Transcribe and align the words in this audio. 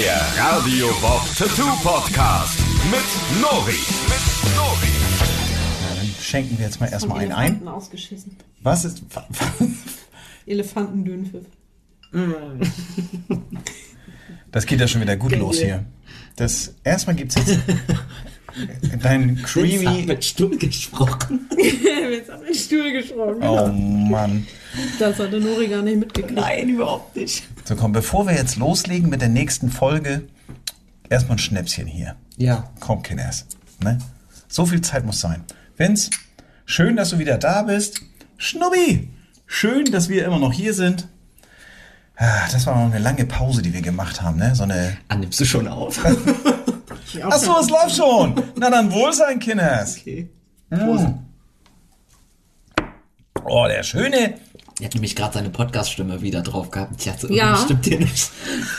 Der 0.00 0.16
Radio 0.38 0.86
Bob 1.02 1.20
Tattoo 1.36 1.76
Podcast 1.82 2.58
mit 2.90 3.42
Nori. 3.42 3.72
Mit 4.08 4.56
Nori. 4.56 4.88
Dann 5.94 6.14
schenken 6.18 6.56
wir 6.56 6.64
jetzt 6.64 6.80
mal 6.80 6.90
erstmal 6.90 7.18
einen 7.18 7.32
ein. 7.32 7.68
Ausgeschissen. 7.68 8.34
Was 8.62 8.86
ist. 8.86 9.02
Elefantendünnpfiff. 10.46 11.44
Das 14.50 14.64
geht 14.64 14.80
ja 14.80 14.88
schon 14.88 15.02
wieder 15.02 15.18
gut 15.18 15.36
los 15.36 15.58
hier. 15.58 15.84
Das 16.34 16.76
erstmal 16.82 17.14
gibt's 17.16 17.34
jetzt 17.34 17.58
dein 19.02 19.36
Vince 19.36 19.42
hat 19.42 19.50
creamy. 19.50 20.02
mit 20.06 20.24
Stumm 20.24 20.58
gesprochen. 20.58 21.48
Jetzt 21.56 22.30
hat 22.30 22.46
den 22.46 22.54
Stuhl 22.54 22.92
gesprochen. 22.92 23.42
Oh 23.42 23.68
Mann. 23.68 24.46
Das 24.98 25.18
hat 25.18 25.32
der 25.32 25.40
Nori 25.40 25.68
gar 25.68 25.82
nicht 25.82 25.98
mitgekriegt. 25.98 26.34
Nein, 26.38 26.68
überhaupt 26.70 27.16
nicht. 27.16 27.44
So 27.64 27.76
komm, 27.76 27.92
bevor 27.92 28.26
wir 28.26 28.34
jetzt 28.34 28.56
loslegen 28.56 29.08
mit 29.08 29.20
der 29.20 29.28
nächsten 29.28 29.70
Folge, 29.70 30.22
erstmal 31.08 31.36
ein 31.36 31.40
Schnäpschen 31.40 31.86
hier. 31.86 32.16
Ja. 32.36 32.70
Komm, 32.80 33.02
Kinders. 33.02 33.46
Ne? 33.82 33.98
So 34.48 34.66
viel 34.66 34.80
Zeit 34.80 35.04
muss 35.04 35.20
sein. 35.20 35.44
Vince, 35.76 36.10
schön, 36.66 36.96
dass 36.96 37.10
du 37.10 37.18
wieder 37.18 37.38
da 37.38 37.62
bist. 37.62 38.02
Schnubbi, 38.36 39.08
schön, 39.46 39.86
dass 39.92 40.08
wir 40.08 40.24
immer 40.24 40.38
noch 40.38 40.52
hier 40.52 40.74
sind. 40.74 41.08
Ah, 42.16 42.48
Das 42.52 42.66
war 42.66 42.76
noch 42.76 42.92
eine 42.92 43.02
lange 43.02 43.24
Pause, 43.24 43.62
die 43.62 43.72
wir 43.72 43.80
gemacht 43.80 44.20
haben, 44.20 44.36
ne? 44.38 44.54
So 44.54 44.64
eine. 44.64 44.96
Ah, 45.08 45.16
nimmst 45.16 45.40
du 45.40 45.44
schon 45.46 45.66
auf? 45.68 45.98
Ach 47.22 47.38
so, 47.38 47.58
es 47.60 47.68
läuft 47.70 47.96
schon. 47.96 48.34
Na 48.56 48.70
dann 48.70 48.90
wohl 48.92 49.12
sein, 49.12 49.38
Kinders. 49.38 49.98
okay. 49.98 50.28
Oh, 53.44 53.66
der 53.68 53.82
schöne. 53.82 54.34
Er 54.80 54.86
hat 54.86 54.94
nämlich 54.94 55.14
gerade 55.14 55.34
seine 55.34 55.50
Podcast-Stimme 55.50 56.22
wieder 56.22 56.40
drauf 56.40 56.70
gehabt. 56.70 56.94
Ich 56.98 57.04
dachte, 57.04 57.30
Ja. 57.34 57.54
stimmt 57.56 57.84
hier 57.84 57.98
nicht. 57.98 58.30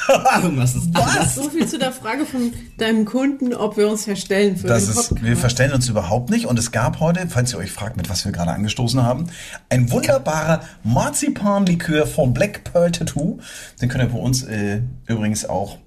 Irgendwas 0.41 0.73
ist 0.75 0.95
anders. 0.95 1.35
So 1.35 1.47
viel 1.49 1.67
zu 1.67 1.77
der 1.77 1.91
Frage 1.91 2.25
von 2.25 2.51
deinem 2.77 3.05
Kunden, 3.05 3.53
ob 3.53 3.77
wir 3.77 3.87
uns 3.87 4.05
verstellen 4.05 4.57
für 4.57 4.67
Das 4.67 4.85
den 4.87 4.97
ist, 4.99 5.23
wir 5.23 5.37
verstellen 5.37 5.73
uns 5.73 5.87
überhaupt 5.89 6.31
nicht. 6.31 6.47
Und 6.47 6.57
es 6.57 6.71
gab 6.71 6.99
heute, 6.99 7.27
falls 7.27 7.53
ihr 7.53 7.59
euch 7.59 7.71
fragt, 7.71 7.97
mit 7.97 8.09
was 8.09 8.25
wir 8.25 8.31
gerade 8.31 8.51
angestoßen 8.51 9.03
haben, 9.03 9.27
ein 9.69 9.91
wunderbarer 9.91 10.61
Marzipanlikör 10.83 12.07
von 12.07 12.33
Black 12.33 12.63
Pearl 12.63 12.91
Tattoo. 12.91 13.37
Den 13.79 13.89
könnt 13.89 14.03
ihr 14.03 14.09
bei 14.09 14.17
uns 14.19 14.41
äh, 14.43 14.81
übrigens 15.05 15.45
auch. 15.45 15.77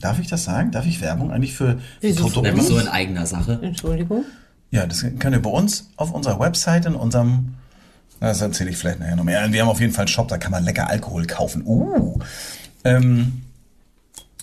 Darf 0.00 0.20
ich 0.20 0.28
das 0.28 0.44
sagen? 0.44 0.70
Darf 0.70 0.86
ich 0.86 1.00
Werbung 1.00 1.32
eigentlich 1.32 1.54
für, 1.54 1.80
Wieso? 2.00 2.22
Produkte? 2.22 2.50
Einfach 2.50 2.64
so 2.64 2.78
in 2.78 2.88
eigener 2.88 3.26
Sache. 3.26 3.58
Entschuldigung. 3.62 4.24
Ja, 4.70 4.86
das 4.86 5.04
könnt 5.18 5.34
ihr 5.34 5.42
bei 5.42 5.50
uns 5.50 5.90
auf 5.96 6.12
unserer 6.12 6.38
Website 6.38 6.86
in 6.86 6.94
unserem. 6.94 7.54
Das 8.20 8.40
erzähle 8.40 8.70
ich 8.70 8.76
vielleicht 8.76 9.00
nachher 9.00 9.16
noch 9.16 9.24
mehr. 9.24 9.52
Wir 9.52 9.62
haben 9.62 9.68
auf 9.68 9.80
jeden 9.80 9.92
Fall 9.92 10.02
einen 10.02 10.08
Shop, 10.08 10.28
da 10.28 10.38
kann 10.38 10.50
man 10.50 10.64
lecker 10.64 10.88
Alkohol 10.88 11.26
kaufen. 11.26 11.62
Uh. 11.64 12.18
Ähm, 12.84 13.42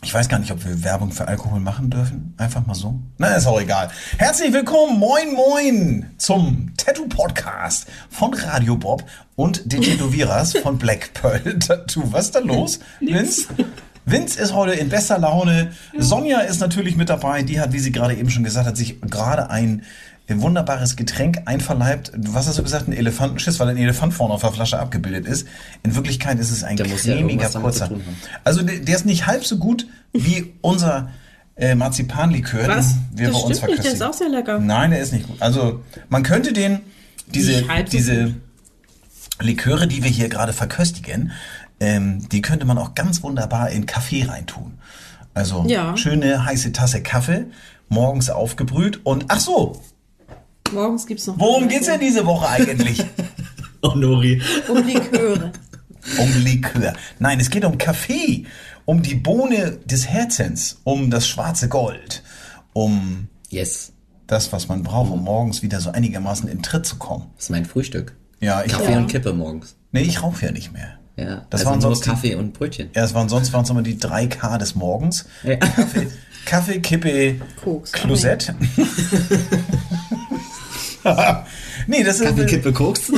ich 0.02 0.14
weiß 0.14 0.30
gar 0.30 0.39
nicht, 0.39 0.52
ob 0.52 0.64
wir 0.66 0.83
Werbung 0.83 1.11
für 1.11 1.28
Alkohol 1.28 1.59
machen 1.59 1.89
dürfen. 1.89 2.33
Einfach 2.38 2.66
mal 2.66 2.76
so. 2.76 3.00
Na, 3.17 3.36
ist 3.36 3.48
auch 3.48 3.59
egal. 3.59 3.89
Herzlich 4.17 4.53
willkommen, 4.53 5.00
moin 5.00 5.33
moin, 5.33 6.06
zum 6.17 6.73
Tattoo-Podcast 6.78 7.88
von 8.09 8.33
Radio 8.33 8.78
Bob 8.78 9.03
und 9.36 9.72
den 9.72 9.81
Tätowierers 9.81 10.58
von 10.58 10.78
Black 10.78 11.14
Pearl 11.14 11.59
Tattoo. 11.59 12.03
Was 12.11 12.26
ist 12.26 12.36
da 12.36 12.39
los, 12.39 12.80
Vince? 13.00 13.48
Vince 14.06 14.39
ist 14.39 14.53
heute 14.53 14.73
in 14.73 14.89
bester 14.89 15.17
Laune. 15.17 15.72
Sonja 15.98 16.39
ist 16.39 16.59
natürlich 16.59 16.95
mit 16.95 17.09
dabei. 17.09 17.42
Die 17.44 17.59
hat, 17.59 17.73
wie 17.73 17.80
sie 17.80 17.92
gerade 17.92 18.14
eben 18.16 18.30
schon 18.30 18.44
gesagt 18.44 18.67
hat, 18.67 18.78
sich 18.78 19.02
gerade 19.02 19.50
ein 19.50 19.84
wunderbares 20.28 20.95
Getränk 20.95 21.44
einverleibt. 21.45 22.11
Was 22.16 22.48
hast 22.48 22.58
du 22.58 22.64
gesagt? 22.64 22.88
Ein 22.88 22.94
Elefantenschiss, 22.94 23.59
weil 23.59 23.70
ein 23.70 23.78
Elefant 23.78 24.14
vorne 24.14 24.33
auf 24.33 24.42
der 24.42 24.52
Flasche 24.52 24.80
abgebildet 24.80 25.26
ist. 25.28 25.48
In 25.83 25.95
Wirklichkeit 25.95 26.39
ist 26.39 26.52
es 26.52 26.64
ein 26.64 26.78
Der 26.78 26.88
ja 26.88 26.95
cremiger 26.95 27.50
zu 27.50 27.59
kurzer. 27.59 27.89
Also 28.44 28.61
der, 28.61 28.80
der 28.80 28.95
ist 28.95 29.06
nicht 29.06 29.28
halb 29.28 29.45
so 29.45 29.58
gut 29.58 29.88
wie 30.14 30.53
unser 30.61 31.09
äh, 31.56 31.76
Marzipanlikör, 31.76 32.67
Was? 32.67 32.95
wir 33.14 33.28
Das 33.28 33.36
bei 33.38 33.39
uns 33.44 33.50
nicht, 33.50 33.61
der 33.61 33.70
ist 33.70 33.76
verköstigen. 33.76 34.03
auch 34.03 34.14
sehr 34.14 34.30
lecker. 34.30 34.59
Nein, 34.59 34.92
der 34.92 35.00
ist 35.00 35.14
nicht 35.14 35.28
gut. 35.28 35.42
Also 35.42 35.81
man 36.09 36.23
könnte 36.23 36.54
den, 36.54 36.80
diese, 37.27 37.64
diese. 37.92 38.36
Liköre, 39.42 39.86
die 39.88 40.02
wir 40.02 40.10
hier 40.10 40.30
gerade 40.30 40.54
verköstigen, 40.54 41.32
ähm, 41.80 42.27
die 42.30 42.41
könnte 42.41 42.65
man 42.65 42.77
auch 42.77 42.95
ganz 42.95 43.21
wunderbar 43.23 43.69
in 43.69 43.86
Kaffee 43.86 44.23
reintun. 44.23 44.80
Also 45.33 45.65
Ja. 45.67 45.95
schöne 45.97 46.45
heiße 46.45 46.71
Tasse 46.71 47.02
Kaffee, 47.03 47.45
morgens 47.89 48.30
aufgebrüht 48.30 49.02
und 49.05 49.25
ach 49.27 49.39
so, 49.39 49.81
Morgens 50.71 51.05
gibt's 51.05 51.27
noch. 51.27 51.37
worum 51.39 51.67
geht's 51.67 51.85
denn 51.87 51.99
diese 51.99 52.25
Woche 52.25 52.47
eigentlich? 52.49 53.05
Oh, 53.81 53.93
Nori. 53.93 54.41
Um 54.67 54.83
Liköre. 54.83 55.52
um 56.17 56.43
Likör. 56.43 56.93
Nein, 57.19 57.39
es 57.39 57.52
geht 57.52 57.64
um 57.65 57.77
Kaffee, 57.77 58.45
um 58.85 59.03
die 59.03 59.14
Bohne 59.14 59.77
des 59.85 60.08
Herzens, 60.08 60.80
um 60.85 61.11
das 61.11 61.27
schwarze 61.27 61.69
Gold, 61.69 62.23
um 62.73 63.27
Yes. 63.49 63.93
das, 64.25 64.52
was 64.52 64.67
man 64.69 64.81
braucht, 64.81 65.11
um 65.11 65.23
morgens 65.23 65.61
wieder 65.61 65.80
so 65.81 65.91
einigermaßen 65.91 66.49
in 66.49 66.64
Tritt 66.64 66.87
zu 66.87 66.95
kommen. 66.95 67.27
Das 67.35 67.43
ist 67.45 67.49
mein 67.52 67.65
Frühstück. 67.65 68.15
Ja, 68.39 68.64
ich, 68.64 68.71
Kaffee 68.71 68.93
Ja. 68.93 68.97
und 68.97 69.05
Kippe 69.08 69.33
morgens. 69.33 69.75
nee, 69.91 70.02
ich 70.02 70.23
rauche 70.23 70.47
ja 70.47 70.52
nicht 70.52 70.73
mehr. 70.73 70.97
Ja. 71.17 71.45
Das 71.49 71.61
also 71.61 71.71
waren 71.71 71.80
nur 71.80 71.89
sonst 71.92 72.05
die- 72.05 72.09
Kaffee 72.09 72.36
und 72.36 72.53
Brötchen. 72.53 72.89
Ja, 72.93 73.03
es 73.03 73.14
waren 73.14 73.30
sonst 73.30 73.53
waren 73.53 73.64
es 73.64 73.70
immer 73.70 73.81
die 73.83 73.98
3K 73.98 74.58
des 74.58 74.76
Morgens. 74.76 75.26
Ja. 75.43 75.55
Kaffee, 75.58 76.08
Kaffee, 76.45 76.80
Kippe, 76.80 77.36
Koks. 77.64 77.92
Klosett. 77.93 78.53
nee, 81.87 82.03
das 82.03 82.20
ist. 82.20 82.26
Kaffee, 82.27 82.45
Kippe, 82.45 82.73
Koks. 82.73 83.11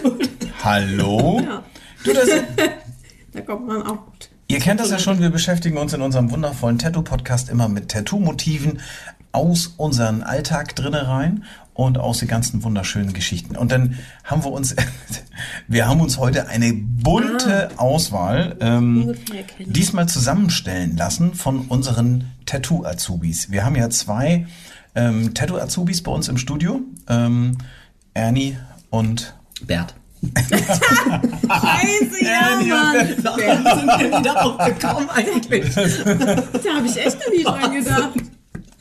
Hallo? 0.64 1.40
Ja. 1.44 1.62
Du, 2.04 2.12
das, 2.12 2.28
Da 3.32 3.40
kommt 3.40 3.66
man 3.66 3.82
auch 3.82 4.04
gut. 4.06 4.28
Ihr 4.48 4.58
kennt 4.58 4.80
das 4.80 4.90
ja 4.90 4.98
schon, 4.98 5.20
wir 5.20 5.30
beschäftigen 5.30 5.78
uns 5.78 5.94
in 5.94 6.02
unserem 6.02 6.30
wundervollen 6.30 6.78
Tattoo-Podcast 6.78 7.48
immer 7.48 7.68
mit 7.68 7.88
Tattoo-Motiven 7.90 8.80
aus 9.32 9.68
unserem 9.78 10.22
Alltag 10.22 10.76
drinne 10.76 11.08
rein 11.08 11.44
und 11.74 11.98
aus 11.98 12.18
den 12.18 12.28
ganzen 12.28 12.62
wunderschönen 12.62 13.12
Geschichten. 13.12 13.56
Und 13.56 13.72
dann 13.72 13.98
haben 14.24 14.44
wir 14.44 14.52
uns, 14.52 14.76
wir 15.68 15.88
haben 15.88 16.00
uns 16.00 16.18
heute 16.18 16.48
eine 16.48 16.72
bunte 16.72 17.70
Auswahl 17.78 18.56
ähm, 18.60 19.14
diesmal 19.58 20.08
zusammenstellen 20.08 20.96
lassen 20.96 21.34
von 21.34 21.62
unseren 21.62 22.30
Tattoo-Azubis. 22.46 23.50
Wir 23.50 23.64
haben 23.64 23.76
ja 23.76 23.90
zwei 23.90 24.46
ähm, 24.94 25.34
Tattoo-Azubis 25.34 26.02
bei 26.02 26.12
uns 26.12 26.28
im 26.28 26.36
Studio, 26.36 26.80
ähm, 27.08 27.58
Ernie 28.14 28.56
und 28.90 29.34
Bert. 29.62 29.94
Scheiße, 30.22 32.24
ja, 32.24 32.52
Ernie 32.52 32.70
Mann. 32.70 33.08
Warum 33.22 33.40
sind 33.40 34.12
wir 34.12 34.20
wieder 34.20 34.44
aufgekommen 34.44 35.10
eigentlich? 35.10 35.74
Da 35.74 36.76
habe 36.76 36.86
ich 36.86 36.96
echt 36.96 37.18
noch 37.18 37.30
nie 37.34 37.42
dran 37.42 37.72
gedacht. 37.72 38.12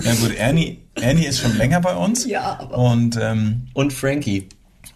Ja 0.03 0.13
gut, 0.15 0.35
Ernie, 0.35 0.79
Ernie 0.95 1.25
ist 1.25 1.39
schon 1.39 1.57
länger 1.57 1.81
bei 1.81 1.95
uns. 1.95 2.25
Ja, 2.25 2.57
aber- 2.59 2.77
Und 2.77 3.17
ähm, 3.21 3.67
Und 3.73 3.93
Frankie. 3.93 4.47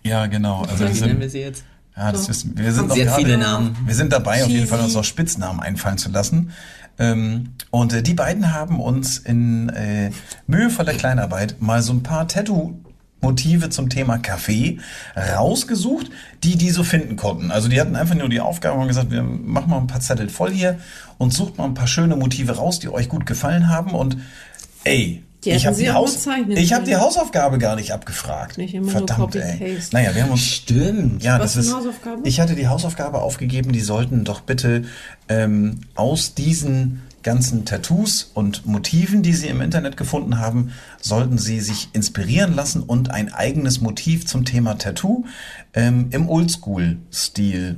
Ja, 0.03 0.25
genau. 0.27 0.61
Also 0.63 0.79
wir 0.85 0.95
Wie 0.95 0.99
nennen 1.01 1.19
wir 1.19 1.29
sind, 1.29 1.31
sie 1.31 1.39
jetzt? 1.39 1.63
ja, 1.97 2.11
das 2.11 2.29
wissen, 2.29 2.57
wir 2.57 2.71
sind 2.73 2.89
noch 2.89 2.95
gerade, 2.95 3.23
viele 3.23 3.37
Namen. 3.37 3.75
Wir 3.85 3.95
sind 3.95 4.13
dabei, 4.13 4.43
auf 4.43 4.49
jeden 4.49 4.61
Cheesy. 4.61 4.67
Fall 4.67 4.79
uns 4.81 4.93
noch 4.93 5.03
Spitznamen 5.03 5.59
einfallen 5.59 5.97
zu 5.97 6.09
lassen. 6.11 6.51
Ähm, 6.99 7.49
und 7.71 7.91
äh, 7.93 8.01
die 8.03 8.13
beiden 8.13 8.53
haben 8.53 8.79
uns 8.79 9.17
in 9.17 9.69
äh, 9.69 10.11
mühevoller 10.47 10.93
Kleinarbeit 10.93 11.61
mal 11.61 11.81
so 11.81 11.91
ein 11.91 12.03
paar 12.03 12.27
Tattoo-Motive 12.27 13.69
zum 13.69 13.89
Thema 13.89 14.17
Kaffee 14.17 14.79
rausgesucht, 15.17 16.09
die 16.43 16.55
die 16.57 16.69
so 16.69 16.83
finden 16.83 17.15
konnten. 17.15 17.51
Also 17.51 17.67
die 17.67 17.79
hatten 17.81 17.95
einfach 17.95 18.15
nur 18.15 18.29
die 18.29 18.39
Aufgabe 18.39 18.79
und 18.79 18.87
gesagt, 18.87 19.11
wir 19.11 19.23
machen 19.23 19.69
mal 19.69 19.77
ein 19.79 19.87
paar 19.87 19.99
Zettel 20.01 20.29
voll 20.29 20.51
hier 20.51 20.79
und 21.17 21.33
sucht 21.33 21.57
mal 21.57 21.65
ein 21.65 21.73
paar 21.73 21.87
schöne 21.87 22.15
Motive 22.15 22.53
raus, 22.57 22.79
die 22.79 22.89
euch 22.89 23.09
gut 23.09 23.25
gefallen 23.25 23.67
haben 23.69 23.91
und 23.91 24.17
ey, 24.85 25.21
Die 25.43 25.49
ich 25.51 25.65
habe 25.67 25.75
die, 25.75 25.89
Haus 25.91 26.21
zeichnen 26.23 26.55
ich 26.57 26.71
hab 26.73 26.85
die. 26.85 26.95
Hausaufgabe 26.95 27.57
gar 27.59 27.75
nicht 27.75 27.91
abgefragt. 27.91 28.57
Nicht 28.57 28.73
immer 28.73 28.83
nur 28.85 28.91
Verdammt, 29.05 29.35
ey. 29.35 29.77
Naja, 29.91 30.15
wir 30.15 30.23
haben 30.23 30.31
uns 30.31 30.41
Stimmt. 30.45 31.21
ja, 31.23 31.37
Was 31.39 31.53
das 31.53 31.53
für 31.53 31.59
ist. 31.71 31.75
Hausaufgabe? 31.75 32.21
Ich 32.27 32.39
hatte 32.39 32.55
die 32.55 32.67
Hausaufgabe 32.67 33.21
aufgegeben, 33.21 33.71
die 33.73 33.81
sollten 33.81 34.23
doch 34.23 34.39
bitte 34.41 34.85
ähm, 35.29 35.81
aus 35.95 36.33
diesen 36.33 37.01
ganzen 37.21 37.65
Tattoos 37.65 38.29
und 38.35 38.67
Motiven, 38.67 39.23
die 39.23 39.33
sie 39.33 39.47
im 39.47 39.59
Internet 39.61 39.97
gefunden 39.97 40.37
haben, 40.39 40.71
sollten 41.01 41.39
sie 41.39 41.59
sich 41.59 41.89
inspirieren 41.93 42.53
lassen 42.55 42.83
und 42.83 43.09
ein 43.09 43.33
eigenes 43.33 43.81
Motiv 43.81 44.27
zum 44.27 44.45
Thema 44.45 44.77
Tattoo 44.77 45.25
ähm, 45.73 46.07
im 46.11 46.29
Oldschool-Stil 46.29 47.77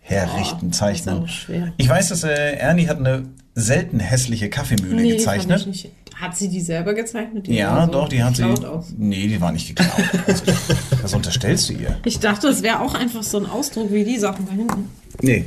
herrichten, 0.00 0.72
zeichnen. 0.72 1.22
auch 1.22 1.28
schwer. 1.28 1.72
Ich 1.78 1.88
weiß, 1.88 2.10
dass 2.10 2.24
äh, 2.24 2.56
Ernie 2.56 2.88
hat 2.88 2.98
eine 2.98 3.24
selten 3.54 4.00
hässliche 4.00 4.50
Kaffeemühle 4.50 4.96
Nee, 5.00 5.16
gezeichnet. 5.16 5.62
fand 5.62 5.74
ich 5.74 5.84
nicht. 5.84 5.94
Hat 6.14 6.36
sie 6.36 6.48
die 6.48 6.60
selber 6.60 6.94
gezeichnet? 6.94 7.46
Die 7.46 7.54
Ja, 7.54 7.86
so 7.86 7.92
doch, 7.92 8.08
die 8.08 8.22
hat 8.22 8.36
sie. 8.36 8.42
geklaut 8.42 8.64
Aus. 8.64 8.86
Nee, 8.96 9.26
die 9.26 9.40
war 9.40 9.52
nicht 9.52 9.68
geklaut. 9.68 9.90
Also, 10.26 10.44
was 11.02 11.14
unterstellst 11.14 11.68
du 11.68 11.72
ihr? 11.74 11.98
Ich 12.04 12.20
dachte, 12.20 12.48
es 12.48 12.62
wäre 12.62 12.80
auch 12.80 12.94
einfach 12.94 13.22
so 13.22 13.38
ein 13.38 13.46
Ausdruck 13.46 13.92
wie 13.92 14.04
die 14.04 14.18
Sachen 14.18 14.46
da 14.46 14.52
hinten. 14.52 14.90
Nee. 15.22 15.44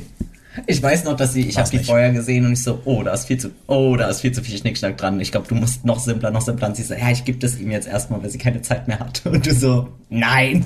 Ich 0.66 0.82
weiß 0.82 1.04
noch, 1.04 1.16
dass 1.16 1.32
sie, 1.32 1.42
ich 1.42 1.56
habe 1.58 1.70
die 1.70 1.78
vorher 1.78 2.12
gesehen 2.12 2.44
und 2.46 2.52
ich 2.52 2.62
so, 2.62 2.80
oh, 2.84 3.02
da 3.02 3.12
ist 3.12 3.26
viel 3.26 3.38
zu, 3.38 3.50
oh, 3.66 3.96
da 3.96 4.08
ist 4.08 4.20
viel 4.22 4.32
zu 4.32 4.42
viel 4.42 4.58
Schnickschnack 4.58 4.96
dran. 4.96 5.20
Ich 5.20 5.30
glaube, 5.30 5.46
du 5.46 5.54
musst 5.54 5.84
noch 5.84 6.00
simpler, 6.00 6.30
noch 6.30 6.40
simpler. 6.40 6.68
Und 6.68 6.76
sie 6.76 6.82
so, 6.82 6.94
ja, 6.94 7.10
ich 7.10 7.24
gebe 7.24 7.38
das 7.38 7.58
ihm 7.58 7.70
jetzt 7.70 7.86
erstmal, 7.86 8.22
weil 8.22 8.30
sie 8.30 8.38
keine 8.38 8.62
Zeit 8.62 8.88
mehr 8.88 8.98
hat. 8.98 9.22
Und 9.24 9.46
du 9.46 9.54
so, 9.54 9.88
nein. 10.08 10.64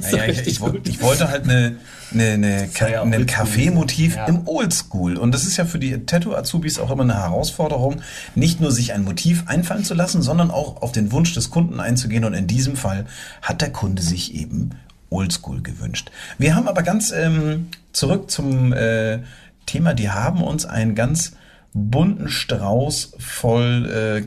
so 0.00 0.16
Ja, 0.16 0.24
ja, 0.24 0.32
ich, 0.32 0.46
ich, 0.46 0.60
ich 0.84 1.02
wollte 1.02 1.28
halt 1.28 1.44
eine, 1.44 1.76
eine, 2.12 2.24
eine, 2.32 2.68
war 2.80 2.90
ja 2.90 3.02
ein. 3.02 3.26
Kaffeemotiv 3.26 4.16
Ja. 4.16 4.26
im 4.26 4.46
Oldschool. 4.48 5.16
Und 5.16 5.32
das 5.32 5.44
ist 5.44 5.56
ja 5.56 5.64
für 5.64 5.78
die 5.78 6.06
Tattoo-Azubis 6.06 6.78
auch 6.78 6.90
immer 6.90 7.04
eine 7.04 7.16
Herausforderung, 7.16 8.00
nicht 8.34 8.60
nur 8.60 8.72
sich 8.72 8.92
ein 8.92 9.04
Motiv 9.04 9.44
einfallen 9.46 9.84
zu 9.84 9.94
lassen, 9.94 10.22
sondern 10.22 10.50
auch 10.50 10.82
auf 10.82 10.92
den 10.92 11.12
Wunsch 11.12 11.34
des 11.34 11.50
Kunden 11.50 11.80
einzugehen. 11.80 12.24
Und 12.24 12.34
in 12.34 12.46
diesem 12.46 12.76
Fall 12.76 13.06
hat 13.42 13.60
der 13.60 13.70
Kunde 13.70 14.02
sich 14.02 14.34
eben 14.34 14.70
Oldschool 15.10 15.62
gewünscht. 15.62 16.10
Wir 16.38 16.54
haben 16.54 16.68
aber 16.68 16.82
ganz 16.82 17.12
ähm, 17.12 17.68
zurück 17.92 18.30
zum 18.30 18.72
äh, 18.72 19.20
Thema, 19.66 19.94
die 19.94 20.10
haben 20.10 20.42
uns 20.42 20.64
einen 20.66 20.94
ganz 20.94 21.32
bunten 21.72 22.28
Strauß 22.28 23.14
voll 23.18 24.26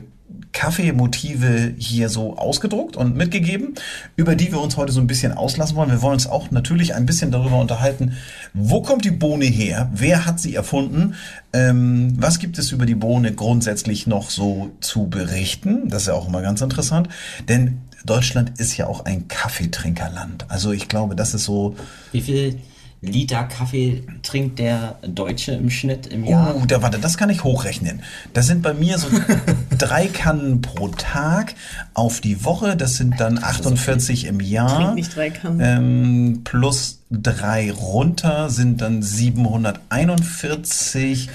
Kaffeemotive 0.52 1.74
hier 1.78 2.08
so 2.08 2.36
ausgedruckt 2.36 2.96
und 2.96 3.16
mitgegeben, 3.16 3.74
über 4.16 4.34
die 4.34 4.52
wir 4.52 4.60
uns 4.60 4.76
heute 4.76 4.92
so 4.92 5.00
ein 5.00 5.06
bisschen 5.06 5.32
auslassen 5.32 5.76
wollen. 5.76 5.90
Wir 5.90 6.02
wollen 6.02 6.14
uns 6.14 6.26
auch 6.26 6.50
natürlich 6.50 6.94
ein 6.94 7.06
bisschen 7.06 7.30
darüber 7.30 7.58
unterhalten, 7.58 8.12
wo 8.52 8.82
kommt 8.82 9.04
die 9.04 9.10
Bohne 9.10 9.46
her, 9.46 9.90
wer 9.94 10.26
hat 10.26 10.40
sie 10.40 10.54
erfunden, 10.54 11.14
ähm, 11.52 12.14
was 12.16 12.38
gibt 12.38 12.58
es 12.58 12.70
über 12.70 12.86
die 12.86 12.94
Bohne 12.94 13.32
grundsätzlich 13.32 14.06
noch 14.06 14.30
so 14.30 14.70
zu 14.80 15.06
berichten. 15.06 15.88
Das 15.88 16.02
ist 16.02 16.08
ja 16.08 16.14
auch 16.14 16.28
immer 16.28 16.42
ganz 16.42 16.60
interessant, 16.60 17.08
denn 17.48 17.78
Deutschland 18.04 18.58
ist 18.58 18.76
ja 18.76 18.86
auch 18.86 19.04
ein 19.04 19.28
Kaffeetrinkerland. 19.28 20.46
Also 20.48 20.72
ich 20.72 20.88
glaube, 20.88 21.16
das 21.16 21.34
ist 21.34 21.44
so, 21.44 21.76
Wie 22.12 22.20
viel 22.20 22.58
Liter 23.04 23.42
Kaffee 23.44 24.04
trinkt 24.22 24.60
der 24.60 24.94
Deutsche 25.02 25.50
im 25.52 25.70
Schnitt 25.70 26.06
im 26.06 26.24
Jahr? 26.24 26.54
Oh, 26.54 26.64
da 26.66 26.82
warte, 26.82 27.00
das 27.00 27.18
kann 27.18 27.30
ich 27.30 27.42
hochrechnen. 27.42 28.04
Das 28.32 28.46
sind 28.46 28.62
bei 28.62 28.74
mir 28.74 28.96
so 28.96 29.08
drei 29.76 30.06
Kannen 30.06 30.62
pro 30.62 30.86
Tag 30.86 31.56
auf 31.94 32.20
die 32.20 32.44
Woche. 32.44 32.76
Das 32.76 32.94
sind 32.94 33.18
dann 33.18 33.42
48 33.42 34.26
im 34.26 34.38
Jahr. 34.38 34.76
Trink 34.76 34.94
nicht 34.94 35.16
drei 35.16 35.30
Kannen. 35.30 35.58
Ähm, 35.60 36.42
plus 36.44 37.00
drei 37.10 37.72
runter 37.72 38.50
sind 38.50 38.80
dann 38.80 39.02
741. 39.02 41.28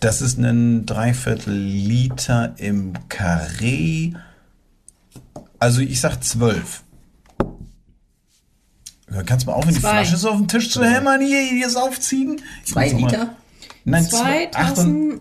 Das 0.00 0.20
ist 0.20 0.38
ein 0.38 0.84
Dreiviertel 0.84 1.54
Liter 1.54 2.52
im 2.58 2.92
Karree. 3.08 4.12
Also 5.66 5.80
ich 5.80 6.00
sag 6.00 6.22
zwölf. 6.22 6.84
Kannst 9.26 9.46
du 9.46 9.50
mal 9.50 9.56
aufhören, 9.56 9.74
die 9.74 9.80
Zwei. 9.80 9.90
Flasche 10.04 10.16
so 10.16 10.30
auf 10.30 10.36
den 10.36 10.46
Tisch 10.46 10.70
zu 10.70 10.84
hämmern, 10.84 11.20
hier, 11.20 11.40
hier 11.42 11.66
ist 11.66 11.74
aufziehen? 11.74 12.40
Zwei 12.64 12.86
Ich 12.86 12.92
muss 12.92 13.02
noch 13.02 13.10
Liter? 13.10 13.36
Nein, 13.84 14.04
Zwei 14.04 14.48
acht 14.54 14.54
und, 14.54 14.74
Tassen 14.76 15.20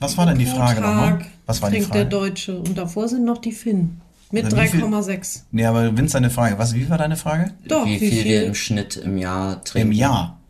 was 0.00 0.16
war 0.18 0.26
denn 0.26 0.38
die 0.40 0.44
pro 0.44 0.56
Frage 0.56 0.80
nochmal? 0.80 1.18
Tag 1.18 1.26
Was 1.46 1.62
war 1.62 1.70
die 1.70 1.76
trinkt 1.76 1.94
der 1.94 2.02
Frage? 2.02 2.10
Deutsche. 2.10 2.58
Und 2.58 2.76
davor 2.76 3.08
sind 3.08 3.24
noch 3.24 3.38
die 3.38 3.52
Finnen. 3.52 4.00
Mit 4.32 4.46
Na, 4.50 4.60
wie 4.64 4.66
viel- 4.66 4.82
3,6. 4.82 5.42
Nee, 5.52 5.64
aber 5.66 5.96
Vince, 5.96 6.14
deine 6.14 6.30
Frage. 6.30 6.58
Was, 6.58 6.74
wie 6.74 6.90
war 6.90 6.98
deine 6.98 7.16
Frage? 7.16 7.52
Doch, 7.68 7.86
wie, 7.86 7.92
wie 7.92 7.98
viel, 8.10 8.10
wir 8.10 8.22
viel? 8.40 8.42
im 8.42 8.54
Schnitt 8.56 8.96
im 8.96 9.16
Jahr 9.18 9.62
trinken? 9.62 9.92
Im 9.92 9.96
Jahr. 9.96 10.40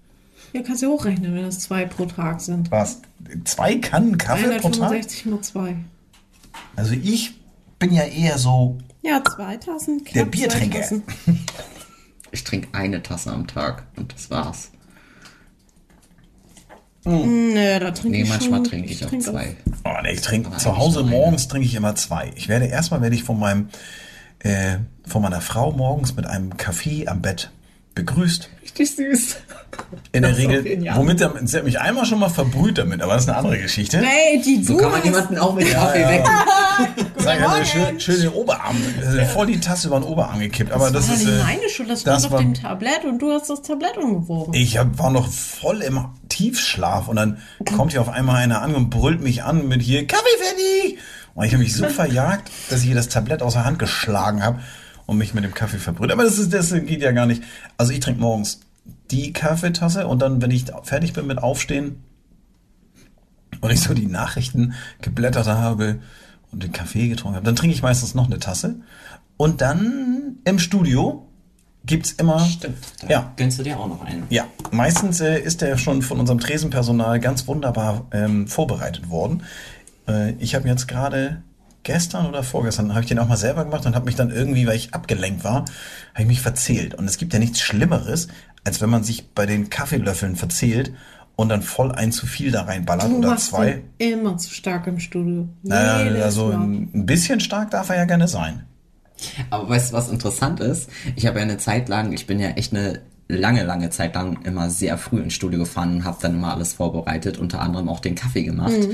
Ja, 0.55 0.63
kannst 0.63 0.83
du 0.83 0.87
hochrechnen, 0.89 1.35
wenn 1.35 1.43
das 1.43 1.61
zwei 1.61 1.85
pro 1.85 2.07
Tag 2.07 2.41
sind. 2.41 2.71
Was? 2.71 3.03
Zwei 3.45 3.75
Kannen 3.77 4.17
Kaffee 4.17 4.45
pro 4.61 4.71
Tag? 4.71 4.93
165 4.93 5.27
mal 5.27 5.43
zwei. 5.43 5.77
Also 6.75 6.95
ich 6.95 7.35
bin 7.79 7.93
ja 7.93 8.05
eher 8.05 8.39
so 8.39 8.79
Ja, 9.07 9.23
zwei 9.23 9.57
Tassen. 9.57 10.05
Knapp 10.05 10.15
Der 10.15 10.25
Biertrinker. 10.25 10.81
Ich 12.33 12.45
trinke 12.45 12.69
eine 12.73 13.03
Tasse 13.03 13.31
am 13.31 13.47
Tag 13.47 13.87
und 13.97 14.13
das 14.13 14.29
war's. 14.31 14.71
Nee, 17.05 17.79
da 17.79 17.93
trinke 17.93 18.19
Nee, 18.19 18.23
ich 18.25 18.29
manchmal 18.29 18.63
trinke 18.65 18.91
ich 18.91 19.05
auch 19.05 19.09
trink 19.09 19.23
zwei. 19.23 19.57
Oh, 19.85 19.91
nee, 20.03 20.11
ich 20.11 20.21
trinke 20.21 20.55
zu 20.59 20.77
Hause 20.77 21.05
morgens 21.05 21.47
trinke 21.49 21.67
ich 21.67 21.75
immer 21.77 21.95
zwei. 21.95 22.33
Ich 22.35 22.49
werde 22.49 22.67
erstmal 22.67 23.01
werde 23.01 23.15
ich 23.15 23.23
von 23.23 23.39
meinem 23.39 23.69
äh, 24.41 24.79
von 25.07 25.23
meiner 25.23 25.41
Frau 25.41 25.71
morgens 25.71 26.17
mit 26.17 26.27
einem 26.27 26.57
Kaffee 26.57 27.07
am 27.07 27.23
Bett 27.23 27.53
begrüßt. 27.97 28.49
Richtig 28.63 28.95
süß. 28.95 29.37
In 30.13 30.23
der 30.23 30.31
ist 30.33 30.39
Regel, 30.39 30.87
womit 30.95 31.21
er, 31.21 31.33
sie 31.45 31.57
hat 31.57 31.65
mich 31.65 31.81
einmal 31.81 32.05
schon 32.07 32.19
mal 32.19 32.29
verbrüht 32.29 32.79
damit, 32.79 33.03
aber 33.03 33.15
das 33.15 33.23
ist 33.25 33.29
eine 33.29 33.39
andere 33.39 33.59
Geschichte. 33.59 33.99
Hey, 33.99 34.41
die 34.41 34.63
So 34.63 34.75
du 34.75 34.81
kann 34.81 34.93
man 34.93 35.03
jemanden 35.03 35.39
auch 35.39 35.55
mit 35.55 35.71
Kaffee 35.71 36.01
ja. 36.03 36.09
wecken. 36.11 36.31
Sag 37.17 37.41
also 37.49 37.65
schön, 37.65 37.99
schön 38.01 38.21
den 38.21 38.29
Oberarm, 38.31 38.77
äh, 39.03 39.25
voll 39.27 39.47
die 39.47 39.61
Tasse 39.61 39.89
über 39.89 39.99
den 39.99 40.05
Oberarm 40.05 40.39
gekippt. 40.39 40.73
Aber 40.73 40.91
das, 40.91 41.07
Das 41.09 41.17
ist 41.21 41.27
war 41.27 41.33
äh, 41.33 41.37
nicht 41.37 41.47
meine 41.47 41.69
Schuld, 41.71 41.91
das, 41.91 42.05
das 42.05 42.31
war- 42.31 42.39
auf 42.39 42.41
dem 42.45 42.55
Tablett 42.55 43.05
und 43.05 43.19
du 43.21 43.33
hast 43.33 43.49
das 43.51 43.63
Tablett 43.63 43.97
umgeworfen. 43.97 44.55
Ich 44.55 44.79
hab, 44.79 44.99
war 44.99 45.11
noch 45.11 45.29
voll 45.31 45.81
im 45.83 46.07
Tiefschlaf 46.29 47.09
und 47.09 47.17
dann 47.17 47.39
kommt 47.77 47.93
hier 47.93 48.01
auf 48.03 48.09
einmal 48.11 48.37
einer 48.37 48.63
an 48.63 48.75
und 48.75 48.91
brüllt 48.91 49.21
mich 49.23 49.43
an 49.43 49.69
mit 49.69 49.83
hier 49.83 50.07
Kaffee 50.07 50.23
fertig. 50.39 50.99
Und 51.35 51.45
ich 51.45 51.53
habe 51.53 51.63
mich 51.63 51.75
so 51.75 51.87
verjagt, 51.89 52.51
dass 52.71 52.83
ich 52.83 52.89
ihr 52.91 52.95
das 52.95 53.09
Tablett 53.09 53.43
aus 53.43 53.55
der 53.55 53.65
Hand 53.65 53.79
geschlagen 53.79 54.43
habe 54.43 54.61
und 55.07 55.19
mich 55.19 55.35
mit 55.35 55.45
dem 55.45 55.55
Kaffee 55.55 55.79
verbrüllt. 55.79 56.13
Aber 56.13 56.25
das, 56.25 56.39
ist, 56.39 56.53
das 56.53 56.73
geht 56.73 57.01
ja 57.01 57.13
gar 57.13 57.27
nicht. 57.27 57.43
Also 57.77 57.93
ich 57.93 58.01
trinke 58.01 58.21
morgens 58.21 58.61
die 59.11 59.33
Kaffeetasse 59.33 60.07
und 60.07 60.21
dann, 60.21 60.43
wenn 60.43 60.51
ich 60.51 60.67
fertig 60.83 61.13
bin 61.13 61.27
mit 61.27 61.39
Aufstehen 61.39 62.03
und 63.61 63.71
ich 63.71 63.81
so 63.81 63.95
die 63.95 64.07
Nachrichten 64.07 64.75
geblättert 65.01 65.47
habe 65.47 65.99
und 66.53 66.63
den 66.63 66.73
Kaffee 66.73 67.09
getrunken 67.09 67.37
habe, 67.37 67.45
dann 67.47 67.57
trinke 67.57 67.75
ich 67.75 67.83
meistens 67.83 68.15
noch 68.15 68.27
eine 68.27 68.39
Tasse. 68.39 68.77
Und 69.37 69.61
dann 69.61 70.37
im 70.45 70.59
Studio 70.59 71.27
gibt's 71.85 72.13
immer 72.13 72.41
Stimmt. 72.41 72.79
Da 73.01 73.09
Ja. 73.09 73.33
gönnst 73.37 73.59
du 73.59 73.63
dir 73.63 73.79
auch 73.79 73.87
noch 73.89 74.03
einen. 74.05 74.25
ja, 74.31 74.45
meistens 74.73 75.21
äh, 75.21 75.39
ist 75.39 75.61
der 75.63 75.79
schon 75.79 76.03
von 76.03 76.19
unserem 76.19 76.41
Tresenpersonal 76.41 77.21
ganz 77.21 77.47
wunderbar 77.47 78.07
ähm, 78.13 78.49
vorbereitet 78.49 79.09
worden. 79.09 79.43
Äh, 80.09 80.33
ich 80.39 80.55
habe 80.57 80.67
jetzt 80.69 80.89
gerade 80.89 81.43
gestern 81.87 82.27
oder 82.27 82.43
vorgestern 82.43 82.91
habe 82.91 83.03
ich 83.03 83.07
den 83.07 83.19
auch 83.21 83.29
mal 83.29 83.37
selber 83.37 83.65
gemacht 83.65 83.87
und 83.87 83.95
habe 83.95 84.07
mich 84.07 84.17
dann 84.17 84.31
irgendwie, 84.31 84.67
weil 84.67 84.77
ich 84.77 84.93
abgelenkt 84.93 85.45
war, 85.45 85.65
habe 86.13 86.23
ich 86.23 86.27
mich 86.27 86.41
verzählt. 86.41 86.95
Und 86.95 87.07
es 87.07 87.17
gibt 87.17 87.33
ja 87.33 87.39
nichts 87.39 87.61
Schlimmeres, 87.61 88.27
als 88.65 88.81
wenn 88.83 88.91
man 88.91 89.05
sich 89.05 89.31
bei 89.31 89.47
den 89.47 89.71
Kaffeelöffeln 89.71 90.35
verzählt 90.35 90.93
und 91.37 91.49
dann 91.49 91.63
voll 91.63 91.93
ein 91.93 92.11
zu 92.11 92.27
viel 92.27 92.51
da 92.51 92.63
reinballert 92.63 93.09
du 93.09 93.19
oder 93.19 93.31
machst 93.31 93.51
zwei. 93.51 93.83
den 94.01 94.11
immer 94.19 94.37
zu 94.37 94.53
stark 94.53 94.89
im 94.89 94.99
Studio. 94.99 95.49
Naja, 95.63 96.03
Jedes 96.03 96.23
also 96.23 96.49
Mal. 96.49 96.55
ein, 96.55 96.91
ein 96.93 97.07
bisschen 97.07 97.39
stark 97.39 97.71
darf 97.71 97.89
er 97.89 97.97
ja 97.97 98.05
gerne 98.05 98.27
sein. 98.27 98.65
Aber 99.51 99.69
weißt 99.69 99.93
du, 99.93 99.97
was 99.97 100.11
interessant 100.11 100.61
ist? 100.61 100.91
Ich 101.15 101.27
habe 101.27 101.39
ja 101.39 101.45
eine 101.45 101.57
Zeit 101.57 101.89
lang, 101.89 102.13
ich 102.13 102.27
bin 102.27 102.41
ja 102.41 102.49
echt 102.49 102.75
eine 102.75 103.01
lange, 103.29 103.63
lange 103.63 103.91
Zeit 103.91 104.15
lang 104.15 104.43
immer 104.43 104.71
sehr 104.71 104.99
früh 104.99 105.21
ins 105.21 105.35
Studio 105.35 105.61
gefahren 105.61 105.97
und 105.97 106.05
habe 106.05 106.19
dann 106.21 106.35
immer 106.35 106.53
alles 106.53 106.75
vorbereitet, 106.75 107.39
unter 107.39 107.61
anderem 107.61 107.89
auch 107.89 108.01
den 108.01 108.17
Kaffee 108.17 108.43
gemacht. 108.43 108.89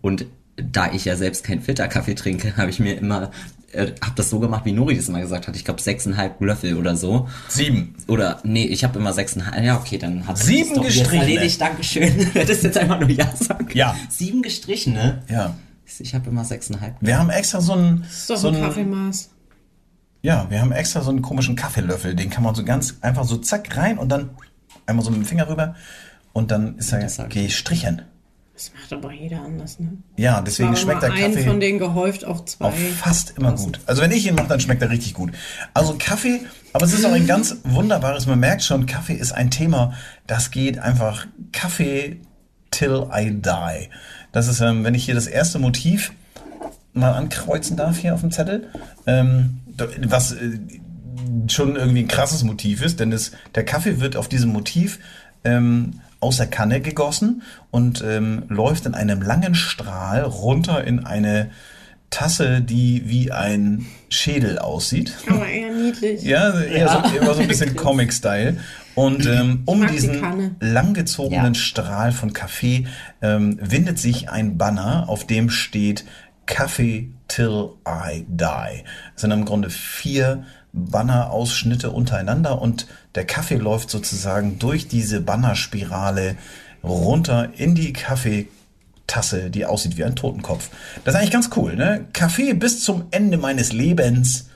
Und 0.00 0.26
da 0.56 0.92
ich 0.92 1.04
ja 1.04 1.16
selbst 1.16 1.44
kein 1.44 1.60
Filterkaffee 1.60 2.14
trinke, 2.14 2.56
habe 2.56 2.70
ich 2.70 2.80
mir 2.80 2.96
immer, 2.96 3.30
äh, 3.72 3.88
habe 4.02 4.12
das 4.16 4.30
so 4.30 4.40
gemacht, 4.40 4.64
wie 4.64 4.72
Nori 4.72 4.96
das 4.96 5.08
immer 5.08 5.20
gesagt 5.20 5.48
hat. 5.48 5.56
Ich 5.56 5.64
glaube 5.64 5.80
sechseinhalb 5.82 6.40
Löffel 6.40 6.76
oder 6.76 6.96
so. 6.96 7.28
Sieben. 7.48 7.94
Oder 8.08 8.40
nee, 8.44 8.64
ich 8.64 8.84
habe 8.84 8.98
immer 8.98 9.12
sechseinhalb. 9.12 9.62
Ja, 9.64 9.76
okay, 9.78 9.98
dann 9.98 10.26
hat 10.26 10.38
Sieben 10.38 10.68
das 10.70 10.76
doch 10.78 10.84
jetzt 10.84 10.94
gestrichene. 10.98 11.22
erledigt. 11.22 11.60
Dankeschön. 11.60 12.16
Du 12.34 12.40
hättest 12.40 12.64
jetzt 12.64 12.78
einfach 12.78 12.98
nur 13.00 13.10
ja 13.10 13.30
sagen. 13.36 13.68
Ja. 13.74 13.94
Sieben 14.08 14.42
gestrichene. 14.42 15.22
Ja. 15.28 15.54
Ich 15.98 16.14
habe 16.14 16.30
immer 16.30 16.44
sechseinhalb. 16.44 16.96
Wir 17.00 17.18
haben 17.18 17.30
extra 17.30 17.60
so 17.60 17.74
ein, 17.74 18.00
Das 18.02 18.12
ist 18.18 18.30
doch 18.30 18.36
so 18.36 18.48
ein 18.48 18.60
Kaffeemaß. 18.60 19.30
Ja, 20.22 20.46
wir 20.50 20.60
haben 20.60 20.72
extra 20.72 21.02
so 21.02 21.10
einen 21.10 21.22
komischen 21.22 21.54
Kaffeelöffel. 21.54 22.14
Den 22.16 22.30
kann 22.30 22.42
man 22.42 22.54
so 22.54 22.64
ganz 22.64 22.96
einfach 23.02 23.24
so 23.24 23.36
zack 23.36 23.76
rein 23.76 23.96
und 23.98 24.08
dann 24.08 24.30
einmal 24.86 25.04
so 25.04 25.10
mit 25.10 25.20
dem 25.20 25.26
Finger 25.26 25.48
rüber 25.48 25.76
und 26.32 26.50
dann 26.50 26.76
ist 26.78 26.92
er 26.92 27.00
Das 27.00 27.20
gestrichen. 27.28 28.02
Das 28.56 28.72
macht 28.72 28.90
aber 28.90 29.12
jeder 29.12 29.42
anders, 29.42 29.78
ne? 29.78 29.98
Ja, 30.16 30.40
deswegen 30.40 30.74
schmeckt 30.76 31.02
der 31.02 31.10
Kaffee 31.10 31.44
von 31.44 31.60
denen 31.60 31.78
gehäuft 31.78 32.24
auf 32.24 32.46
zwei. 32.46 32.64
auch 32.64 32.72
fast 32.72 33.36
immer 33.36 33.52
gut. 33.52 33.80
Also 33.84 34.00
wenn 34.00 34.10
ich 34.12 34.26
ihn 34.26 34.34
mache, 34.34 34.48
dann 34.48 34.60
schmeckt 34.60 34.80
er 34.80 34.88
richtig 34.88 35.12
gut. 35.12 35.32
Also 35.74 35.96
Kaffee, 35.98 36.40
aber 36.72 36.86
es 36.86 36.94
ist 36.94 37.04
auch 37.04 37.12
ein 37.12 37.26
ganz 37.34 37.56
wunderbares, 37.64 38.26
man 38.26 38.40
merkt 38.40 38.62
schon, 38.62 38.86
Kaffee 38.86 39.12
ist 39.12 39.32
ein 39.32 39.50
Thema, 39.50 39.92
das 40.26 40.50
geht 40.50 40.78
einfach 40.78 41.26
Kaffee 41.52 42.22
till 42.70 43.06
I 43.14 43.30
die. 43.30 43.90
Das 44.32 44.48
ist, 44.48 44.62
ähm, 44.62 44.84
wenn 44.84 44.94
ich 44.94 45.04
hier 45.04 45.14
das 45.14 45.26
erste 45.26 45.58
Motiv 45.58 46.14
mal 46.94 47.12
ankreuzen 47.12 47.76
darf 47.76 47.98
hier 47.98 48.14
auf 48.14 48.22
dem 48.22 48.30
Zettel, 48.30 48.68
ähm, 49.06 49.60
was 50.06 50.32
äh, 50.32 50.58
schon 51.48 51.76
irgendwie 51.76 52.04
ein 52.04 52.08
krasses 52.08 52.42
Motiv 52.42 52.80
ist, 52.80 53.00
denn 53.00 53.12
es, 53.12 53.32
der 53.54 53.66
Kaffee 53.66 54.00
wird 54.00 54.16
auf 54.16 54.28
diesem 54.28 54.50
Motiv 54.50 54.98
ähm, 55.44 56.00
aus 56.26 56.36
der 56.38 56.46
Kanne 56.46 56.80
gegossen 56.80 57.42
und 57.70 58.02
ähm, 58.06 58.44
läuft 58.48 58.86
in 58.86 58.94
einem 58.94 59.22
langen 59.22 59.54
Strahl 59.54 60.22
runter 60.22 60.84
in 60.84 61.06
eine 61.06 61.50
Tasse, 62.10 62.60
die 62.60 63.02
wie 63.06 63.32
ein 63.32 63.86
Schädel 64.08 64.58
aussieht. 64.58 65.12
Aber 65.28 65.46
eher 65.46 65.72
niedlich. 65.72 66.22
Ja, 66.22 66.60
eher 66.60 66.88
so, 66.88 67.14
eher 67.14 67.34
so 67.34 67.40
ein 67.40 67.48
bisschen 67.48 67.76
Comic-Style. 67.76 68.58
Und 68.94 69.26
ähm, 69.30 69.62
um 69.66 69.86
diesen 69.86 70.56
langgezogenen 70.60 71.54
Ja. 71.54 71.60
Strahl 71.60 72.12
von 72.12 72.32
Kaffee 72.32 72.86
ähm, 73.22 73.58
windet 73.60 73.98
sich 73.98 74.30
ein 74.30 74.56
Banner, 74.56 75.08
auf 75.08 75.26
dem 75.26 75.50
steht 75.50 76.04
Kaffee 76.46 77.10
till 77.28 77.70
I 77.86 78.24
die. 78.28 78.84
Das 79.14 79.22
sind 79.22 79.32
im 79.32 79.44
Grunde 79.44 79.68
vier 79.68 80.44
Banner-Ausschnitte 80.76 81.90
untereinander 81.90 82.60
und 82.60 82.86
der 83.14 83.24
Kaffee 83.24 83.56
läuft 83.56 83.90
sozusagen 83.90 84.58
durch 84.58 84.88
diese 84.88 85.20
Bannerspirale 85.20 86.36
runter 86.84 87.48
in 87.56 87.74
die 87.74 87.92
Kaffeetasse, 87.92 89.50
die 89.50 89.64
aussieht 89.66 89.96
wie 89.96 90.04
ein 90.04 90.14
Totenkopf. 90.16 90.68
Das 91.04 91.14
ist 91.14 91.20
eigentlich 91.20 91.32
ganz 91.32 91.50
cool, 91.56 91.74
ne? 91.76 92.06
Kaffee 92.12 92.52
bis 92.52 92.82
zum 92.84 93.04
Ende 93.10 93.38
meines 93.38 93.72
Lebens. 93.72 94.48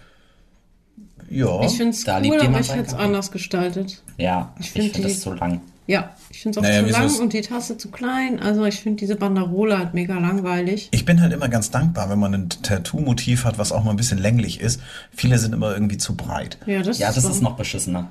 Ja. 1.31 1.63
Ich 1.63 1.77
finde 1.77 1.91
es 1.97 2.05
cool, 2.07 2.41
aber 2.41 2.61
ich 2.61 2.73
hätte 2.75 2.89
es 2.89 2.95
anders 2.95 3.31
gestaltet. 3.31 4.03
Ja, 4.19 4.53
Ich 4.59 4.67
ich, 4.67 4.73
find 4.73 4.85
finde 4.93 5.09
die- 5.09 5.15
das 5.15 5.23
zu 5.23 5.33
lang. 5.33 5.61
Ja, 5.87 6.11
ich 6.31 6.41
finde 6.43 6.61
es 6.61 6.65
auch 6.65 6.69
Naja, 6.69 6.87
zu 6.87 6.93
lang 6.93 7.07
ist- 7.07 7.19
und 7.21 7.33
die 7.33 7.41
Tasse 7.41 7.77
zu 7.77 7.91
klein. 7.91 8.39
Also 8.39 8.65
ich 8.65 8.81
finde 8.81 8.99
diese 9.01 9.17
Banderole 9.17 9.77
halt 9.79 9.93
mega 9.95 10.19
langweilig. 10.19 10.89
Ich 10.93 11.05
bin 11.05 11.21
halt 11.21 11.33
immer 11.33 11.49
ganz 11.49 11.71
dankbar, 11.71 12.09
wenn 12.11 12.19
man 12.19 12.33
ein 12.35 12.49
Tattoo-Motiv 12.49 13.45
hat, 13.45 13.59
was 13.59 13.73
auch 13.73 13.83
mal 13.83 13.91
ein 13.91 13.97
bisschen 13.97 14.19
länglich 14.19 14.61
ist. 14.61 14.81
Viele 15.11 15.39
sind 15.39 15.53
immer 15.53 15.73
irgendwie 15.73 15.99
zu 15.99 16.15
breit. 16.15 16.59
Ja, 16.67 16.83
das, 16.83 16.99
Ja, 16.99 17.13
das 17.13 17.25
wahr. 17.25 17.33
ist 17.33 17.43
noch 17.43 17.57
beschissener. 17.57 18.09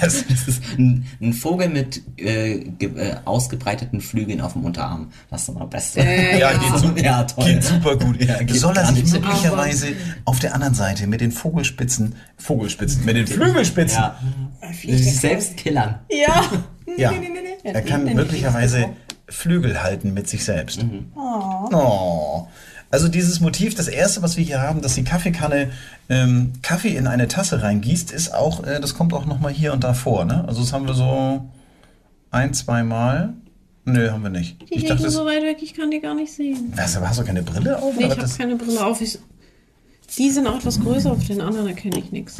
Das, 0.00 0.24
Das 0.28 0.48
ist 0.48 0.62
ein, 0.78 1.06
ein 1.20 1.32
Vogel 1.32 1.68
mit 1.68 2.02
äh, 2.18 2.58
ge, 2.58 2.90
äh, 2.96 3.16
ausgebreiteten 3.24 4.00
Flügeln 4.00 4.40
auf 4.40 4.52
dem 4.54 4.64
Unterarm. 4.64 5.10
Das 5.30 5.42
ist 5.42 5.48
immer 5.48 5.66
Beste. 5.66 6.00
Äh, 6.00 6.38
Ja, 6.38 6.52
ja. 6.52 6.58
geht 6.58 6.78
super. 6.78 7.02
Ja, 7.02 7.24
toll. 7.24 7.44
Geht 7.44 7.64
super 7.64 7.96
gut. 7.96 8.22
Ja, 8.22 8.42
geht 8.42 8.56
Soll 8.56 8.76
er 8.76 8.86
sich 8.86 9.10
möglicherweise 9.12 9.88
auf 10.24 10.38
der 10.38 10.54
anderen 10.54 10.74
Seite 10.74 11.06
mit 11.06 11.20
den 11.20 11.32
Vogelspitzen, 11.32 12.14
Vogelspitzen, 12.36 13.04
mit 13.04 13.16
den 13.16 13.26
Flügelspitzen, 13.26 13.98
Ja. 13.98 14.18
Sich 14.72 15.20
selbst 15.20 15.56
killern. 15.56 16.00
Ja. 16.10 16.44
ja, 16.96 17.10
Nee, 17.10 17.18
nee, 17.20 17.28
nee, 17.28 17.40
nee. 17.62 17.70
er 17.72 17.82
kann 17.82 18.04
möglicherweise 18.04 18.90
Flügel 19.28 19.82
halten 19.82 20.12
mit 20.12 20.28
sich 20.28 20.44
selbst. 20.44 20.84
Oh. 21.14 22.46
Also 22.94 23.08
dieses 23.08 23.40
Motiv, 23.40 23.74
das 23.74 23.88
erste, 23.88 24.22
was 24.22 24.36
wir 24.36 24.44
hier 24.44 24.62
haben, 24.62 24.80
dass 24.80 24.94
die 24.94 25.02
Kaffeekanne 25.02 25.72
ähm, 26.08 26.52
Kaffee 26.62 26.94
in 26.96 27.08
eine 27.08 27.26
Tasse 27.26 27.60
reingießt, 27.60 28.12
ist 28.12 28.32
auch, 28.32 28.62
äh, 28.62 28.78
das 28.78 28.94
kommt 28.94 29.12
auch 29.12 29.26
nochmal 29.26 29.52
hier 29.52 29.72
und 29.72 29.82
da 29.82 29.94
vor, 29.94 30.24
ne? 30.24 30.44
Also 30.46 30.60
das 30.60 30.72
haben 30.72 30.86
wir 30.86 30.94
so 30.94 31.44
ein, 32.30 32.54
zwei 32.54 32.84
Mal. 32.84 33.32
Nö, 33.84 34.12
haben 34.12 34.22
wir 34.22 34.30
nicht. 34.30 34.60
Die 34.60 34.64
Ich 34.66 34.82
liegen 34.82 34.88
dachte, 34.96 35.10
so 35.10 35.24
weit 35.24 35.42
weg, 35.42 35.56
ich 35.60 35.74
kann 35.74 35.90
die 35.90 35.98
gar 35.98 36.14
nicht 36.14 36.32
sehen. 36.32 36.72
was, 36.76 36.96
hast 37.00 37.18
du 37.18 37.24
keine 37.24 37.42
Brille 37.42 37.82
auf? 37.82 37.96
Nee, 37.96 38.04
ich 38.06 38.10
habe 38.16 38.28
keine 38.38 38.54
Brille 38.54 38.86
auf. 38.86 39.00
Ich, 39.00 39.18
die 40.16 40.30
sind 40.30 40.46
auch 40.46 40.58
etwas 40.58 40.78
größer, 40.80 41.10
auf 41.10 41.26
den 41.26 41.40
anderen 41.40 41.66
erkenne 41.66 41.98
ich 41.98 42.12
nichts. 42.12 42.36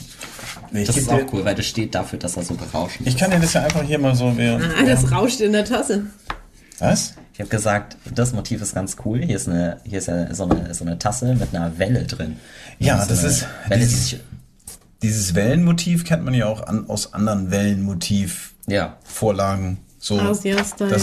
Nee, 0.71 0.83
ich 0.83 0.87
Das 0.87 0.97
ist 0.97 1.09
auch 1.11 1.21
cool, 1.33 1.45
weil 1.45 1.57
das 1.57 1.67
steht 1.67 1.97
dafür, 1.97 2.21
dass 2.21 2.37
er 2.37 2.45
so 2.45 2.55
berauschend 2.55 3.09
Ich 3.09 3.15
ist. 3.15 3.21
kann 3.21 3.33
dir 3.33 3.41
das 3.41 3.55
ja 3.55 3.65
einfach 3.65 3.83
hier 3.83 3.99
mal 3.99 4.15
so. 4.15 4.33
Während, 4.37 4.65
Ah, 4.67 4.85
das 4.87 5.11
rauscht 5.11 5.41
in 5.41 5.51
der 5.51 5.65
Tasse. 5.65 6.07
was? 6.79 7.15
Ich 7.35 7.41
habe 7.41 7.51
gesagt, 7.51 7.97
das 8.15 8.33
Motiv 8.33 8.63
ist 8.63 8.75
ganz 8.75 8.97
cool. 9.05 9.21
Hier 9.23 9.37
ist 9.37 9.49
eine, 9.49 9.81
hier 9.85 9.99
ist 9.99 10.07
ja 10.07 10.33
so 10.33 10.45
eine, 10.49 10.73
so 10.73 10.85
eine 10.85 10.99
Tasse 10.99 11.35
mit 11.35 11.55
einer 11.55 11.77
Welle 11.79 12.05
drin. 12.05 12.37
Ja, 12.79 13.03
so 13.03 13.09
das 13.09 13.19
eine 13.21 13.29
ist- 13.29 13.47
Welle, 13.69 13.81
die 13.81 13.87
dieses- 13.87 14.11
sich, 14.11 14.21
Dieses 15.03 15.35
Wellenmotiv 15.35 16.05
kennt 16.07 16.25
man 16.25 16.33
ja 16.33 16.47
auch 16.47 16.67
an, 16.67 16.89
aus 16.89 17.13
anderen 17.13 17.51
Wellenmotiv-Vorlagen. 17.51 19.71
ja. 19.71 19.77
So, 19.99 20.19
das 20.19 20.45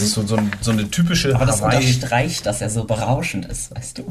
ist 0.01 0.11
so, 0.13 0.25
so, 0.25 0.37
so 0.61 0.71
eine 0.71 0.89
typische 0.89 1.35
Aber 1.35 1.45
das 1.47 1.61
Hawaii. 1.61 1.85
unterstreicht, 1.85 2.45
dass 2.45 2.61
er 2.61 2.69
so 2.69 2.85
berauschend 2.85 3.45
ist, 3.47 3.75
weißt 3.75 3.97
du? 3.99 4.03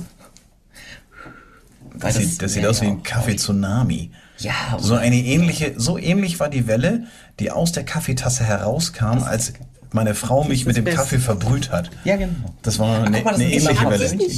Weil 1.92 2.12
Das, 2.12 2.16
sieht, 2.22 2.42
das 2.42 2.52
sieht 2.54 2.66
aus 2.66 2.80
wie 2.82 2.86
ein 2.86 3.02
Kaffee-Tsunami. 3.02 4.10
Ja, 4.38 4.78
So 4.80 4.94
eine 4.94 5.16
ähnliche, 5.16 5.74
so 5.76 5.96
ähnlich 5.98 6.40
war 6.40 6.48
die 6.48 6.66
Welle, 6.66 7.04
die 7.38 7.50
aus 7.52 7.70
der 7.72 7.84
Kaffeetasse 7.84 8.42
herauskam, 8.44 9.22
als 9.24 9.52
meine 9.92 10.14
Frau 10.14 10.44
mich 10.44 10.66
mit 10.66 10.76
dem 10.76 10.84
Beste. 10.84 10.98
Kaffee 10.98 11.18
verbrüht 11.18 11.70
hat. 11.70 11.90
Ja, 12.04 12.16
genau. 12.16 12.54
Das 12.62 12.78
war 12.78 13.04
eine, 13.04 13.18
Guck 13.18 13.24
mal, 13.24 13.30
das 13.32 13.40
eine 13.40 13.52
ähnliche 13.52 13.90
Welle. 13.90 14.28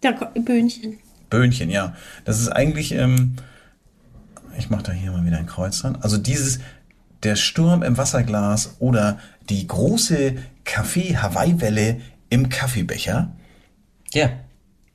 Da 0.00 0.12
Böhnchen. 0.12 0.98
Böhnchen, 1.30 1.70
ja. 1.70 1.94
Das 2.24 2.40
ist 2.40 2.48
eigentlich, 2.48 2.92
ähm, 2.92 3.36
ich 4.56 4.70
mache 4.70 4.84
da 4.84 4.92
hier 4.92 5.12
mal 5.12 5.24
wieder 5.24 5.38
ein 5.38 5.46
Kreuz 5.46 5.80
dran. 5.80 5.98
Also 6.00 6.18
dieses, 6.18 6.60
der 7.22 7.36
Sturm 7.36 7.82
im 7.82 7.96
Wasserglas 7.96 8.76
oder 8.78 9.18
die 9.48 9.66
große 9.66 10.36
Kaffee-Hawaii-Welle 10.64 12.00
im 12.30 12.48
Kaffeebecher. 12.48 13.32
Ja. 14.12 14.30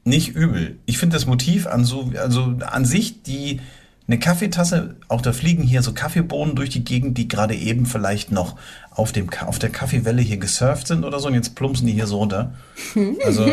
Nicht 0.06 0.36
übel. 0.36 0.80
Ich 0.86 0.98
finde 0.98 1.16
das 1.16 1.26
Motiv 1.26 1.68
an 1.68 1.86
so, 1.86 2.12
also 2.18 2.58
an 2.66 2.86
sich, 2.86 3.24
die, 3.24 3.62
eine 4.08 4.20
Kaffeetasse, 4.20 4.96
auch 5.08 5.22
da 5.22 5.32
fliegen 5.32 5.64
hier 5.64 5.82
so 5.82 5.94
Kaffeebohnen 5.94 6.56
durch 6.56 6.70
die 6.70 6.84
Gegend, 6.84 7.18
die 7.18 7.28
gerade 7.28 7.56
eben 7.56 7.86
vielleicht 7.86 8.32
noch 8.32 8.58
auf 8.92 9.12
dem, 9.14 9.30
auf 9.46 9.60
der 9.60 9.70
Kaffeewelle 9.70 10.22
hier 10.22 10.38
gesurft 10.38 10.88
sind 10.88 11.06
oder 11.06 11.20
so 11.20 11.28
und 11.28 11.36
jetzt 11.36 11.56
plumpsen 11.56 11.88
die 11.88 11.94
hier 11.94 12.08
so 12.08 12.18
runter. 12.18 12.54
Also, 13.26 13.46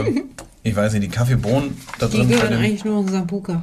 ich 0.63 0.75
weiß 0.75 0.93
nicht, 0.95 1.05
die 1.05 1.09
Kaffeebohnen 1.09 1.77
da 1.99 2.07
Die 2.09 2.17
drin. 2.17 2.29
bei 2.29 2.35
gehören 2.37 2.55
eigentlich 2.55 2.85
nur 2.85 3.01
in 3.01 3.09
Sambuka. 3.09 3.63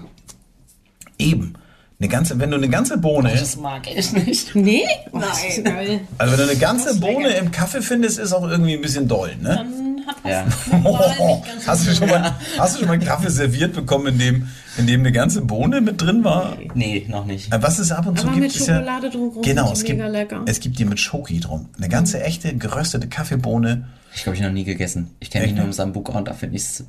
Eben. 1.20 1.54
Eine 2.00 2.10
ganze, 2.10 2.40
wenn 2.40 2.52
du 2.52 2.58
eine 2.58 2.70
ganze 2.70 2.98
Bohne, 2.98 3.32
Das 3.32 3.58
mag 3.58 3.88
ich 3.92 4.14
nicht. 4.14 4.54
Nee? 4.56 4.84
Oh, 5.12 5.20
geil. 5.64 6.02
also 6.20 6.32
wenn 6.38 6.46
du 6.46 6.52
eine 6.52 6.60
ganze 6.60 7.00
Bohne 7.00 7.30
im 7.30 7.50
Kaffee 7.52 7.82
findest, 7.82 8.20
ist 8.20 8.34
auch 8.34 8.48
irgendwie 8.48 8.76
ein 8.76 8.82
bisschen 8.82 9.08
doll, 9.08 9.36
ne? 9.42 9.56
Dann 9.66 10.06
hat 10.06 10.18
Ja. 10.24 10.46
Hast 11.66 11.88
du 11.88 11.96
schon 11.96 12.08
mal, 12.08 12.34
hast 12.58 12.76
du 12.76 12.80
schon 12.80 12.88
mal 12.88 12.94
einen 12.94 13.04
Kaffee 13.04 13.30
serviert 13.32 13.74
bekommen, 13.74 14.08
in 14.08 14.20
dem, 14.20 14.48
in 14.78 14.86
dem 14.88 15.00
eine 15.02 15.12
ganze 15.12 15.42
Bohne 15.42 15.82
mit 15.82 16.00
drin 16.02 16.24
war? 16.24 16.56
Nee, 16.76 17.06
noch 17.10 17.26
nicht. 17.26 17.52
Äh, 17.52 17.62
Was 17.64 17.80
es 17.80 17.92
ab 17.92 18.06
und 18.06 18.18
zu 18.20 18.26
Aber 18.28 18.36
gibt, 18.36 18.46
mit 18.48 18.56
ist 18.56 18.68
ja, 18.68 18.76
Schokolade 18.76 19.10
drumherum 19.10 19.42
genau, 19.42 19.72
es 19.74 19.84
gibt, 19.84 19.98
mega 19.98 20.08
lecker. 20.10 20.44
es 20.46 20.60
gibt 20.60 20.78
die 20.80 20.86
mit 20.86 21.00
Schoki 21.00 21.40
drum. 21.40 21.68
Eine 21.78 21.90
ganze 21.90 22.22
echte 22.24 22.56
geröstete 22.56 23.08
Kaffeebohne. 23.08 23.88
Ich 24.16 24.24
glaube, 24.24 24.38
ich 24.38 24.42
noch 24.44 24.52
nie 24.52 24.64
gegessen. 24.64 25.12
Ich 25.20 25.30
kenne 25.32 25.48
mich 25.48 25.56
nur 25.56 25.66
im 25.66 25.74
Sambuka 25.74 26.14
und 26.18 26.28
da 26.28 26.34
finde 26.34 26.56
ich 26.56 26.62
es 26.64 26.86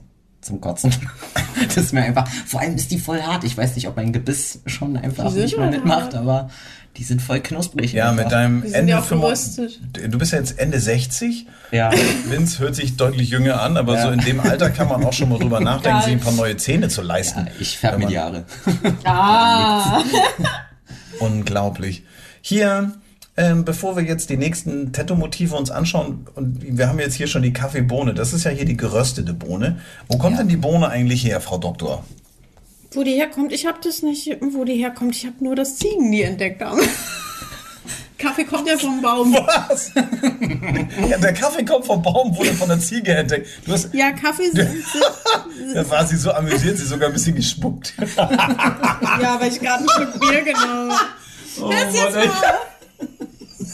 zum 0.48 0.60
Kotzen. 0.60 0.90
das 1.66 1.76
ist 1.76 1.92
mir 1.92 2.02
einfach, 2.02 2.26
vor 2.46 2.60
allem 2.60 2.74
ist 2.74 2.90
die 2.90 2.98
voll 2.98 3.20
hart. 3.22 3.44
Ich 3.44 3.56
weiß 3.56 3.76
nicht, 3.76 3.86
ob 3.88 3.96
mein 3.96 4.12
Gebiss 4.12 4.60
schon 4.66 4.96
einfach 4.96 5.32
nicht 5.32 5.56
mehr 5.56 5.70
mitmacht, 5.70 6.02
hart. 6.02 6.14
aber 6.16 6.50
die 6.96 7.04
sind 7.04 7.22
voll 7.22 7.38
knusprig. 7.40 7.92
Ja, 7.92 8.10
einfach. 8.10 8.24
mit 8.24 8.32
deinem 8.32 8.62
Die 8.62 8.72
Ende 8.72 8.90
ja 8.90 8.98
auch 8.98 9.04
95 9.04 9.56
geröstet. 9.56 10.12
Du 10.12 10.18
bist 10.18 10.32
ja 10.32 10.38
jetzt 10.38 10.58
Ende 10.58 10.80
60. 10.80 11.46
Ja. 11.70 11.90
Vince 12.28 12.58
hört 12.58 12.74
sich 12.74 12.96
deutlich 12.96 13.28
jünger 13.30 13.60
an, 13.62 13.76
aber 13.76 13.94
Ja. 13.94 14.02
so 14.04 14.10
in 14.10 14.20
dem 14.20 14.40
Alter 14.40 14.70
kann 14.70 14.88
man 14.88 15.04
auch 15.04 15.12
schon 15.12 15.28
mal 15.28 15.38
drüber 15.38 15.60
nachdenken, 15.70 16.02
sich 16.02 16.12
ein 16.12 16.20
paar 16.20 16.32
neue 16.32 16.56
Zähne 16.56 16.88
zu 16.88 17.02
leisten. 17.02 17.46
ja 17.46 17.52
ich 17.60 17.78
färbe 17.78 17.98
mir 17.98 18.06
die 18.06 18.18
Haare. 18.18 18.44
Ah, 19.04 20.02
Unglaublich. 21.20 22.04
Hier, 22.40 22.92
ähm, 23.38 23.64
bevor 23.64 23.96
wir 23.96 24.02
jetzt 24.04 24.28
die 24.28 24.36
nächsten 24.36 24.92
Tattoo-Motive 24.92 25.54
uns 25.56 25.70
anschauen, 25.70 26.26
und 26.34 26.58
wir 26.76 26.88
haben 26.88 26.98
jetzt 26.98 27.14
hier 27.14 27.28
schon 27.28 27.40
die 27.42 27.52
Kaffeebohne, 27.54 28.12
das 28.12 28.34
ist 28.34 28.44
ja 28.44 28.50
hier 28.50 28.66
die 28.66 28.76
geröstete 28.76 29.32
Bohne. 29.32 29.80
Wo 30.08 30.18
kommt 30.18 30.32
Ja. 30.34 30.38
denn 30.42 30.48
die 30.48 30.56
Bohne 30.58 30.88
eigentlich 30.88 31.24
her, 31.24 31.40
Frau 31.40 31.56
Doktor? 31.58 32.04
wo 32.92 33.02
die 33.04 33.12
herkommt, 33.12 33.52
ich 33.52 33.66
habe 33.66 33.78
das 33.84 34.02
nicht, 34.02 34.34
wo 34.52 34.64
die 34.64 34.74
herkommt. 34.76 35.14
Ich 35.14 35.26
habe 35.26 35.36
nur 35.44 35.54
das 35.54 35.76
Ziegen, 35.76 36.10
die 36.10 36.22
entdeckt 36.22 36.62
haben. 36.62 36.80
Kaffee 38.18 38.44
kommt 38.44 38.66
ja 38.66 38.76
vom 38.78 39.00
Baum. 39.02 39.32
Was? 39.34 39.92
ja, 41.08 41.18
der 41.18 41.32
Kaffee 41.34 41.64
kommt 41.64 41.84
vom 41.86 42.02
Baum, 42.02 42.34
wurde 42.36 42.52
von 42.54 42.68
der 42.68 42.80
Ziege 42.80 43.12
entdeckt. 43.14 43.46
Du 43.64 43.72
hast, 43.72 43.94
Ja, 43.94 44.10
Kaffee 44.12 44.50
sind, 44.50 44.68
da 45.74 45.88
war 45.90 46.04
sie 46.06 46.16
so 46.16 46.32
amüsiert, 46.32 46.78
sie 46.78 46.86
sogar 46.86 47.08
ein 47.08 47.12
bisschen 47.12 47.36
gespuckt. 47.36 47.92
ja, 48.16 49.36
weil 49.38 49.52
ich 49.52 49.60
gerade 49.60 49.84
ein 49.84 49.88
Stück 49.90 50.18
Bier 50.20 50.42
genommen 50.42 50.90
habe. 50.90 51.04
Oh 51.60 51.70
Das 51.70 51.94
jetzt 51.94 52.14
Mann, 52.16 52.26
mal. 52.26 52.32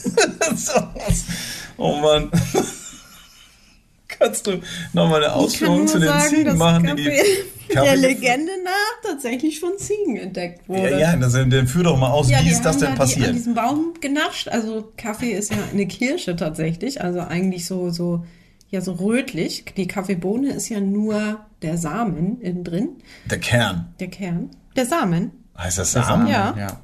Oh 1.77 1.97
Mann. 1.97 2.31
Kannst 4.09 4.47
du 4.47 4.61
nochmal 4.93 5.25
eine 5.25 5.33
Ausführung 5.35 5.87
zu 5.89 5.99
den 5.99 6.09
sagen, 6.09 6.29
Ziegen 6.31 6.45
dass 6.45 6.57
machen, 6.57 6.85
Kaffee 6.85 6.97
die 6.97 7.03
die 7.03 7.69
der 7.75 7.83
Kaffee- 7.83 7.95
Legende 7.97 8.53
nach 8.63 9.11
tatsächlich 9.11 9.59
von 9.59 9.73
Ziegen 9.77 10.17
entdeckt 10.17 10.69
wurde. 10.69 10.91
Ja, 10.93 10.99
ja, 10.99 11.17
das, 11.17 11.33
dann 11.33 11.67
führ 11.67 11.83
doch 11.83 11.99
mal 11.99 12.11
aus, 12.11 12.31
Ja, 12.31 12.39
wie 12.41 12.45
die 12.45 12.51
ist 12.51 12.63
das 12.65 12.77
denn 12.79 12.89
da 12.89 12.93
Die, 12.93 12.99
passiert? 12.99 13.29
an 13.29 13.35
diesem 13.35 13.55
Baum 13.55 13.95
genascht. 14.01 14.49
Also 14.49 14.93
Kaffee 14.97 15.33
ist 15.33 15.51
ja 15.51 15.57
eine 15.73 15.87
Kirsche 15.87 16.37
tatsächlich. 16.37 17.01
Also 17.03 17.21
eigentlich 17.21 17.67
so, 17.67 17.91
so, 17.91 18.25
ja, 18.71 18.81
so 18.81 18.93
rötlich. 18.93 19.65
Die 19.77 19.89
Kaffeebohne 19.89 20.51
ist 20.53 20.69
ja 20.69 20.79
nur 20.81 21.41
der 21.63 21.77
Samen 21.77 22.41
innen 22.41 22.63
drin. 22.63 22.91
Der 23.31 23.41
Kern. 23.41 23.95
Der 23.99 24.09
Kern. 24.09 24.51
Der 24.77 24.87
Samen. 24.87 25.33
Heißt 25.59 25.79
das 25.79 25.91
Samen? 25.93 26.29
Ja. 26.29 26.55
ja. 26.57 26.81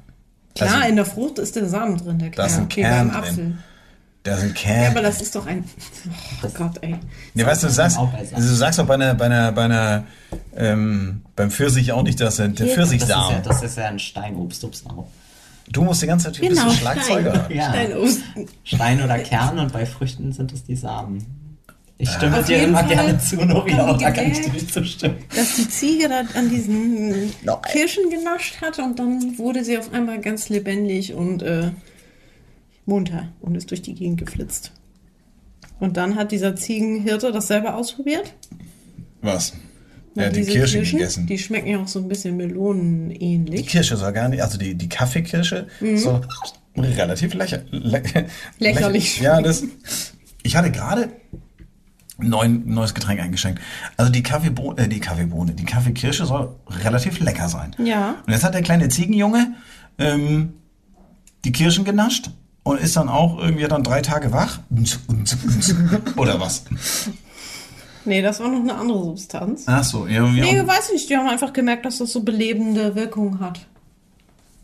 Klar, 0.55 0.75
Also- 0.75 0.87
in 0.89 0.95
der 0.95 1.05
Frucht 1.05 1.39
ist 1.39 1.55
der 1.55 1.67
Samen 1.69 1.97
drin, 1.97 2.19
der 2.19 2.29
Kern. 2.29 2.37
Da 2.37 2.45
ist 2.45 2.57
ein 2.57 2.65
wie 2.65 2.67
Kern 2.81 3.07
beim 3.11 3.21
drin. 3.21 3.29
Apfel. 3.31 3.57
Da 4.23 4.35
ist 4.35 4.41
ein 4.43 4.47
Ja, 4.49 4.53
Kern. 4.53 4.91
aber 4.91 5.01
das 5.01 5.21
ist 5.21 5.35
doch 5.35 5.47
ein. 5.47 5.63
Oh 6.43 6.47
Gott, 6.55 6.77
ey. 6.81 6.95
Ja, 7.33 7.45
weißt 7.47 7.63
du, 7.63 7.67
du 7.67 7.73
sagst, 7.73 7.95
Samen. 7.95 8.11
du 8.35 8.41
sagst 8.41 8.77
doch 8.79 8.85
bei 8.85 8.93
einer, 8.93 9.15
bei 9.15 9.25
einer, 9.25 9.51
bei 9.51 9.63
einer, 9.65 10.03
ähm, 10.55 11.23
beim 11.35 11.49
Pfirsich 11.49 11.91
auch 11.91 12.03
nicht, 12.03 12.19
dass 12.19 12.35
der 12.35 12.49
der 12.49 12.67
Ja, 12.67 12.75
Das 12.75 12.91
ist, 12.91 12.91
ja, 12.91 13.05
Pfirsichsamen. 13.07 13.43
das 13.43 13.63
ist 13.63 13.77
ja 13.77 13.85
ein 13.85 13.97
Steinobst, 13.99 14.63
Obst 14.63 14.85
auch. 14.87 15.07
Du 15.71 15.83
musst 15.83 16.01
die 16.03 16.07
ganze 16.07 16.31
Zeit, 16.31 16.39
Genau, 16.41 16.69
ein 16.69 16.71
Schlagzeuger. 16.75 17.33
Stein. 17.45 17.57
Ja. 17.57 17.69
Steinobst. 17.69 18.19
Stein 18.63 19.01
oder 19.03 19.17
Kern 19.19 19.57
und 19.57 19.73
bei 19.73 19.85
Früchten 19.87 20.31
sind 20.33 20.51
es 20.51 20.63
die 20.65 20.75
Samen. 20.75 21.25
Ich 22.01 22.09
stimme 22.09 22.39
Auf 22.39 22.45
dir 22.45 22.57
jeden 22.57 22.69
immer 22.69 22.79
Fall 22.79 22.87
gerne 22.89 23.19
zu, 23.19 23.35
Nori, 23.35 23.71
haben 23.71 23.79
aber 23.89 23.97
die 23.99 24.03
da 24.05 24.11
kann 24.11 24.31
ich 24.31 24.41
dir 24.41 24.51
nicht 24.51 24.73
zustimmen. 24.73 25.17
dass 25.35 25.55
die 25.55 25.69
Ziege 25.69 26.09
da 26.09 26.21
an 26.37 26.49
diesen 26.49 27.31
Nein. 27.43 27.55
Kirschen 27.71 28.09
genascht 28.09 28.59
hat 28.59 28.79
und 28.79 28.97
dann 28.97 29.37
wurde 29.37 29.63
sie 29.63 29.77
auf 29.77 29.93
einmal 29.93 30.19
ganz 30.19 30.49
lebendig 30.49 31.13
und 31.13 31.43
äh, 31.43 31.71
munter 32.85 33.27
und 33.41 33.55
ist 33.55 33.69
durch 33.69 33.81
die 33.83 33.93
Gegend 33.93 34.19
geflitzt. 34.19 34.71
Und 35.79 35.97
dann 35.97 36.15
hat 36.15 36.31
dieser 36.31 36.55
Ziegenhirte 36.55 37.31
das 37.31 37.47
selber 37.47 37.75
ausprobiert. 37.75 38.33
Was? 39.21 39.53
Hat 40.17 40.35
die 40.35 40.41
Kirsche 40.41 40.77
Kirschen, 40.79 40.97
gegessen. 40.97 41.27
Die 41.27 41.37
schmecken 41.37 41.67
ja 41.69 41.79
auch 41.81 41.87
so 41.87 41.99
ein 41.99 42.07
bisschen 42.07 42.37
Die 42.37 42.45
melonenähnlich. 42.47 43.67
Kirsche 43.67 43.95
soll 43.95 44.11
gar 44.11 44.27
nicht, 44.27 44.41
also 44.41 44.57
die, 44.57 44.73
die 44.75 44.89
Kaffeekirsche 44.89 45.67
soll 45.95 46.21
relativ 46.75 47.33
lächer, 47.35 47.61
lä 47.71 47.99
Mhm. 47.99 48.25
Lächerlich 48.59 49.17
lächer- 49.19 49.23
Ja, 49.35 49.41
das. 49.41 49.63
Ich 50.43 50.55
hatte 50.55 50.71
gerade 50.71 51.09
neuen, 52.21 52.73
neues 52.73 52.93
Getränk 52.93 53.19
eingeschenkt. 53.19 53.61
Also 53.97 54.11
die 54.11 54.23
Kaffeebohne, 54.23 54.81
äh, 54.81 54.87
die 54.87 54.99
Kaffeebohne, 54.99 55.53
die 55.53 55.65
Kaffeekirsche 55.65 56.25
soll 56.25 56.55
relativ 56.83 57.19
lecker 57.19 57.49
sein. 57.49 57.75
Ja. 57.77 58.15
Und 58.25 58.33
jetzt 58.33 58.43
hat 58.43 58.53
der 58.53 58.61
kleine 58.61 58.89
Ziegenjunge 58.89 59.53
ähm, 59.97 60.53
die 61.43 61.51
Kirschen 61.51 61.85
genascht 61.85 62.29
und 62.63 62.79
ist 62.79 62.95
dann 62.95 63.09
auch 63.09 63.39
irgendwie 63.39 63.67
dann 63.67 63.83
drei 63.83 64.01
Tage 64.01 64.31
wach. 64.31 64.59
Oder 66.17 66.39
was? 66.39 66.65
Nee, 68.05 68.21
das 68.21 68.39
war 68.39 68.49
noch 68.49 68.61
eine 68.61 68.75
andere 68.75 69.03
Substanz. 69.03 69.63
Ach 69.67 69.83
so, 69.83 70.07
ja. 70.07 70.23
Nee, 70.23 70.65
weiß 70.65 70.91
nicht, 70.91 71.09
die 71.09 71.17
haben 71.17 71.27
einfach 71.27 71.53
gemerkt, 71.53 71.85
dass 71.85 71.99
das 71.99 72.11
so 72.11 72.23
belebende 72.23 72.95
Wirkung 72.95 73.39
hat. 73.39 73.67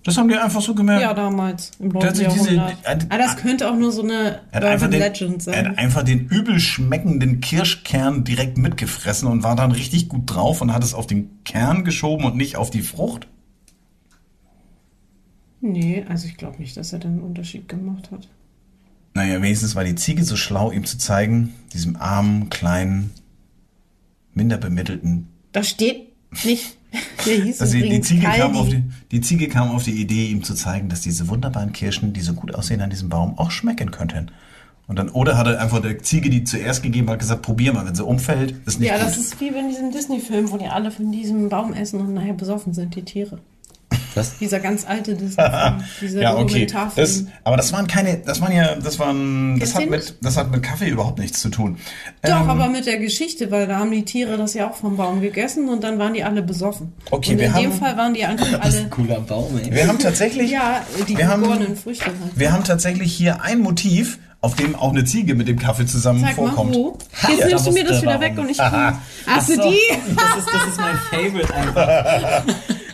Das 0.08 0.18
haben 0.18 0.30
die 0.30 0.36
einfach 0.36 0.62
so 0.62 0.74
gemerkt. 0.74 1.02
Ja, 1.02 1.14
damals, 1.14 1.72
im 1.80 1.90
9. 1.90 2.02
Tatsächlich 2.02 2.34
diese- 2.42 2.62
ah, 2.62 3.18
das 3.18 3.38
könnte 3.38 3.70
auch 3.70 3.76
nur 3.76 3.92
so 3.92 4.02
eine 4.04 4.40
Er 4.52 4.64
Urban 4.74 4.90
den, 4.92 5.00
Legend 5.02 5.36
er 5.36 5.42
sein. 5.42 5.68
hat 5.70 5.78
einfach 5.78 6.04
den 6.04 6.28
übel 6.28 6.60
schmeckenden 6.60 7.42
Kirschkern 7.42 8.24
direkt 8.24 8.58
mitgefressen 8.58 9.28
und 9.28 9.44
war 9.44 9.56
dann 9.56 9.72
richtig 9.72 10.08
gut 10.10 10.24
drauf 10.26 10.62
und 10.62 10.74
hat 10.74 10.84
es 10.84 10.94
auf 10.94 11.08
den 11.08 11.44
Kern 11.44 11.84
geschoben 11.84 12.26
und 12.26 12.36
nicht 12.38 12.56
auf 12.56 12.70
die 12.70 12.82
Frucht. 12.82 13.28
Nee, 15.60 16.06
also 16.08 16.28
ich 16.28 16.38
glaube 16.38 16.58
nicht, 16.60 16.78
dass 16.78 16.94
er 16.94 17.02
einen 17.04 17.22
Unterschied 17.22 17.68
gemacht 17.68 18.12
hat. 18.12 18.28
Naja, 19.14 19.42
wenigstens 19.42 19.76
war 19.76 19.84
die 19.84 19.96
Ziege 19.96 20.24
so 20.24 20.36
schlau, 20.36 20.72
ihm 20.72 20.86
zu 20.86 20.98
zeigen, 20.98 21.54
diesem 21.74 21.96
armen, 21.96 22.50
kleinen, 22.50 23.12
minder 24.34 24.58
bemittelten. 24.58 25.28
Da 25.52 25.64
steht 25.64 26.14
nicht. 26.44 26.77
Der 27.25 27.44
hieß 27.44 27.62
Also 27.62 27.77
die, 27.77 28.01
Ziege 28.01 28.22
kam 28.22 28.32
Kaldi. 28.53 28.58
auf 28.58 28.70
die, 28.70 28.84
die 29.12 29.22
Ziege 29.22 29.48
kam 29.50 29.70
auf 29.72 29.84
die 29.84 30.00
Idee, 30.01 30.27
ihm 30.27 30.44
zu 30.44 30.53
zeigen, 30.53 30.89
dass 30.89 31.01
diese 31.01 31.27
wunderbaren 31.27 31.74
Kirschen, 31.74 32.13
die 32.13 32.22
so 32.22 32.34
gut 32.34 32.56
aussehen 32.56 32.82
an 32.82 32.89
diesem 32.89 33.10
Baum, 33.10 33.38
auch 33.38 33.51
schmecken 33.51 33.91
könnten. 33.91 34.32
Und 34.88 34.98
dann, 34.98 35.10
oder 35.10 35.38
hat 35.38 35.48
er 35.48 35.60
einfach 35.62 35.82
der 35.82 36.00
Ziege, 36.01 36.29
die 36.29 36.46
zuerst 36.46 36.82
gegeben 36.82 37.10
hat, 37.10 37.20
gesagt, 37.20 37.41
probier 37.41 37.74
mal, 37.74 37.86
wenn 37.86 37.96
sie 37.96 38.06
umfällt, 38.06 38.56
ist 38.65 38.79
nicht 38.79 38.88
Ja, 38.89 38.98
gut. 38.98 39.08
das 39.08 39.17
ist 39.17 39.39
wie 39.41 39.48
in 39.50 39.67
diesem 39.67 39.91
Disney-Film, 39.91 40.50
wo 40.51 40.58
die 40.58 40.67
alle 40.67 40.91
von 40.91 41.12
diesem 41.12 41.50
Baum 41.50 41.74
essen 41.74 42.00
und 42.00 42.13
nachher 42.13 42.34
besoffen 42.34 42.74
sind, 42.74 42.96
die 42.96 43.03
Tiere. 43.03 43.39
Was? 44.18 44.38
Dieser 44.40 44.60
ganz 44.60 44.86
alte 44.88 45.16
Disney-Film, 45.16 45.84
dieser 46.02 46.22
ja, 46.22 46.34
okay. 46.34 46.42
Dokumentarfilm. 46.44 47.08
Das, 47.08 47.24
aber 47.44 47.58
das 47.58 47.72
waren 47.74 47.88
keine, 47.88 48.18
das 48.18 48.42
waren 48.42 48.52
ja, 48.54 48.76
das 48.76 49.00
waren, 49.00 49.60
das 49.60 49.76
hat 49.76 49.84
du 49.86 49.90
mit, 49.90 50.16
das 50.22 50.38
hat 50.38 50.52
mit 50.52 50.64
Kaffee 50.64 50.90
überhaupt 50.90 51.20
nichts 51.20 51.40
zu 51.40 51.50
tun. 51.50 51.78
Doch, 52.24 52.42
Ähm, 52.42 52.50
aber 52.50 52.68
mit 52.68 52.86
der 52.86 52.98
Geschichte, 52.98 53.50
weil 53.52 53.68
da 53.68 53.78
haben 53.80 53.92
die 53.92 54.04
Tiere 54.06 54.38
das 54.38 54.54
ja 54.54 54.70
auch 54.70 54.76
vom 54.76 54.98
Baum 54.98 55.22
gegessen 55.22 55.70
und 55.70 55.84
dann 55.84 56.00
waren 56.00 56.14
die 56.14 56.24
alle 56.24 56.42
besoffen. 56.42 56.94
Okay, 57.12 57.32
und 57.34 57.40
wir 57.40 57.48
in 57.48 57.54
dem 57.54 57.72
haben- 57.72 57.80
Fall 57.80 57.98
waren 57.98 58.14
die 58.14 58.26
einfach 58.26 58.48
alle, 58.62 58.88
Cooler 58.90 59.20
Baum, 59.22 59.58
ey. 59.64 59.72
wir 59.74 59.88
haben 59.88 60.00
tatsächlich, 60.00 60.52
ja, 60.52 60.82
die 61.08 61.18
wir 61.18 61.28
haben- 61.28 61.46
Früchte 61.76 62.06
halt. 62.06 62.16
wir 62.36 62.52
haben 62.52 62.64
tatsächlich 62.64 63.14
hier 63.14 63.42
ein 63.42 63.60
Motiv, 63.60 64.20
auf 64.40 64.56
dem 64.56 64.76
auch 64.76 64.92
eine 64.92 65.04
Ziege 65.04 65.34
mit 65.34 65.48
dem 65.48 65.58
Kaffee 65.58 65.86
zusammen 65.88 66.22
Zeig 66.24 66.38
mal, 66.38 66.48
vorkommt. 66.48 66.76
wo. 66.76 66.98
Jetzt 67.28 67.40
Ja, 67.40 67.48
nimmst 67.48 67.68
du 67.68 67.72
mir 67.72 67.84
das 67.84 68.02
wieder 68.02 68.12
warum. 68.12 68.22
weg 68.22 68.38
und 68.38 68.50
ich... 68.52 68.60
Ach, 68.62 68.94
für 69.42 69.56
so. 69.56 69.62
die? 69.64 69.80
Das 70.16 70.38
ist, 70.38 70.48
das 70.54 70.68
ist 70.68 70.80
mein 70.80 70.96
Favorite 71.10 71.54
einfach. 71.56 72.44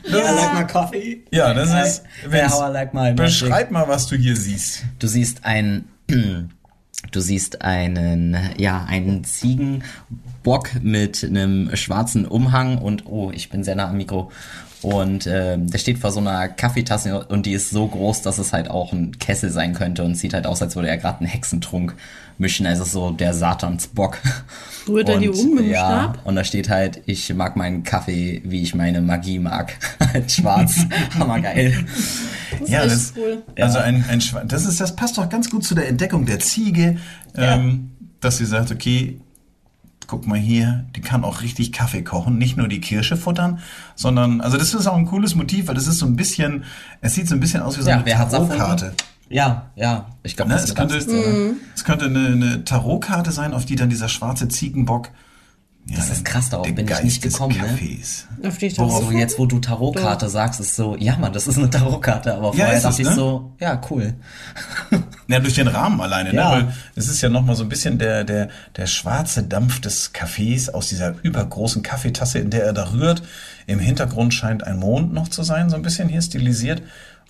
I 0.06 0.12
like 0.12 0.54
my 0.54 0.64
coffee. 0.66 1.24
Ja, 1.32 1.54
das 1.54 1.70
ist, 1.70 2.04
Yeah, 2.32 2.50
how 2.50 2.70
I 2.70 2.72
like 2.72 2.94
my 2.94 3.14
beschreib 3.14 3.72
mal, 3.72 3.88
was 3.88 4.08
du 4.08 4.16
hier 4.16 4.36
siehst. 4.36 4.84
Du 5.00 5.08
siehst 5.08 5.46
ein, 5.46 5.86
du 6.08 7.20
siehst 7.20 7.62
einen, 7.62 8.38
ja, 8.58 8.86
einen 8.86 9.24
Ziegenbock 9.24 10.82
mit 10.82 11.24
einem 11.24 11.76
schwarzen 11.76 12.26
Umhang 12.26 12.78
und, 12.78 13.06
oh, 13.06 13.32
ich 13.34 13.50
bin 13.50 13.64
sehr 13.64 13.76
nah 13.76 13.90
am 13.90 13.98
Mikro. 13.98 14.32
Und 14.82 15.28
ähm, 15.28 15.70
der 15.70 15.78
steht 15.78 16.00
vor 16.00 16.12
so 16.12 16.20
einer 16.20 16.50
Kaffeetasse 16.50 17.26
und 17.26 17.46
die 17.46 17.54
ist 17.54 17.70
so 17.70 17.88
groß, 17.88 18.22
dass 18.22 18.38
es 18.38 18.52
halt 18.52 18.70
auch 18.70 18.92
ein 18.92 19.18
Kessel 19.18 19.50
sein 19.50 19.74
könnte 19.74 20.04
und 20.04 20.16
sieht 20.16 20.34
halt 20.34 20.46
aus, 20.46 20.62
als 20.62 20.76
würde 20.76 20.90
er 20.90 20.98
gerade 20.98 21.20
einen 21.20 21.30
Hexentrunk 21.30 21.96
mischen. 22.38 22.66
Also 22.66 22.84
so 22.84 23.12
der 23.12 23.34
Satansbock. 23.34 24.20
Rührt 24.88 25.10
er 25.10 25.18
die 25.18 25.30
Und, 25.30 25.40
um 25.40 25.56
mit 25.56 25.66
dem 25.66 25.72
ja, 25.72 25.80
Stab? 25.80 26.26
Und 26.26 26.36
da 26.36 26.44
steht 26.44 26.70
halt, 26.70 27.02
ich 27.06 27.34
mag 27.34 27.56
meinen 27.56 27.84
Kaffee, 27.84 28.42
wie 28.46 28.62
ich 28.62 28.76
meine 28.76 29.02
Magie 29.02 29.40
mag. 29.40 29.74
halt 30.14 30.32
schwarz. 30.32 30.86
Hammergeil. 31.20 31.86
Ja, 32.66 32.82
echt 32.84 32.92
das, 32.92 33.14
cool. 33.16 33.44
also 33.60 33.80
ein, 33.80 34.04
ein 34.10 34.22
das 34.48 34.66
ist, 34.66 34.80
das 34.82 34.96
passt 34.96 35.18
doch 35.18 35.30
ganz 35.30 35.50
gut 35.50 35.64
zu 35.64 35.76
der 35.76 35.88
Entdeckung 35.88 36.26
der 36.26 36.40
Ziege, 36.40 36.98
ähm, 37.36 37.92
dass 38.20 38.38
sie 38.38 38.46
sagt, 38.46 38.72
okay, 38.72 39.20
guck 40.08 40.28
mal 40.28 40.38
hier, 40.38 40.86
die 40.96 41.02
kann 41.02 41.24
auch 41.24 41.42
richtig 41.42 41.72
Kaffee 41.72 42.04
kochen, 42.04 42.38
nicht 42.38 42.58
nur 42.58 42.68
die 42.68 42.82
Kirsche 42.82 43.18
futtern, 43.18 43.60
sondern, 43.96 44.42
also 44.42 44.58
das 44.58 44.74
ist 44.74 44.88
auch 44.88 44.96
ein 44.96 45.06
cooles 45.06 45.36
Motiv, 45.36 45.68
weil 45.68 45.76
das 45.76 45.88
ist 45.88 46.00
so 46.00 46.06
ein 46.06 46.16
bisschen, 46.16 46.66
es 47.02 47.14
sieht 47.14 47.28
so 47.28 47.36
ein 47.36 47.40
bisschen 47.40 47.62
aus 47.62 47.78
wie 47.78 47.82
so 47.82 47.90
Ja, 47.90 47.98
eine? 47.98 48.06
Tarotkarte. 48.14 48.94
Ja, 49.34 49.72
ja. 49.76 50.06
Ich 50.22 50.36
glaube, 50.36 50.50
Ne? 50.50 50.56
das 50.56 50.64
Es 50.66 50.70
ist 50.70 50.76
könnte, 50.76 50.94
ganz, 51.00 51.08
oder? 51.08 51.54
es 51.76 51.84
könnte 51.84 52.06
eine, 52.06 52.28
eine 52.28 52.64
Tarotkarte 52.66 53.32
sein, 53.32 53.54
auf 53.54 53.66
die 53.66 53.76
dann 53.76 53.90
dieser 53.90 54.08
schwarze 54.08 54.48
Ziegenbock. 54.48 55.10
Ja, 55.86 55.98
Das 55.98 56.12
ist 56.12 56.24
krass, 56.24 56.50
darauf 56.50 56.66
bin 56.68 56.78
ich 56.78 56.86
Geist 56.86 57.04
nicht 57.04 57.26
des 57.26 57.34
gekommen, 57.34 57.58
ne? 57.58 57.68
Kaffees. 57.68 58.26
Auf 58.48 58.58
die 58.58 58.70
So, 58.70 58.88
Tasse. 58.88 59.14
jetzt, 59.16 59.38
wo 59.38 59.46
du 59.48 59.60
Tarotkarte 59.60 60.30
sagst, 60.30 60.62
ist 60.62 60.78
so, 60.78 60.96
ja 60.96 61.18
Mann, 61.18 61.34
das 61.34 61.46
ist 61.46 61.58
eine 61.58 61.70
Tarotkarte, 61.70 62.36
aber 62.36 62.48
Ja, 62.56 62.68
vorher 62.68 62.72
ist 62.72 62.78
es, 62.78 62.84
dachte 62.84 63.02
ich 63.02 63.08
ne? 63.10 63.16
so, 63.16 63.52
ja, 63.60 63.82
cool. 63.90 64.14
Ja, 65.28 65.40
durch 65.40 65.56
den 65.56 65.68
Rahmen 65.68 66.00
alleine, 66.00 66.34
Ja. 66.34 66.56
ne? 66.60 66.66
Weil 66.68 66.74
es 66.96 67.08
ist 67.10 67.22
ja 67.22 67.28
nochmal 67.30 67.56
so 67.56 67.64
ein 67.64 67.70
bisschen 67.70 67.98
der, 67.98 68.24
der, 68.24 68.50
der 68.78 68.86
schwarze 68.88 69.44
Dampf 69.44 69.82
des 69.82 70.14
Kaffees 70.14 70.70
aus 70.70 70.88
dieser 70.90 71.16
übergroßen 71.24 71.82
Kaffeetasse, 71.82 72.40
in 72.40 72.50
der 72.50 72.64
er 72.64 72.74
da 72.74 72.92
rührt. 72.94 73.24
Im 73.66 73.80
Hintergrund 73.80 74.34
scheint 74.34 74.64
ein 74.66 74.78
Mond 74.78 75.12
noch 75.14 75.28
zu 75.30 75.44
sein, 75.44 75.70
so 75.70 75.76
ein 75.76 75.82
bisschen 75.82 76.08
hier 76.08 76.22
stilisiert. 76.22 76.82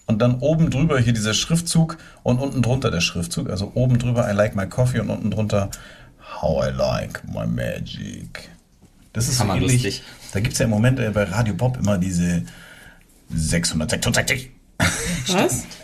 Und 0.06 0.22
dann 0.22 0.40
oben 0.40 0.70
drüber 0.70 1.00
hier 1.00 1.14
dieser 1.14 1.34
Schriftzug 1.34 1.98
und 2.24 2.40
unten 2.40 2.62
drunter 2.62 2.92
der 2.92 3.02
Schriftzug. 3.02 3.50
Also 3.50 3.72
oben 3.76 4.00
drüber 4.00 4.30
I 4.30 4.34
like 4.34 4.56
my 4.56 4.68
coffee 4.68 5.00
und 5.00 5.10
unten 5.10 5.32
drunter 5.32 5.70
How 6.42 6.68
I 6.68 6.72
like 6.72 7.24
my 7.32 7.48
magic. 7.48 8.50
Das 9.14 9.28
ist 9.28 9.38
so 9.38 9.44
ähnlich. 9.44 9.62
Hammerlustig. 9.62 10.04
Da 10.34 10.40
gibt's 10.40 10.60
ja 10.60 10.66
im 10.66 10.72
Moment 10.72 11.00
äh, 11.00 11.10
bei 11.12 11.24
Radio 11.24 11.54
Bob 11.54 11.78
immer 11.78 11.98
diese 11.98 12.44
666. 13.34 14.50
Was? 15.28 15.64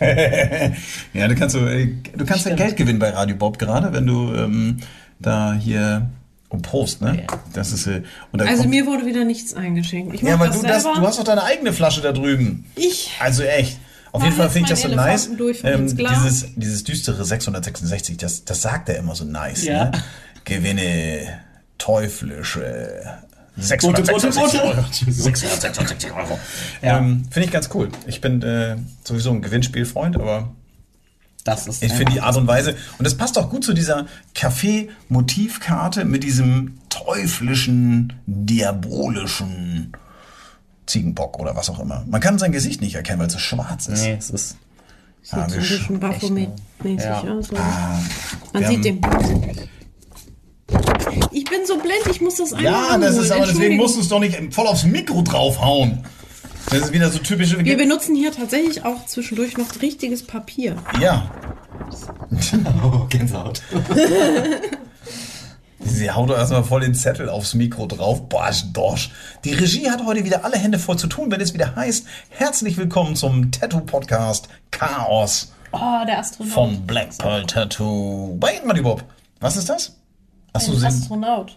ja, 1.14 1.28
du 1.28 1.34
kannst 1.34 1.54
so, 1.54 1.66
äh, 1.66 1.94
du 2.14 2.24
kannst 2.26 2.44
ja 2.44 2.54
Geld 2.54 2.76
gewinnen 2.76 2.98
bei 2.98 3.10
Radio 3.10 3.36
Bob 3.36 3.58
gerade, 3.58 3.92
wenn 3.92 4.06
du 4.06 4.34
ähm, 4.34 4.78
da 5.18 5.54
hier 5.54 6.10
um 6.48 6.62
Post, 6.62 7.00
ne? 7.00 7.22
Ja. 7.30 7.38
Das 7.52 7.72
ist 7.72 7.86
äh, 7.86 8.02
und 8.32 8.42
Also 8.42 8.62
kommt, 8.62 8.70
mir 8.70 8.86
wurde 8.86 9.06
wieder 9.06 9.24
nichts 9.24 9.54
eingeschenkt. 9.54 10.14
Ich 10.14 10.22
ja, 10.22 10.32
mach 10.32 10.40
weil 10.40 10.48
das 10.48 10.60
du 10.60 10.66
das, 10.66 10.82
selber. 10.82 11.00
du 11.00 11.06
hast 11.06 11.18
doch 11.18 11.24
deine 11.24 11.44
eigene 11.44 11.72
Flasche 11.72 12.00
da 12.00 12.12
drüben. 12.12 12.66
Ich. 12.74 13.12
Also 13.20 13.44
echt. 13.44 13.78
Auf 14.12 14.20
Mach 14.20 14.24
jeden 14.24 14.36
Fall 14.36 14.50
finde 14.50 14.64
ich 14.64 14.70
das 14.70 14.82
so 14.82 14.88
nice. 14.88 15.30
Glas. 15.96 16.22
dieses, 16.22 16.54
dieses 16.56 16.84
düstere 16.84 17.24
666, 17.24 18.16
das, 18.16 18.44
das 18.44 18.62
sagt 18.62 18.88
er 18.88 18.96
immer 18.96 19.14
so 19.14 19.24
nice. 19.24 19.64
Ja. 19.64 19.86
Ne? 19.86 20.02
Gewinne 20.44 21.40
teuflische 21.78 23.02
Bunte, 23.56 24.04
666 24.04 24.40
bunte, 24.40 24.58
bunte. 24.58 24.78
Euro. 24.78 25.12
666 25.12 26.12
Euro. 26.12 26.38
Ja. 26.82 26.98
Ähm, 26.98 27.24
finde 27.30 27.46
ich 27.46 27.52
ganz 27.52 27.68
cool. 27.74 27.88
Ich 28.06 28.20
bin 28.20 28.42
äh, 28.42 28.76
sowieso 29.04 29.30
ein 29.30 29.42
Gewinnspielfreund, 29.42 30.16
aber 30.16 30.52
Das 31.44 31.66
ist 31.66 31.82
ich 31.82 31.92
finde 31.92 32.12
die 32.12 32.20
Art 32.20 32.36
und 32.36 32.46
Weise, 32.46 32.76
und 32.98 33.04
das 33.04 33.16
passt 33.16 33.38
auch 33.38 33.50
gut 33.50 33.64
zu 33.64 33.74
dieser 33.74 34.06
Kaffee-Motivkarte 34.34 36.04
mit 36.04 36.24
diesem 36.24 36.78
teuflischen, 36.88 38.14
diabolischen 38.26 39.92
Ziegenbock 40.90 41.38
oder 41.38 41.54
was 41.56 41.70
auch 41.70 41.80
immer. 41.80 42.04
Man 42.08 42.20
kann 42.20 42.38
sein 42.38 42.52
Gesicht 42.52 42.80
nicht 42.80 42.94
erkennen, 42.94 43.18
weil 43.20 43.26
es 43.28 43.32
so 43.34 43.38
schwarz 43.38 43.86
ist. 43.88 44.02
Nee, 44.02 44.16
es 44.18 44.30
ist. 44.30 44.56
Sieht 45.22 45.34
Ah, 45.38 45.48
so 45.48 45.56
ein 45.56 45.62
sch- 45.62 45.68
bisschen 45.78 46.00
Baphomet-mäßig 46.00 47.04
Ja. 47.04 47.20
aus. 47.20 47.50
wir 47.50 47.58
Man 48.52 48.64
sieht 48.66 48.84
den 48.84 49.00
Blut. 49.00 49.68
Ich 51.32 51.44
bin 51.44 51.60
so 51.66 51.76
blind, 51.78 52.06
ich 52.10 52.20
muss 52.20 52.36
das 52.36 52.52
einmal 52.52 52.72
Ja, 52.72 52.98
das 52.98 53.16
ist 53.16 53.30
aber 53.30 53.40
deswegen 53.40 53.72
Entschuldigung. 53.72 53.76
musst 53.78 53.96
du 53.96 54.00
es 54.00 54.08
doch 54.08 54.20
nicht 54.20 54.54
voll 54.54 54.66
aufs 54.66 54.84
Mikro 54.84 55.22
draufhauen. 55.22 56.04
Das 56.70 56.80
ist 56.82 56.92
wieder 56.92 57.10
so 57.10 57.18
typisch. 57.18 57.56
Wir 57.58 57.76
benutzen 57.76 58.14
hier 58.14 58.30
tatsächlich 58.32 58.84
auch 58.84 59.04
zwischendurch 59.06 59.56
noch 59.56 59.80
richtiges 59.82 60.22
Papier. 60.24 60.76
Ja, 61.00 61.30
Oh, 62.84 63.06
Gänsehaut. 63.08 63.62
sie 65.80 66.10
haut 66.10 66.30
doch 66.30 66.36
erstmal 66.36 66.64
voll 66.64 66.80
den 66.82 66.94
Zettel 66.94 67.28
aufs 67.28 67.54
Mikro 67.54 67.86
drauf. 67.86 68.28
Bosch, 68.28 68.64
dorsch. 68.72 69.10
Die 69.44 69.52
Regie 69.54 69.90
hat 69.90 70.04
heute 70.04 70.24
wieder 70.24 70.44
alle 70.44 70.56
Hände 70.56 70.78
voll 70.78 70.96
zu 70.98 71.06
tun, 71.06 71.30
wenn 71.30 71.40
es 71.40 71.54
wieder 71.54 71.74
heißt, 71.76 72.06
herzlich 72.30 72.76
willkommen 72.76 73.16
zum 73.16 73.50
Tattoo-Podcast 73.50 74.48
Chaos 74.70 75.52
Oh, 75.72 76.04
der 76.06 76.18
Astronaut. 76.18 76.52
von 76.52 76.86
Black 76.86 77.16
Pearl 77.18 77.44
Tattoo. 77.46 78.36
Mal, 78.40 78.82
Bob. 78.82 79.04
Was 79.40 79.56
ist 79.56 79.68
das? 79.68 79.96
Achso, 80.52 80.72
Ein 80.72 80.84
Astronaut. 80.84 81.56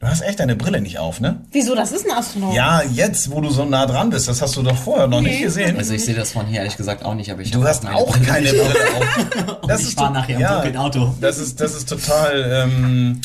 du 0.00 0.06
hast 0.06 0.22
echt 0.22 0.40
deine 0.40 0.56
Brille 0.56 0.80
nicht 0.80 0.98
auf, 0.98 1.20
ne? 1.20 1.42
Wieso, 1.52 1.74
das 1.74 1.92
ist 1.92 2.06
ein 2.06 2.16
Astronaut. 2.16 2.54
Ja, 2.54 2.82
jetzt, 2.82 3.30
wo 3.30 3.42
du 3.42 3.50
so 3.50 3.66
nah 3.66 3.84
dran 3.84 4.08
bist, 4.08 4.26
das 4.26 4.40
hast 4.40 4.56
du 4.56 4.62
doch 4.62 4.76
vorher 4.76 5.06
noch 5.06 5.20
nicht 5.20 5.38
Nee. 5.38 5.44
gesehen. 5.44 5.76
Also 5.76 5.92
ich 5.92 6.02
sehe 6.04 6.14
das 6.14 6.32
von 6.32 6.46
hier 6.46 6.60
ehrlich 6.60 6.78
gesagt 6.78 7.04
auch 7.04 7.14
nicht, 7.14 7.30
aber 7.30 7.42
ich 7.42 7.50
Du 7.50 7.62
hast 7.62 7.86
auch 7.86 8.10
Brille 8.10 8.24
keine 8.26 8.50
nicht. 8.50 8.54
Brille 8.56 8.74
auf. 8.96 9.62
Und 9.62 9.80
ich 9.80 9.94
fahr 9.94 10.08
to- 10.08 10.14
nachher 10.14 10.36
im 10.40 10.46
dunklen 10.48 10.76
Auto. 10.78 11.14
Das 11.20 11.36
ist, 11.38 11.60
das 11.60 11.74
ist 11.74 11.88
total. 11.90 12.50
Ähm, 12.66 13.20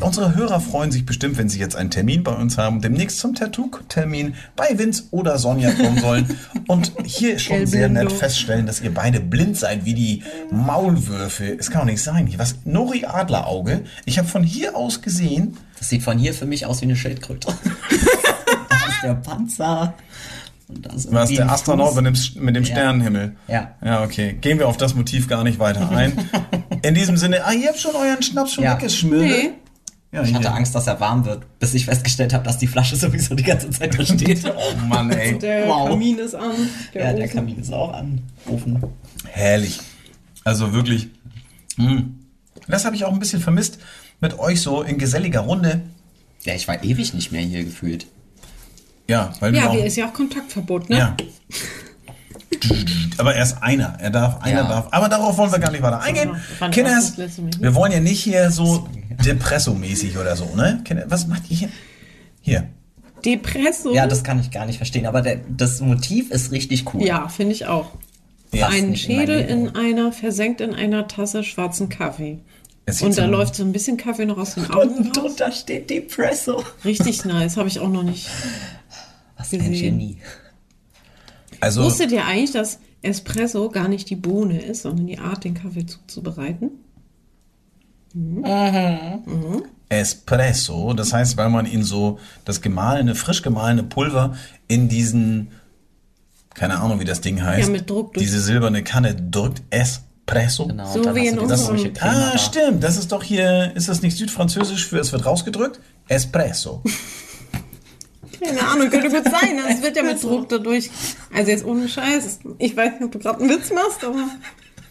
unsere 0.00 0.34
Hörer 0.34 0.60
freuen 0.60 0.92
sich 0.92 1.06
bestimmt, 1.06 1.38
wenn 1.38 1.48
sie 1.48 1.58
jetzt 1.58 1.76
einen 1.76 1.90
Termin 1.90 2.22
bei 2.22 2.32
uns 2.32 2.58
haben, 2.58 2.80
demnächst 2.82 3.18
zum 3.18 3.34
Tattoo-Termin 3.34 4.34
bei 4.54 4.78
Vince 4.78 5.04
oder 5.10 5.38
Sonja 5.38 5.72
kommen 5.72 5.98
sollen 5.98 6.38
und 6.68 6.92
hier 7.04 7.38
schon 7.38 7.66
sehr 7.66 7.88
nett 7.88 8.12
feststellen, 8.12 8.66
dass 8.66 8.80
ihr 8.80 8.92
beide 8.92 9.20
blind 9.20 9.56
seid 9.56 9.84
wie 9.84 9.94
die 9.94 10.22
Maulwürfe. 10.50 11.56
Es 11.58 11.70
kann 11.70 11.80
doch 11.82 11.86
nicht 11.86 12.02
sein. 12.02 12.32
Was? 12.36 12.56
Nori 12.64 13.04
Adlerauge. 13.06 13.82
Ich 14.04 14.18
habe 14.18 14.28
von 14.28 14.42
hier 14.42 14.76
aus 14.76 15.00
gesehen, 15.00 15.56
Das 15.78 15.88
sieht 15.88 16.02
von 16.02 16.18
hier 16.18 16.34
für 16.34 16.46
mich 16.46 16.66
aus 16.66 16.80
wie 16.82 16.86
eine 16.86 16.96
Schildkröte. 16.96 17.48
da 18.68 18.76
ist 18.88 19.02
der 19.02 19.14
Panzer. 19.14 19.94
Ist 20.94 21.12
was 21.12 21.28
der 21.30 21.50
Astronaut 21.50 21.94
mit 21.96 22.06
dem, 22.06 22.44
mit 22.44 22.56
dem 22.56 22.64
Ja. 22.64 22.70
Sternenhimmel. 22.70 23.36
Ja. 23.48 23.74
Ja, 23.84 24.02
okay. 24.04 24.34
Gehen 24.40 24.58
wir 24.58 24.68
auf 24.68 24.76
das 24.78 24.94
Motiv 24.94 25.28
gar 25.28 25.44
nicht 25.44 25.58
weiter 25.58 25.90
ein. 25.90 26.12
In 26.82 26.94
diesem 26.94 27.16
Sinne, 27.16 27.44
ah, 27.44 27.52
ihr 27.52 27.68
habt 27.68 27.78
schon 27.78 27.94
euren 27.94 28.22
Schnaps 28.22 28.54
schon 28.54 28.64
Ja. 28.64 28.74
weggeschmiert. 28.76 29.22
Nee. 29.22 29.50
Ja, 30.12 30.22
Ich 30.22 30.28
hier. 30.28 30.38
hatte 30.38 30.52
Angst, 30.52 30.74
dass 30.74 30.86
er 30.86 31.00
warm 31.00 31.24
wird, 31.24 31.44
bis 31.58 31.72
ich 31.74 31.86
festgestellt 31.86 32.34
habe, 32.34 32.44
dass 32.44 32.58
die 32.58 32.66
Flasche 32.66 32.96
sowieso 33.04 33.34
die 33.34 33.42
ganze 33.42 33.70
Zeit 33.70 33.98
da 33.98 34.04
steht. 34.04 34.44
Oh 34.54 34.76
Mann, 34.86 35.10
ey. 35.10 35.38
Der 35.38 35.66
Wow. 35.66 35.88
Kamin 35.88 36.18
ist 36.18 36.34
an. 36.34 36.52
Der 36.92 37.04
ja, 37.04 37.12
der 37.14 37.24
Ofen. 37.24 37.34
Kamin 37.36 37.58
ist 37.58 37.72
auch 37.72 37.92
an. 37.94 38.20
Ofen. 38.46 38.82
Herrlich. 39.30 39.80
Also 40.44 40.72
wirklich. 40.72 41.08
mh. 41.76 42.02
Das 42.68 42.84
habe 42.84 42.94
ich 42.94 43.04
auch 43.04 43.12
ein 43.12 43.18
bisschen 43.18 43.40
vermisst 43.40 43.78
mit 44.20 44.38
euch 44.38 44.60
so 44.60 44.82
in 44.82 44.98
geselliger 44.98 45.40
Runde. 45.40 45.80
Ja, 46.44 46.54
ich 46.54 46.68
war 46.68 46.82
ewig 46.84 47.14
nicht 47.14 47.32
mehr 47.32 47.40
hier 47.42 47.64
gefühlt. 47.64 48.06
Ja, 49.08 49.32
weil 49.40 49.54
Ja, 49.54 49.64
wir 49.72 49.78
wie 49.78 49.82
auch, 49.82 49.86
ist 49.86 49.96
ja 49.96 50.08
auch 50.08 50.12
Kontaktverbot, 50.12 50.90
ne? 50.90 50.98
ja. 50.98 51.16
Aber 53.18 53.34
er 53.34 53.42
ist 53.42 53.62
einer. 53.62 53.96
Er 54.00 54.10
darf, 54.10 54.40
einer 54.42 54.62
Ja. 54.62 54.68
darf. 54.68 54.88
Aber 54.90 55.08
darauf 55.08 55.36
wollen 55.38 55.52
wir 55.52 55.58
gar 55.58 55.70
nicht 55.70 55.82
weiter 55.82 56.00
eingehen. 56.00 56.30
Kinders, 56.70 57.14
wir 57.16 57.74
wollen 57.74 57.92
ja 57.92 58.00
nicht 58.00 58.20
hier 58.22 58.50
so 58.50 58.88
Depresso-mäßig 59.24 60.16
oder 60.18 60.36
so, 60.36 60.54
ne? 60.56 60.80
Kinder, 60.84 61.04
was 61.08 61.26
macht 61.26 61.50
ihr 61.50 61.56
hier? 61.56 61.68
Hier. 62.40 62.68
Depresso. 63.24 63.94
Ja, 63.94 64.06
das 64.06 64.24
kann 64.24 64.40
ich 64.40 64.50
gar 64.50 64.66
nicht 64.66 64.78
verstehen. 64.78 65.06
Aber 65.06 65.22
der, 65.22 65.40
das 65.48 65.80
Motiv 65.80 66.30
ist 66.30 66.50
richtig 66.50 66.92
cool. 66.94 67.04
Ja, 67.04 67.28
finde 67.28 67.52
ich 67.52 67.66
auch. 67.66 67.90
Ja. 68.52 68.68
Ein 68.68 68.88
in 68.90 68.96
Schädel 68.96 69.36
Leben. 69.38 69.48
in 69.68 69.76
einer, 69.76 70.12
versenkt 70.12 70.60
in 70.60 70.74
einer 70.74 71.06
Tasse 71.08 71.44
schwarzen 71.44 71.88
Kaffee. 71.88 72.40
Und 73.00 73.16
da 73.16 73.24
so- 73.24 73.30
läuft 73.30 73.54
so 73.54 73.62
ein 73.62 73.70
bisschen 73.72 73.96
Kaffee 73.96 74.26
noch 74.26 74.38
aus 74.38 74.54
den 74.54 74.68
Augen 74.70 75.12
Und 75.22 75.40
da 75.40 75.52
steht 75.52 75.88
Depresso. 75.88 76.64
Richtig 76.84 77.24
nice, 77.24 77.56
habe 77.56 77.68
ich 77.68 77.78
auch 77.78 77.88
noch 77.88 78.02
nicht. 78.02 78.28
Was 79.38 79.52
ein 79.52 79.60
Gesehen. 79.60 79.98
Genie. 79.98 80.16
Also, 81.62 81.84
Wusstet 81.84 82.10
ihr 82.10 82.24
eigentlich, 82.26 82.50
dass 82.50 82.80
Espresso 83.02 83.70
gar 83.70 83.86
nicht 83.86 84.10
die 84.10 84.16
Bohne 84.16 84.60
ist, 84.60 84.82
sondern 84.82 85.06
die 85.06 85.18
Art, 85.20 85.44
den 85.44 85.54
Kaffee 85.54 85.86
zuzubereiten? 85.86 86.70
Espresso, 89.88 90.92
das 90.94 91.12
heißt, 91.12 91.36
weil 91.36 91.50
man 91.50 91.66
ihn 91.66 91.84
so, 91.84 92.18
das 92.44 92.60
gemahlene, 92.62 93.14
frisch 93.14 93.42
gemahlene 93.42 93.84
Pulver 93.84 94.34
in 94.66 94.88
diesen, 94.88 95.52
keine 96.54 96.80
Ahnung, 96.80 96.98
wie 96.98 97.04
das 97.04 97.20
Ding 97.20 97.42
heißt, 97.42 97.68
Ja, 97.68 97.72
mit 97.72 97.88
Druck 97.88 98.14
durch- 98.14 98.24
diese 98.26 98.40
silberne 98.40 98.82
Kanne 98.82 99.14
drückt. 99.14 99.62
Espresso. 99.70 100.66
Genau, 100.66 100.92
So 100.92 101.14
wie 101.14 101.26
in 101.28 101.38
unserem- 101.38 101.76
Ah, 102.00 102.30
da. 102.32 102.38
stimmt. 102.38 102.82
Das 102.82 102.96
ist 102.96 103.12
doch 103.12 103.22
hier, 103.22 103.72
ist 103.76 103.88
das 103.88 104.02
nicht 104.02 104.16
südfranzösisch 104.16 104.86
für 104.88 104.98
es 104.98 105.12
wird 105.12 105.24
rausgedrückt? 105.26 105.78
Espresso. 106.08 106.82
Keine 108.44 108.62
Ahnung, 108.68 108.90
könnte 108.90 109.08
gut 109.10 109.24
sein. 109.24 109.58
Es 109.68 109.82
wird 109.82 109.96
ja 109.96 110.02
mit 110.02 110.22
Druck 110.22 110.48
dadurch. 110.48 110.90
Also 111.34 111.50
jetzt 111.50 111.64
ohne 111.64 111.88
Scheiß. 111.88 112.40
Ich 112.58 112.76
weiß 112.76 112.92
nicht, 112.94 113.02
ob 113.04 113.12
du 113.12 113.18
gerade 113.18 113.40
einen 113.40 113.50
Witz 113.50 113.70
machst, 113.70 114.04
aber 114.04 114.28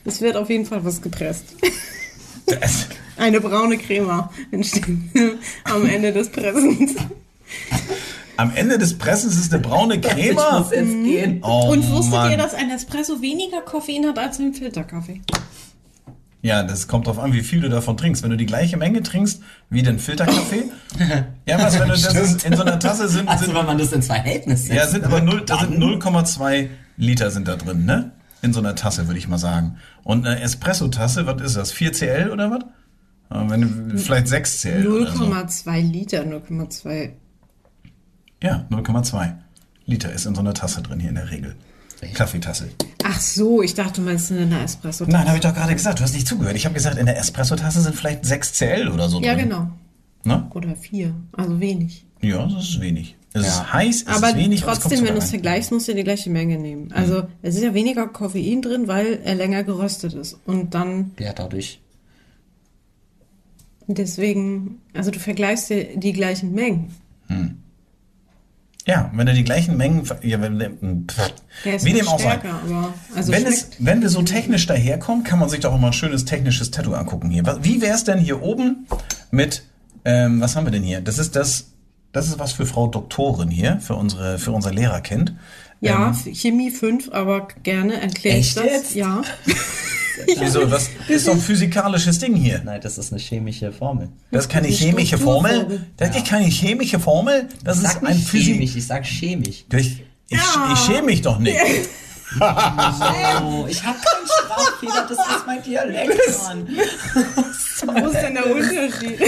es 0.05 0.21
wird 0.21 0.35
auf 0.37 0.49
jeden 0.49 0.65
Fall 0.65 0.83
was 0.85 1.01
gepresst. 1.01 1.45
Das, 2.45 2.87
Eine 3.17 3.39
braune 3.39 3.77
Crema 3.77 4.31
entsteht 4.51 4.85
am 5.65 5.85
Ende 5.85 6.11
des 6.11 6.29
Pressens. 6.29 6.95
am 8.37 8.51
Ende 8.55 8.77
des 8.79 8.97
Pressens 8.97 9.37
ist 9.37 9.53
eine 9.53 9.61
braune 9.61 9.95
Ich 9.95 10.01
Crema. 10.01 10.59
muss 10.59 10.71
jetzt 10.71 10.87
gehen. 11.03 11.39
Oh, 11.43 11.69
Und 11.71 11.87
wusstet 11.91 12.11
Mann. 12.11 12.31
ihr, 12.31 12.37
dass 12.37 12.53
ein 12.55 12.71
Espresso 12.71 13.21
weniger 13.21 13.61
Koffein 13.61 14.05
hat 14.07 14.17
als 14.17 14.39
ein 14.39 14.53
Filterkaffee? 14.53 15.21
Ja, 16.43 16.63
das 16.63 16.87
kommt 16.87 17.05
drauf 17.07 17.19
an, 17.19 17.33
wie 17.33 17.41
viel 17.41 17.61
du 17.61 17.69
davon 17.69 17.97
trinkst. 17.97 18.23
Wenn 18.23 18.31
du 18.31 18.37
die 18.37 18.47
gleiche 18.47 18.75
Menge 18.77 19.03
trinkst 19.03 19.41
wie 19.69 19.83
den 19.83 19.99
Filterkaffee. 19.99 20.63
ja, 21.45 21.59
was, 21.59 21.79
wenn 21.79 21.87
du 21.89 21.93
das 21.93 22.43
in 22.43 22.55
so 22.55 22.63
einer 22.63 22.79
Tasse 22.79 23.07
sind, 23.07 23.27
Also 23.29 23.45
sind 23.45 23.55
wenn 23.55 23.65
man 23.65 23.77
das 23.77 23.91
ins 23.91 24.07
Verhältnis 24.07 24.63
setzt. 24.65 24.75
Ja, 24.75 24.87
sind 24.87 25.03
aber 25.05 25.21
null, 25.21 25.43
da 25.45 25.59
sind 25.59 25.79
dann- 25.79 25.99
0,2 25.99 26.69
Liter 26.97 27.29
sind 27.31 27.47
da 27.47 27.55
drin, 27.55 27.85
ne? 27.85 28.11
In 28.41 28.53
so 28.53 28.59
einer 28.59 28.75
Tasse, 28.75 29.07
würde 29.07 29.19
ich 29.19 29.27
mal 29.27 29.37
sagen. 29.37 29.77
Und 30.03 30.25
eine 30.25 30.41
Espresso-Tasse, 30.41 31.27
was 31.27 31.41
ist 31.41 31.57
das? 31.57 31.71
4 31.71 31.91
CL 31.93 32.29
oder 32.31 32.49
was? 32.49 32.63
Wenn, 33.49 33.97
vielleicht 33.97 34.27
6 34.27 34.61
CL 34.61 34.87
oder 34.87 35.11
so. 35.11 35.23
0,2 35.25 35.79
Liter, 35.91 36.23
0,2. 36.23 37.11
Ja, 38.43 38.65
0,2 38.71 39.33
Liter 39.85 40.11
ist 40.11 40.25
in 40.25 40.33
so 40.35 40.41
einer 40.41 40.53
Tasse 40.55 40.81
drin 40.81 40.99
hier 40.99 41.09
in 41.09 41.15
der 41.15 41.29
Regel. 41.29 41.55
Kaffeetasse. 42.15 42.69
Ach 43.03 43.19
so, 43.19 43.61
ich 43.61 43.73
dachte, 43.73 44.01
du 44.01 44.05
meinst 44.05 44.31
in 44.31 44.37
einer 44.37 44.63
Espresso. 44.63 45.05
Nein, 45.07 45.25
habe 45.27 45.37
ich 45.37 45.43
doch 45.43 45.53
gerade 45.53 45.73
gesagt. 45.73 45.99
Du 45.99 46.03
hast 46.03 46.13
nicht 46.13 46.27
zugehört. 46.27 46.55
Ich 46.55 46.65
habe 46.65 46.73
gesagt, 46.75 46.97
in 46.97 47.05
der 47.05 47.17
Espresso-Tasse 47.17 47.81
sind 47.81 47.95
vielleicht 47.95 48.25
6 48.25 48.53
CL 48.53 48.89
oder 48.89 49.09
so 49.09 49.21
Ja, 49.21 49.33
drin. 49.35 49.49
genau. 49.49 49.67
Ne? 50.23 50.47
Oder 50.53 50.75
vier. 50.75 51.13
Also 51.31 51.59
wenig. 51.59 52.05
Ja, 52.21 52.45
das 52.45 52.63
ist 52.69 52.81
wenig. 52.81 53.15
Es 53.33 53.43
Ja. 53.43 53.47
ist 53.49 53.73
heiß, 53.73 53.95
es 54.03 54.07
Aber 54.07 54.29
ist 54.29 54.35
wenig. 54.35 54.63
aber 54.63 54.73
trotzdem, 54.73 55.05
wenn 55.05 55.13
du 55.15 55.19
es 55.21 55.29
vergleichst, 55.29 55.71
musst 55.71 55.87
du 55.87 55.95
die 55.95 56.03
gleiche 56.03 56.29
Menge 56.29 56.57
nehmen. 56.59 56.91
Also 56.91 57.23
es 57.41 57.55
ist 57.55 57.63
ja 57.63 57.73
weniger 57.73 58.07
Koffein 58.07 58.61
drin, 58.61 58.87
weil 58.87 59.19
er 59.23 59.35
länger 59.35 59.63
geröstet 59.63 60.13
ist. 60.13 60.37
Und 60.45 60.73
dann 60.75 61.11
Ja, 61.17 61.33
dadurch. 61.33 61.79
deswegen, 63.87 64.79
also 64.93 65.11
du 65.11 65.19
vergleichst 65.19 65.69
dir 65.69 65.97
die 65.97 66.13
gleichen 66.13 66.53
Mengen. 66.53 66.93
Ja, 68.87 69.11
wenn 69.13 69.27
du 69.27 69.33
die 69.33 69.43
gleichen 69.43 69.77
Mengen... 69.77 70.03
Ja, 70.23 70.41
wenn, 70.41 71.07
pff, 71.07 71.33
Der 71.65 71.75
ist 71.75 71.85
wie 71.85 71.93
dem 71.93 72.07
auch 72.07 72.19
sei. 72.19 72.39
also 73.15 73.31
wenn, 73.31 73.45
es, 73.45 73.69
wenn 73.77 74.01
wir 74.01 74.09
so 74.09 74.23
technisch 74.23 74.65
daherkommen, 74.65 75.23
kann 75.23 75.37
man 75.39 75.49
sich 75.49 75.59
doch 75.59 75.75
immer 75.75 75.87
ein 75.87 75.93
schönes 75.93 76.25
technisches 76.25 76.71
Tattoo 76.71 76.93
angucken 76.93 77.29
hier. 77.29 77.43
Wie 77.61 77.81
wäre 77.81 77.93
es 77.95 78.03
denn 78.03 78.17
hier 78.17 78.41
oben 78.41 78.87
mit, 79.29 79.63
ähm, 80.03 80.41
was 80.41 80.55
haben 80.55 80.65
wir 80.65 80.71
denn 80.71 80.83
hier? 80.83 81.01
Das 81.01 81.19
ist 81.19 81.35
das, 81.35 81.67
das 82.11 82.27
ist 82.27 82.39
was 82.39 82.53
für 82.53 82.65
Frau 82.65 82.87
Doktorin 82.87 83.49
hier, 83.49 83.79
für 83.81 83.95
unsere, 83.95 84.39
für 84.39 84.51
unser 84.51 84.71
Lehrerkind. 84.73 85.35
Ja, 85.79 86.15
Ähm, 86.25 86.33
Chemie 86.35 86.71
5, 86.71 87.09
aber 87.11 87.47
gerne 87.63 88.01
erkläre 88.01 88.37
ich 88.37 88.53
das. 88.55 88.65
jetzt? 88.65 88.95
Ja. 88.95 89.21
wieso, 90.39 90.69
was 90.71 90.89
ist 91.07 91.27
doch 91.27 91.33
ein 91.33 91.39
physikalisches 91.41 92.19
Ding 92.19 92.35
hier? 92.35 92.61
Nein, 92.63 92.79
das 92.81 92.97
ist 92.97 93.11
eine 93.11 93.19
chemische 93.21 93.71
Formel. 93.71 94.09
Das 94.31 94.45
ist 94.45 94.49
keine 94.51 94.67
Die 94.67 94.73
chemische. 94.73 95.17
Formel. 95.17 95.81
Das 95.97 96.15
ist 96.15 96.25
keine 96.25 96.45
chemische 96.47 96.99
Formel. 96.99 97.47
Das 97.63 97.77
Ich 97.79 97.83
ist 97.85 97.93
sag 97.93 98.03
ein 98.07 98.17
Physik. 98.17 98.53
chemisch, 98.55 98.75
ich 98.75 98.87
sag 98.87 99.05
chemisch. 99.05 99.65
Ich, 99.71 100.03
ich, 100.29 100.37
Ja. 100.37 100.71
ich 100.73 100.79
schäme 100.79 101.03
mich 101.03 101.21
doch 101.21 101.39
nicht. 101.39 101.57
Oh, 102.39 103.65
ich 103.67 103.83
hab 103.83 103.97
keinen 104.01 104.25
Sprachfehler, 104.25 105.05
das 105.09 105.17
ist 105.17 105.45
mein 105.45 105.61
Dialekt, 105.63 106.17
Mann. 106.43 106.65
Wo 108.03 108.07
ist 108.07 108.21
denn 108.21 108.33
der 108.35 108.45
Unterschied? 108.45 109.19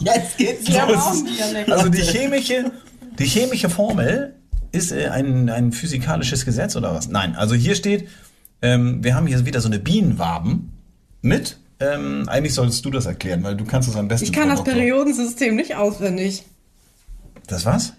Jetzt 0.00 0.36
geht's 0.38 0.68
Ja, 0.68 0.86
los. 0.86 0.96
auch 0.96 1.12
ein 1.12 1.26
Dialekt. 1.26 1.70
Also 1.70 1.88
die 1.90 2.00
chemische, 2.02 2.70
die 3.18 3.24
chemische 3.26 3.68
Formel 3.68 4.34
ist 4.72 4.92
äh, 4.92 5.08
ein, 5.08 5.48
ein 5.48 5.72
physikalisches 5.72 6.44
Gesetz 6.44 6.76
oder 6.76 6.94
was? 6.94 7.08
Nein, 7.08 7.36
also 7.36 7.54
hier 7.54 7.74
steht, 7.74 8.08
ähm, 8.62 9.02
wir 9.02 9.14
haben 9.14 9.26
hier 9.26 9.44
wieder 9.44 9.60
so 9.60 9.68
eine 9.68 9.78
Bienenwaben 9.78 10.72
mit. 11.22 11.58
Ähm, 11.78 12.28
eigentlich 12.28 12.54
solltest 12.54 12.84
du 12.84 12.90
das 12.90 13.04
erklären, 13.06 13.42
weil 13.42 13.56
du 13.56 13.64
kannst 13.64 13.88
es 13.88 13.96
am 13.96 14.08
besten. 14.08 14.26
Ich 14.26 14.32
kann 14.32 14.48
das. 14.48 14.64
Periodensystem 14.64 15.54
nicht 15.56 15.76
auswendig. 15.76 16.44
Das 17.46 17.66
was? 17.66 17.92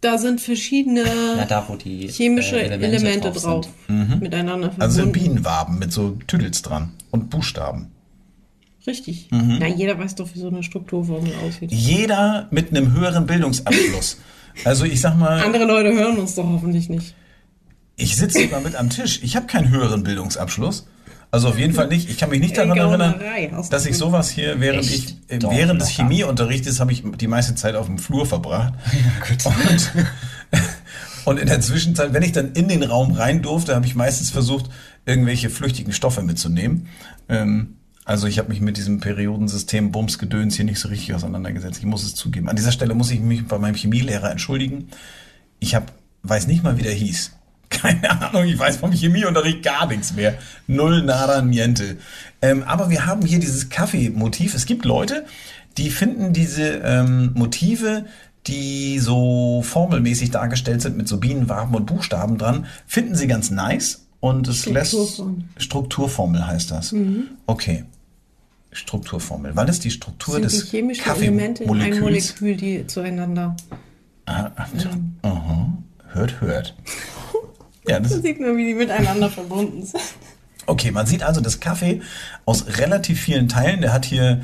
Da 0.00 0.18
sind 0.18 0.40
verschiedene 0.40 1.04
Na, 1.36 1.46
da, 1.46 1.64
wo 1.66 1.76
die 1.76 2.08
chemische 2.08 2.60
äh, 2.60 2.68
Elemente, 2.68 3.30
drauf. 3.30 3.64
sind. 3.88 4.20
Miteinander 4.20 4.70
verbunden. 4.70 4.82
Also 4.82 5.02
sind 5.02 5.12
Bienenwaben 5.12 5.78
mit 5.78 5.92
so 5.92 6.18
Tüdels 6.26 6.60
dran 6.60 6.92
und 7.10 7.30
Buchstaben. 7.30 7.90
Richtig. 8.86 9.28
Mhm. 9.30 9.56
Na, 9.60 9.66
jeder 9.66 9.98
weiß 9.98 10.16
doch, 10.16 10.28
wie 10.34 10.40
so 10.40 10.48
eine 10.48 10.62
Strukturformel 10.62 11.32
aussieht. 11.46 11.72
Jeder 11.72 12.48
mit 12.50 12.70
einem 12.70 12.92
höheren 12.92 13.26
Bildungsabschluss. 13.26 14.18
Also 14.64 14.84
ich 14.84 15.00
sag 15.00 15.16
mal, 15.16 15.42
Andere 15.42 15.64
Leute 15.64 15.92
hören 15.92 16.18
uns 16.18 16.34
doch 16.34 16.44
hoffentlich 16.44 16.88
nicht. 16.88 17.14
ich 17.96 18.16
sitze 18.16 18.42
sogar 18.42 18.60
mit 18.60 18.76
am 18.76 18.90
Tisch. 18.90 19.20
Ich 19.22 19.36
habe 19.36 19.46
keinen 19.46 19.68
höheren 19.70 20.02
Bildungsabschluss. 20.02 20.86
Also 21.30 21.48
auf 21.48 21.58
jeden 21.58 21.74
Fall 21.74 21.88
nicht. 21.88 22.08
Ich 22.08 22.18
kann 22.18 22.30
mich 22.30 22.38
nicht 22.40 22.56
daran 22.56 22.78
erinnern, 22.78 23.16
dass 23.68 23.86
ich 23.86 23.98
sowas 23.98 24.30
hier, 24.30 24.60
während 24.60 24.84
ich 24.88 25.16
äh, 25.26 25.40
während 25.42 25.82
des. 25.82 25.88
Chemieunterrichtes 25.88 26.78
habe 26.78 26.92
ich 26.92 27.02
die 27.18 27.26
meiste 27.26 27.56
Zeit 27.56 27.74
auf 27.74 27.86
dem 27.86 27.98
Flur 27.98 28.24
verbracht. 28.24 28.74
Und, 29.44 29.90
und 31.24 31.40
in 31.40 31.46
der 31.48 31.60
Zwischenzeit, 31.60 32.12
wenn 32.12 32.22
ich 32.22 32.32
dann 32.32 32.52
in 32.52 32.68
den 32.68 32.82
Raum 32.84 33.12
rein 33.12 33.42
durfte, 33.42 33.74
habe 33.74 33.86
ich 33.86 33.94
meistens 33.96 34.30
versucht, 34.30 34.70
irgendwelche 35.06 35.50
flüchtigen 35.50 35.92
Stoffe 35.92 36.22
mitzunehmen. 36.22 36.86
Ähm, 37.28 37.78
also 38.04 38.26
ich 38.26 38.38
habe 38.38 38.50
mich 38.50 38.60
mit 38.60 38.76
diesem 38.76 39.00
Periodensystem 39.00 39.90
Bumsgedöns 39.90 40.56
hier 40.56 40.66
nicht 40.66 40.78
so 40.78 40.88
richtig 40.88 41.14
auseinandergesetzt. 41.14 41.78
Ich 41.78 41.86
muss 41.86 42.04
es 42.04 42.14
zugeben. 42.14 42.48
An 42.48 42.56
dieser 42.56 42.72
Stelle 42.72 42.94
muss 42.94 43.10
ich 43.10 43.20
mich 43.20 43.46
bei 43.46 43.58
meinem 43.58 43.74
Chemielehrer 43.74 44.30
entschuldigen. 44.30 44.88
Ich 45.58 45.74
hab, 45.74 45.92
weiß 46.22 46.46
nicht 46.46 46.62
mal, 46.62 46.76
wie 46.76 46.82
der 46.82 46.92
hieß. 46.92 47.32
Keine 47.70 48.10
Ahnung, 48.10 48.44
ich 48.44 48.58
weiß 48.58 48.76
vom 48.76 48.92
Chemieunterricht 48.92 49.62
gar 49.62 49.86
nichts 49.86 50.14
mehr. 50.14 50.34
Null, 50.66 51.02
nada, 51.02 51.40
niente. 51.40 51.96
Ähm, 52.42 52.62
aber 52.64 52.90
wir 52.90 53.06
haben 53.06 53.22
hier 53.22 53.40
dieses 53.40 53.70
Kaffeemotiv. 53.70 54.54
Es 54.54 54.66
gibt 54.66 54.84
Leute, 54.84 55.24
die 55.78 55.90
finden 55.90 56.34
diese 56.34 56.82
ähm, 56.84 57.32
Motive, 57.34 58.04
die 58.46 58.98
so 58.98 59.62
formelmäßig 59.62 60.30
dargestellt 60.30 60.82
sind 60.82 60.98
mit 60.98 61.08
so 61.08 61.18
Bienen, 61.18 61.48
Waben 61.48 61.74
und 61.74 61.86
Buchstaben 61.86 62.36
dran, 62.36 62.66
finden 62.86 63.14
sie 63.14 63.26
ganz 63.26 63.50
nice. 63.50 64.06
Und 64.20 64.46
es 64.48 64.66
lässt 64.66 64.90
Strukturformel. 64.90 65.44
Strukturformel 65.56 66.46
heißt 66.46 66.70
das. 66.70 66.94
Okay. 67.46 67.84
Strukturformel. 68.74 69.56
Weil 69.56 69.68
es 69.68 69.80
die 69.80 69.90
Struktur 69.90 70.40
Das 70.40 70.52
sind 70.52 70.62
des 70.62 70.70
die 70.70 70.76
chemischen 70.76 71.10
Elemente 71.10 71.64
in 71.64 71.80
einem 71.80 72.00
Molekül, 72.00 72.56
die 72.56 72.86
zueinander. 72.86 73.56
Ah, 74.26 74.50
aha. 75.22 75.72
Hört, 76.12 76.40
hört. 76.40 76.74
Ja, 77.86 78.00
das 78.00 78.12
Da 78.12 78.20
sieht 78.20 78.40
man, 78.40 78.56
wie 78.56 78.68
die 78.68 78.74
miteinander 78.74 79.28
verbunden 79.28 79.84
sind. 79.84 80.00
Okay, 80.64 80.90
man 80.90 81.04
sieht 81.04 81.22
also 81.22 81.42
das 81.42 81.60
Kaffee 81.60 82.00
aus 82.46 82.78
relativ 82.78 83.20
vielen 83.20 83.46
Teilen. 83.46 83.82
Der 83.82 83.92
hat 83.92 84.06
hier 84.06 84.40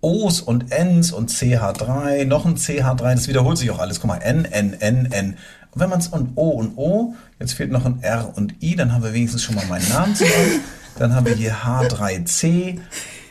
O's 0.00 0.40
und 0.40 0.72
N's 0.72 1.12
und 1.12 1.30
CH3, 1.30 2.24
noch 2.24 2.46
ein 2.46 2.56
CH3, 2.56 3.14
das 3.16 3.28
wiederholt 3.28 3.58
sich 3.58 3.70
auch 3.70 3.80
alles. 3.80 4.00
Guck 4.00 4.08
mal, 4.08 4.16
N, 4.16 4.46
N, 4.46 4.72
N, 4.80 5.12
N. 5.12 5.36
Und 5.72 5.80
wenn 5.80 5.90
man 5.90 5.98
es 5.98 6.08
und 6.08 6.32
O 6.36 6.48
und 6.48 6.78
O, 6.78 7.14
jetzt 7.38 7.52
fehlt 7.52 7.70
noch 7.70 7.84
ein 7.84 8.02
R 8.02 8.32
und 8.34 8.62
I, 8.62 8.76
dann 8.76 8.92
haben 8.94 9.04
wir 9.04 9.12
wenigstens 9.12 9.42
schon 9.42 9.54
mal 9.56 9.66
meinen 9.66 9.88
Namen 9.88 10.14
zusammen. 10.14 10.60
Dann 10.98 11.14
haben 11.14 11.24
wir 11.24 11.34
hier 11.34 11.54
H3C. 11.54 12.78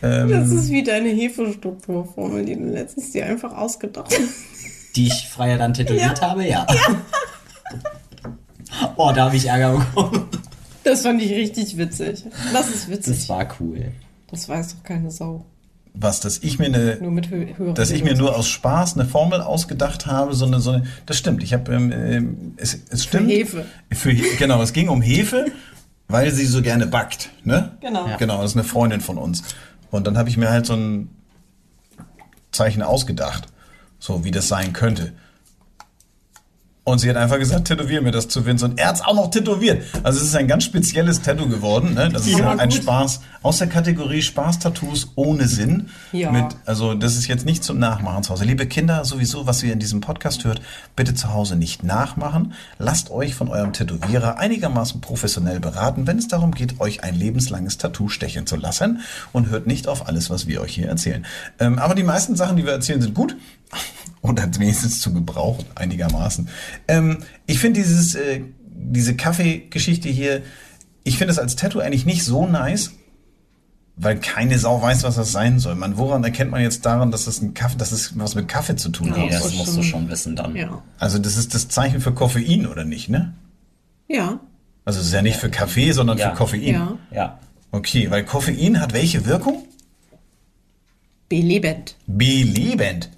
Ähm, 0.01 0.29
Das 0.29 0.49
ist 0.49 0.69
wie 0.69 0.83
deine 0.83 1.09
Hefestrukturformel, 1.09 2.45
die 2.45 2.55
du 2.55 2.65
letztens 2.65 3.11
dir 3.11 3.25
einfach 3.25 3.55
ausgedacht 3.55 4.11
hast. 4.11 4.21
Die 4.95 5.05
ich 5.07 5.27
freier 5.29 5.57
dann 5.59 5.73
tätowiert 5.75 6.19
habe, 6.21 6.47
ja. 6.47 6.65
Oh, 8.95 9.11
da 9.13 9.25
habe 9.25 9.35
ich 9.35 9.45
Ärger 9.47 9.77
bekommen. 9.77 10.27
Das 10.83 11.01
fand 11.01 11.21
ich 11.21 11.31
richtig 11.31 11.77
witzig. 11.77 12.23
Das 12.53 12.69
ist 12.69 12.89
witzig. 12.89 13.17
Das 13.17 13.29
war 13.29 13.47
cool. 13.59 13.91
Das 14.31 14.47
weiß 14.47 14.75
doch 14.75 14.83
keine 14.83 15.11
Sau. 15.11 15.45
was, 15.93 16.19
dass 16.19 16.37
ich 16.39 16.59
mir 16.59 16.67
eine, 16.67 16.97
Nur 17.01 17.11
mit 17.11 17.29
Hö 17.29 17.45
höheren 17.57 17.75
dass 17.75 17.91
ich 17.91 18.03
mir 18.03 18.15
nur 18.15 18.35
aus 18.37 18.47
Spaß 18.47 18.93
eine 18.95 19.05
Formel 19.05 19.41
ausgedacht 19.41 20.05
habe, 20.05 20.33
so 20.33 20.45
eine, 20.45 20.59
so 20.59 20.71
eine 20.71 20.85
das 21.05 21.17
stimmt. 21.17 21.43
Ich 21.43 21.53
habe, 21.53 21.73
ähm, 21.73 21.91
ähm, 21.91 22.53
es, 22.57 22.79
es 22.89 23.03
stimmt. 23.03 23.29
Hefe. 23.29 23.65
Für, 23.91 24.13
genau, 24.13 24.61
es 24.61 24.71
ging 24.73 24.87
um 24.89 25.01
Hefe, 25.01 25.47
weil 26.07 26.31
sie 26.31 26.45
so 26.45 26.61
gerne 26.61 26.87
backt, 26.87 27.29
ne? 27.43 27.71
Genau. 27.81 28.07
Ja. 28.07 28.17
Genau, 28.17 28.41
das 28.41 28.51
ist 28.51 28.57
eine 28.57 28.63
Freundin 28.63 29.01
von 29.01 29.17
uns. 29.17 29.43
Und 29.91 30.07
dann 30.07 30.17
habe 30.17 30.29
ich 30.29 30.37
mir 30.37 30.49
halt 30.49 30.65
so 30.65 30.73
ein 30.73 31.09
Zeichen 32.51 32.83
ausgedacht, 32.83 33.47
so 33.99 34.23
wie 34.23 34.31
das 34.31 34.47
sein 34.47 34.73
könnte. 34.73 35.13
Und 36.89 36.97
sie 36.97 37.07
hat 37.07 37.17
einfach 37.17 37.37
gesagt, 37.37 37.67
tätowier 37.67 38.01
mir 38.01 38.09
das 38.11 38.27
zu 38.29 38.47
Vince. 38.47 38.65
Und 38.65 38.79
er 38.79 38.87
hat's 38.87 39.01
auch 39.01 39.13
noch 39.13 39.29
tätowiert. 39.29 39.83
Also 40.01 40.19
es 40.19 40.25
ist 40.25 40.35
ein 40.35 40.47
ganz 40.47 40.63
spezielles 40.63 41.21
Tattoo 41.21 41.47
geworden. 41.47 41.93
Ne? 41.93 42.09
Das 42.11 42.25
ist 42.25 42.35
Ja, 42.39 42.55
ein 42.55 42.69
gut. 42.69 42.79
Spaß 42.79 43.21
aus 43.43 43.59
der 43.59 43.67
Kategorie 43.67 44.23
Spaß-Tattoos 44.23 45.11
ohne 45.13 45.47
Sinn. 45.47 45.89
Ja. 46.11 46.31
Mit, 46.31 46.45
also 46.65 46.95
das 46.95 47.15
ist 47.15 47.27
jetzt 47.27 47.45
nicht 47.45 47.63
zum 47.63 47.77
Nachmachen 47.77 48.23
zu 48.23 48.31
Hause. 48.31 48.43
Liebe 48.43 48.65
Kinder, 48.65 49.05
sowieso, 49.05 49.45
was 49.45 49.61
ihr 49.61 49.71
in 49.71 49.77
diesem 49.77 50.01
Podcast 50.01 50.45
hört, 50.45 50.61
bitte 50.95 51.13
zu 51.13 51.31
Hause 51.31 51.55
nicht 51.55 51.83
nachmachen. 51.83 52.53
Lasst 52.79 53.11
euch 53.11 53.35
von 53.35 53.49
eurem 53.49 53.71
Tätowierer 53.71 54.39
einigermaßen 54.39 54.99
professionell 54.99 55.59
beraten, 55.59 56.07
wenn 56.07 56.17
es 56.17 56.27
darum 56.27 56.51
geht, 56.55 56.79
euch 56.79 57.03
ein 57.03 57.13
lebenslanges 57.13 57.77
Tattoo 57.77 58.09
stechen 58.09 58.47
zu 58.47 58.55
lassen. 58.55 59.01
Und 59.31 59.49
hört 59.49 59.67
nicht 59.67 59.87
auf 59.87 60.07
alles, 60.07 60.31
was 60.31 60.47
wir 60.47 60.59
euch 60.61 60.73
hier 60.73 60.87
erzählen. 60.87 61.23
Ähm, 61.59 61.77
aber 61.77 61.93
die 61.93 62.03
meisten 62.03 62.35
Sachen, 62.35 62.57
die 62.57 62.65
wir 62.65 62.73
erzählen, 62.73 62.99
sind 62.99 63.13
gut. 63.13 63.35
Oder 64.21 64.49
wenigstens 64.59 64.99
zu 65.01 65.13
gebrauchen, 65.13 65.65
einigermaßen. 65.75 66.49
Ähm, 66.87 67.19
ich 67.45 67.59
finde 67.59 67.79
dieses, 67.79 68.15
äh, 68.15 68.41
diese 68.73 69.15
Kaffeegeschichte 69.15 70.09
hier, 70.09 70.41
ich 71.03 71.17
finde 71.17 71.31
es 71.31 71.39
als 71.39 71.55
Tattoo 71.55 71.79
eigentlich 71.79 72.05
nicht 72.05 72.23
so 72.25 72.45
nice, 72.45 72.91
weil 73.95 74.17
keine 74.19 74.59
Sau 74.59 74.81
weiß, 74.81 75.03
was 75.03 75.15
das 75.15 75.31
sein 75.31 75.59
soll. 75.59 75.75
Man, 75.75 75.97
woran 75.97 76.23
erkennt 76.23 76.51
man 76.51 76.61
jetzt 76.61 76.85
daran, 76.85 77.11
dass 77.11 77.25
das 77.25 77.41
ein 77.41 77.53
Kaffee, 77.53 77.77
dass 77.77 77.91
es 77.91 78.17
was 78.17 78.35
mit 78.35 78.47
Kaffee 78.47 78.75
zu 78.75 78.89
tun 78.89 79.11
Nee, 79.11 79.25
hat? 79.27 79.31
das 79.33 79.45
ist 79.47 79.55
musst 79.55 79.65
schon- 79.67 79.75
du 79.77 79.83
schon 79.83 80.09
wissen 80.09 80.35
dann. 80.35 80.55
Ja. 80.55 80.81
Also 80.97 81.17
das 81.19 81.37
ist 81.37 81.53
das 81.53 81.67
Zeichen 81.69 81.99
für 82.01 82.13
Koffein 82.13 82.67
oder 82.67 82.83
nicht, 82.85 83.09
ne? 83.09 83.33
Ja. 84.07 84.39
Also 84.85 84.99
es 84.99 85.07
ist 85.07 85.13
ja 85.13 85.21
nicht 85.21 85.37
für 85.37 85.49
Kaffee, 85.49 85.91
sondern 85.91 86.17
Ja. 86.17 86.31
für 86.31 86.35
Koffein. 86.37 86.63
Ja. 86.73 86.97
Ja. 87.11 87.39
Okay, 87.71 88.09
weil 88.11 88.25
Koffein 88.25 88.81
hat 88.81 88.93
welche 88.93 89.25
Wirkung? 89.25 89.63
Belebend. 91.29 91.95
Belebend. 92.07 93.09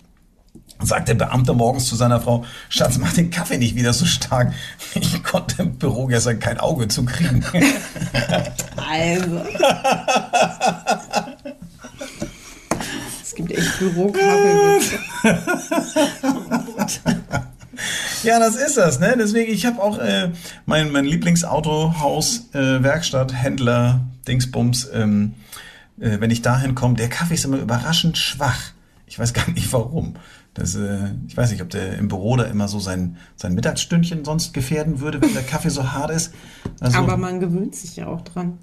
Sagt 0.84 1.10
der 1.10 1.16
Beamte 1.16 1.54
morgens 1.54 1.86
zu 1.86 1.96
seiner 1.96 2.20
Frau, 2.20 2.46
Schatz, 2.70 2.98
mach 2.98 3.14
den 3.14 3.30
Kaffee 3.30 3.58
nicht 3.58 3.76
wieder 3.76 3.94
so 3.94 4.06
stark. 4.06 4.54
Ich 4.96 5.24
konnte 5.24 5.62
im 5.62 5.76
Büro 5.76 6.08
gestern 6.08 6.40
kein 6.40 6.58
Auge 6.60 6.88
zukriegen. 6.88 7.44
Also. 8.76 9.42
es 13.24 13.36
gibt 13.36 13.52
echt 13.52 13.80
Bürokaffeewitze. 13.80 15.00
Ja, 18.24 18.40
das 18.40 18.56
ist 18.56 18.78
das, 18.78 19.00
ne? 19.00 19.16
Deswegen, 19.18 19.52
ich 19.52 19.66
habe 19.66 19.82
auch 19.82 19.98
äh, 19.98 20.30
mein, 20.66 20.92
mein 20.92 21.06
Lieblingsautohaus, 21.06 22.50
äh, 22.54 22.84
Werkstatt, 22.84 23.34
Händler, 23.34 24.02
Dingsbums, 24.28 24.90
ähm, 24.94 25.34
äh, 26.00 26.20
wenn 26.20 26.30
ich 26.30 26.42
dahin 26.42 26.76
komme, 26.76 26.96
der 26.96 27.10
Kaffee 27.10 27.34
ist 27.34 27.46
immer 27.46 27.58
überraschend 27.58 28.18
schwach. 28.18 28.72
Ich 29.08 29.18
weiß 29.18 29.34
gar 29.34 29.50
nicht 29.50 29.72
warum. 29.74 30.16
Das, 30.54 30.76
äh, 30.76 31.12
ich 31.28 31.38
weiß 31.38 31.52
nicht, 31.52 31.62
ob 31.62 31.70
der 31.70 31.98
im 31.98 32.10
Büro 32.10 32.36
da 32.36 32.44
immer 32.44 32.68
so 32.68 32.80
sein, 32.80 33.16
sein 33.38 33.54
Mittagsstündchen 33.54 34.26
sonst 34.26 34.54
gefährden 34.54 35.00
würde, 35.00 35.22
wenn 35.22 35.34
der 35.34 35.44
Kaffee 35.44 35.70
so 35.70 35.92
hart 35.94 36.12
ist. 36.12 36.34
Also, 36.82 36.98
Aber 36.98 37.16
man 37.16 37.40
gewöhnt 37.40 37.74
sich 37.76 37.96
ja 37.96 38.08
auch 38.08 38.22
dran. 38.22 38.58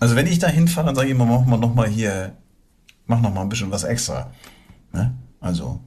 also 0.00 0.16
wenn 0.16 0.26
ich 0.26 0.40
da 0.40 0.48
hinfahre, 0.48 0.86
dann 0.86 0.96
sage 0.96 1.06
ich 1.08 1.14
immer, 1.14 1.26
mach 1.26 1.46
mal 1.46 1.56
noch 1.56 1.72
mal 1.74 1.86
hier, 1.88 2.32
mach 3.06 3.20
noch 3.20 3.32
mal 3.32 3.42
ein 3.42 3.48
bisschen 3.48 3.70
was 3.70 3.84
extra. 3.84 4.32
Ne? 4.92 5.14
Also, 5.40 5.78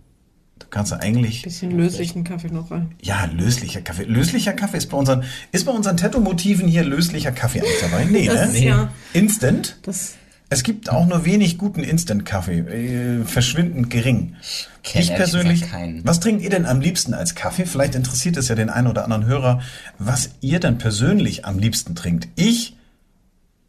da 0.60 0.67
kannst 0.69 0.93
du 0.93 1.01
eigentlich... 1.01 1.41
Bisschen 1.41 1.71
löslichen 1.71 2.23
Kaffee 2.23 2.47
noch 2.47 2.71
rein. 2.71 2.95
Ja, 3.01 3.25
löslicher 3.25 3.82
Kaffee. 3.82 4.03
Löslicher 4.06 4.53
Kaffee 4.53 4.77
ist 4.77 4.89
bei 4.89 4.95
unseren, 4.97 5.25
ist 5.51 5.65
bei 5.65 5.73
unseren 5.73 5.97
Tattoo-Motiven 5.97 6.69
hier 6.69 6.86
löslicher 6.86 7.34
Kaffee 7.34 7.60
eigentlich 7.60 7.82
dabei? 7.82 8.06
Nee, 8.06 8.27
Das 8.27 8.51
ne? 8.51 8.58
ist 8.58 8.63
ja- 8.63 8.91
Instant? 9.12 9.77
Das 9.82 10.15
Es 10.54 10.62
gibt 10.62 10.92
auch 10.92 11.08
nur 11.08 11.26
wenig 11.26 11.58
guten 11.58 11.84
Instant-Kaffee. 11.84 12.60
Äh, 12.60 13.26
verschwindend 13.26 13.89
gering. 13.89 14.36
kenn 14.84 15.02
Ich 15.02 15.10
persönlich, 15.16 15.66
was 16.04 16.20
trinkt 16.20 16.44
ihr 16.44 16.52
denn 16.52 16.68
am 16.68 16.80
liebsten 16.80 17.16
als 17.16 17.34
Kaffee? 17.34 17.66
Vielleicht 17.66 17.96
interessiert 17.96 18.38
es 18.38 18.50
ja 18.50 18.56
den 18.56 18.70
einen 18.70 18.86
oder 18.86 19.04
anderen 19.04 19.26
Hörer, 19.26 19.62
was 19.98 20.30
ihr 20.42 20.60
denn 20.60 20.78
persönlich 20.78 21.46
am 21.46 21.58
liebsten 21.58 21.96
trinkt. 21.96 22.28
Ich 22.36 22.78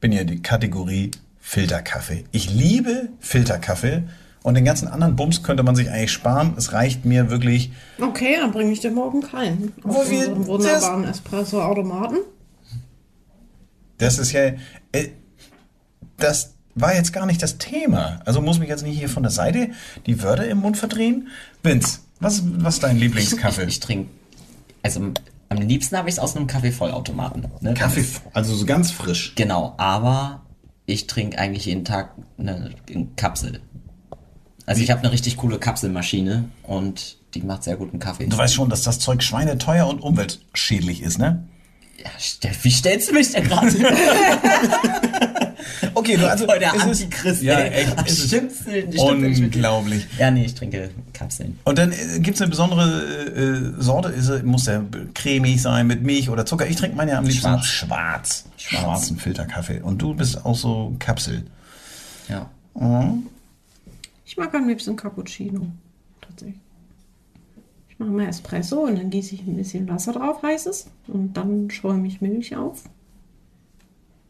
bin 0.01 0.13
ja 0.13 0.25
die 0.25 0.43
Kategorie 0.43 1.13
Filterkaffee. 1.41 2.27
Ich 2.33 2.53
liebe 2.53 3.09
Filterkaffee 3.19 4.03
und 4.43 4.53
den 4.53 4.67
ganzen 4.67 4.87
anderen 4.87 5.17
Bums 5.17 5.43
könnte 5.43 5.63
man 5.63 5.77
sich 5.77 5.91
eigentlich 5.91 6.13
sparen. 6.13 6.53
Es 6.59 6.75
reicht 6.75 7.07
mir 7.07 7.31
wirklich 7.31 7.73
Okay, 7.99 8.37
dann 8.39 8.53
bringe 8.53 8.73
ich 8.73 8.81
dir 8.81 8.91
morgen 8.91 9.23
keinen. 9.23 9.73
Wo 9.83 10.01
Auf 10.01 10.11
wir 10.11 10.19
unserem 10.19 10.47
wunderbaren 10.47 11.05
Espresso-Automaten. 11.05 12.19
Das 13.97 14.19
ist 14.19 14.33
ja, 14.33 14.53
äh, 14.93 15.09
das 16.19 16.54
war 16.75 16.95
jetzt 16.95 17.13
gar 17.13 17.27
nicht 17.27 17.43
das 17.43 17.59
Thema. 17.59 18.21
Also 18.25 18.41
muss 18.41 18.59
mich 18.59 18.69
jetzt 18.69 18.83
nicht 18.83 18.99
hier 18.99 19.09
von 19.09 19.23
der 19.23 19.33
Seite 19.33 19.71
die 20.07 20.23
Wörter 20.23 20.47
im 20.47 20.59
Mund 20.59 20.77
verdrehen. 20.77 21.29
Vince, 21.63 22.01
was, 22.21 22.43
was 22.45 22.75
ist 22.75 22.83
dein 22.83 22.99
Lieblingskaffee? 22.99 23.63
Ich, 23.63 23.69
ich 23.69 23.81
trinke, 23.81 24.11
also 24.83 25.13
am 25.49 25.59
liebsten 25.59 25.97
habe 25.97 26.09
ich 26.09 26.17
es 26.17 26.19
aus 26.19 26.37
einem 26.37 26.47
Kaffeevollautomaten. 26.47 27.47
Ne? 27.61 27.75
Kaffee, 27.75 28.05
also 28.33 28.55
so 28.55 28.67
ganz 28.67 28.91
frisch. 28.91 29.35
Genau, 29.37 29.75
aber 29.77 30.43
ich 30.87 31.07
trinke 31.07 31.39
eigentlich 31.39 31.67
jeden 31.67 31.85
Tag 31.85 32.11
eine, 32.39 32.71
eine 32.89 33.07
Kapsel. 33.17 33.61
Also 34.67 34.83
ich 34.83 34.91
habe 34.91 35.01
eine 35.01 35.13
richtig 35.13 35.37
coole 35.37 35.59
Kapselmaschine 35.59 36.49
und 36.63 37.19
die 37.35 37.43
macht 37.43 37.65
sehr 37.65 37.77
guten 37.77 37.99
Kaffee. 37.99 38.27
Du 38.27 38.37
weißt 38.37 38.55
schon, 38.55 38.71
dass 38.71 38.83
das 38.83 38.99
Zeug 38.99 39.23
schweineteuer 39.23 39.87
und 39.87 40.01
umweltschädlich 40.01 41.03
ist, 41.03 41.19
ne? 41.19 41.45
Ja, 42.03 42.11
Steff, 42.19 42.65
wie 42.65 42.71
stellst 42.71 43.11
du 43.11 43.15
mich 43.15 43.31
denn 43.33 43.45
gerade? 43.45 43.71
Okay, 45.95 46.17
du 46.17 46.29
also 46.29 46.47
es 46.47 46.75
ist- 46.75 46.83
Antichrist. 46.83 47.43
Ja, 47.43 47.59
ey. 47.59 47.87
es 48.07 48.27
stimmt. 48.27 48.53
Unglaublich. 48.99 50.07
Ja, 50.19 50.31
nee, 50.31 50.45
ich 50.45 50.55
trinke 50.55 50.91
Kapseln. 51.13 51.59
Und 51.65 51.79
dann 51.79 51.93
äh, 51.93 52.19
gibt's 52.21 52.41
eine 52.41 52.51
besondere 52.51 53.77
äh, 53.79 53.83
Sorte, 53.83 54.09
ist, 54.11 54.43
muss 54.45 54.65
der 54.65 54.85
cremig 55.15 55.61
sein 55.63 55.87
mit 55.87 56.03
Milch 56.03 56.31
oder 56.31 56.47
Zucker. 56.47 56.67
Ich 56.67 56.77
trinke 56.77 56.97
meine 56.97 57.13
ja 57.13 57.19
am 57.19 57.25
liebsten 57.25 57.43
Schwarz. 57.43 57.67
schwarz. 57.67 58.45
Schwarz. 58.57 58.83
Schwarzen 58.83 59.17
Filterkaffee. 59.19 59.81
Und 59.81 60.01
du 60.03 60.15
bist 60.15 60.45
auch 60.45 60.57
so 60.57 60.95
Kapsel. 60.99 61.45
Ja. 62.29 62.51
Ich 64.25 64.37
mag 64.37 64.55
am 64.55 64.69
liebsten 64.69 64.97
Cappuccino. 64.97 65.67
Tatsächlich. 66.21 66.59
Ich 67.89 67.99
mache 67.99 68.11
mal 68.11 68.27
Espresso 68.27 68.81
und 68.81 68.97
dann 68.99 69.11
gieße 69.11 69.37
ich 69.37 69.43
ein 69.47 69.57
bisschen 69.57 69.89
Wasser 69.89 70.13
drauf, 70.13 70.43
heißes. 70.43 70.87
Und 71.07 71.35
dann 71.35 71.71
schäume 71.71 72.09
ich 72.09 72.21
Milch 72.21 72.57
auf. 72.57 72.83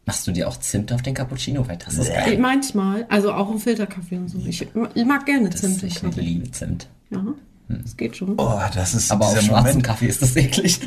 Machst 0.05 0.27
du 0.27 0.31
dir 0.31 0.47
auch 0.47 0.57
Zimt 0.59 0.93
auf 0.93 1.01
den 1.01 1.13
Cappuccino? 1.15 1.67
Weil 1.67 1.77
das 1.77 1.95
ist 1.95 2.13
geil. 2.13 2.33
Äh, 2.33 2.37
Manchmal, 2.37 3.05
also 3.09 3.33
auch 3.33 3.49
im 3.51 3.59
Filterkaffee 3.59 4.17
und 4.17 4.29
so. 4.29 4.37
Ich, 4.45 4.67
mag 5.05 5.25
gerne 5.25 5.49
Das, 5.49 5.61
Zimt 5.61 5.81
im 5.81 5.87
ich 5.89 6.01
liebe 6.15 6.51
Zimt. 6.51 6.87
Ja. 7.09 7.23
Das 7.67 7.97
geht 7.97 8.15
schon. 8.15 8.35
Oh, 8.37 8.59
das 8.75 8.93
ist 8.93 9.11
Aber 9.11 9.25
auf 9.25 9.31
schwarzen 9.41 9.55
Moment. 9.55 9.83
Kaffee 9.83 10.05
ist 10.05 10.21
das 10.21 10.35
eklig. 10.35 10.79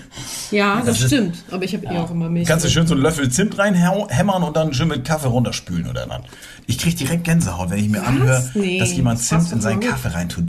Ja, 0.53 0.81
das, 0.87 1.01
ist- 1.01 1.07
stimmt. 1.09 1.35
Aber 1.51 1.65
ich 1.65 1.75
habe 1.75 1.87
eh 1.87 1.99
auch 1.99 2.13
immer 2.13 2.31
Milch. 2.31 2.47
Kannst 2.47 2.65
du 2.67 2.71
schön 2.71 2.87
so 2.87 2.95
einen 2.95 3.03
Löffel 3.03 3.29
Zimt 3.31 3.59
reinhämmern 3.59 4.45
und 4.45 4.57
dann 4.57 4.73
schön 4.73 4.87
mit 4.87 5.05
Kaffee 5.05 5.27
runterspülen 5.27 5.89
oder 5.91 6.09
was? 6.09 6.21
Ich 6.69 6.79
krieg 6.79 6.97
direkt 6.97 7.25
Gänsehaut, 7.25 7.71
wenn 7.71 7.81
ich 7.81 7.89
mir 7.89 8.05
anhöre, 8.05 8.49
Nee, 8.55 8.79
dass 8.79 8.93
jemand 8.95 9.19
das 9.19 9.27
Zimt 9.27 9.41
passt 9.41 9.53
in 9.55 9.61
seinen 9.61 9.81
doch 9.81 9.89
Kaffee 9.89 10.15
reintut. 10.15 10.45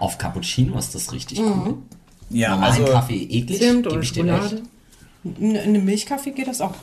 Auf 0.00 0.18
Cappuccino 0.18 0.78
ist 0.78 0.94
das 0.94 1.10
richtig 1.10 1.40
Mhm. 1.40 1.46
cool. 1.46 1.74
Ja, 2.28 2.50
Normalen 2.50 2.72
also, 2.82 2.92
Kaffee 2.92 3.22
eklig, 3.22 3.58
Zimt 3.58 3.86
oder 3.86 4.00
ich 4.02 4.12
dir 4.12 4.24
Schokolade. 4.26 4.62
einem 5.64 5.84
Milchkaffee 5.86 6.32
geht 6.32 6.48
das 6.48 6.60
auch. 6.60 6.74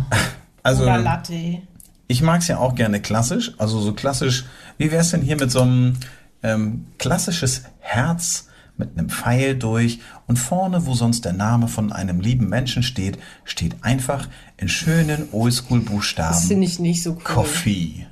also 0.62 0.82
Oder 0.82 0.98
Latte. 0.98 1.62
ich 2.06 2.22
mag's 2.22 2.48
ja 2.48 2.58
auch 2.58 2.74
gerne 2.74 3.00
klassisch. 3.00 3.52
Also 3.58 3.80
so 3.80 3.92
klassisch, 3.92 4.44
wie 4.78 4.90
wär's 4.90 5.10
denn 5.10 5.22
hier 5.22 5.36
mit 5.36 5.50
so 5.50 5.62
einem 5.62 5.96
ähm, 6.42 6.86
klassisches 6.98 7.62
Herz 7.80 8.48
mit 8.76 8.98
einem 8.98 9.10
Pfeil 9.10 9.54
durch 9.56 10.00
und 10.26 10.38
vorne, 10.38 10.86
wo 10.86 10.94
sonst 10.94 11.24
der 11.24 11.34
Name 11.34 11.68
von 11.68 11.92
einem 11.92 12.20
lieben 12.20 12.48
Menschen 12.48 12.82
steht, 12.82 13.18
steht 13.44 13.76
einfach 13.82 14.28
in 14.56 14.68
schönen 14.68 15.28
Das 15.30 15.32
Oldschool-Buchstaben 15.32 16.40
finde 16.40 16.66
ich 16.66 16.78
nicht 16.78 17.02
so 17.02 17.12
cool. 17.12 17.22
Coffee. 17.22 18.06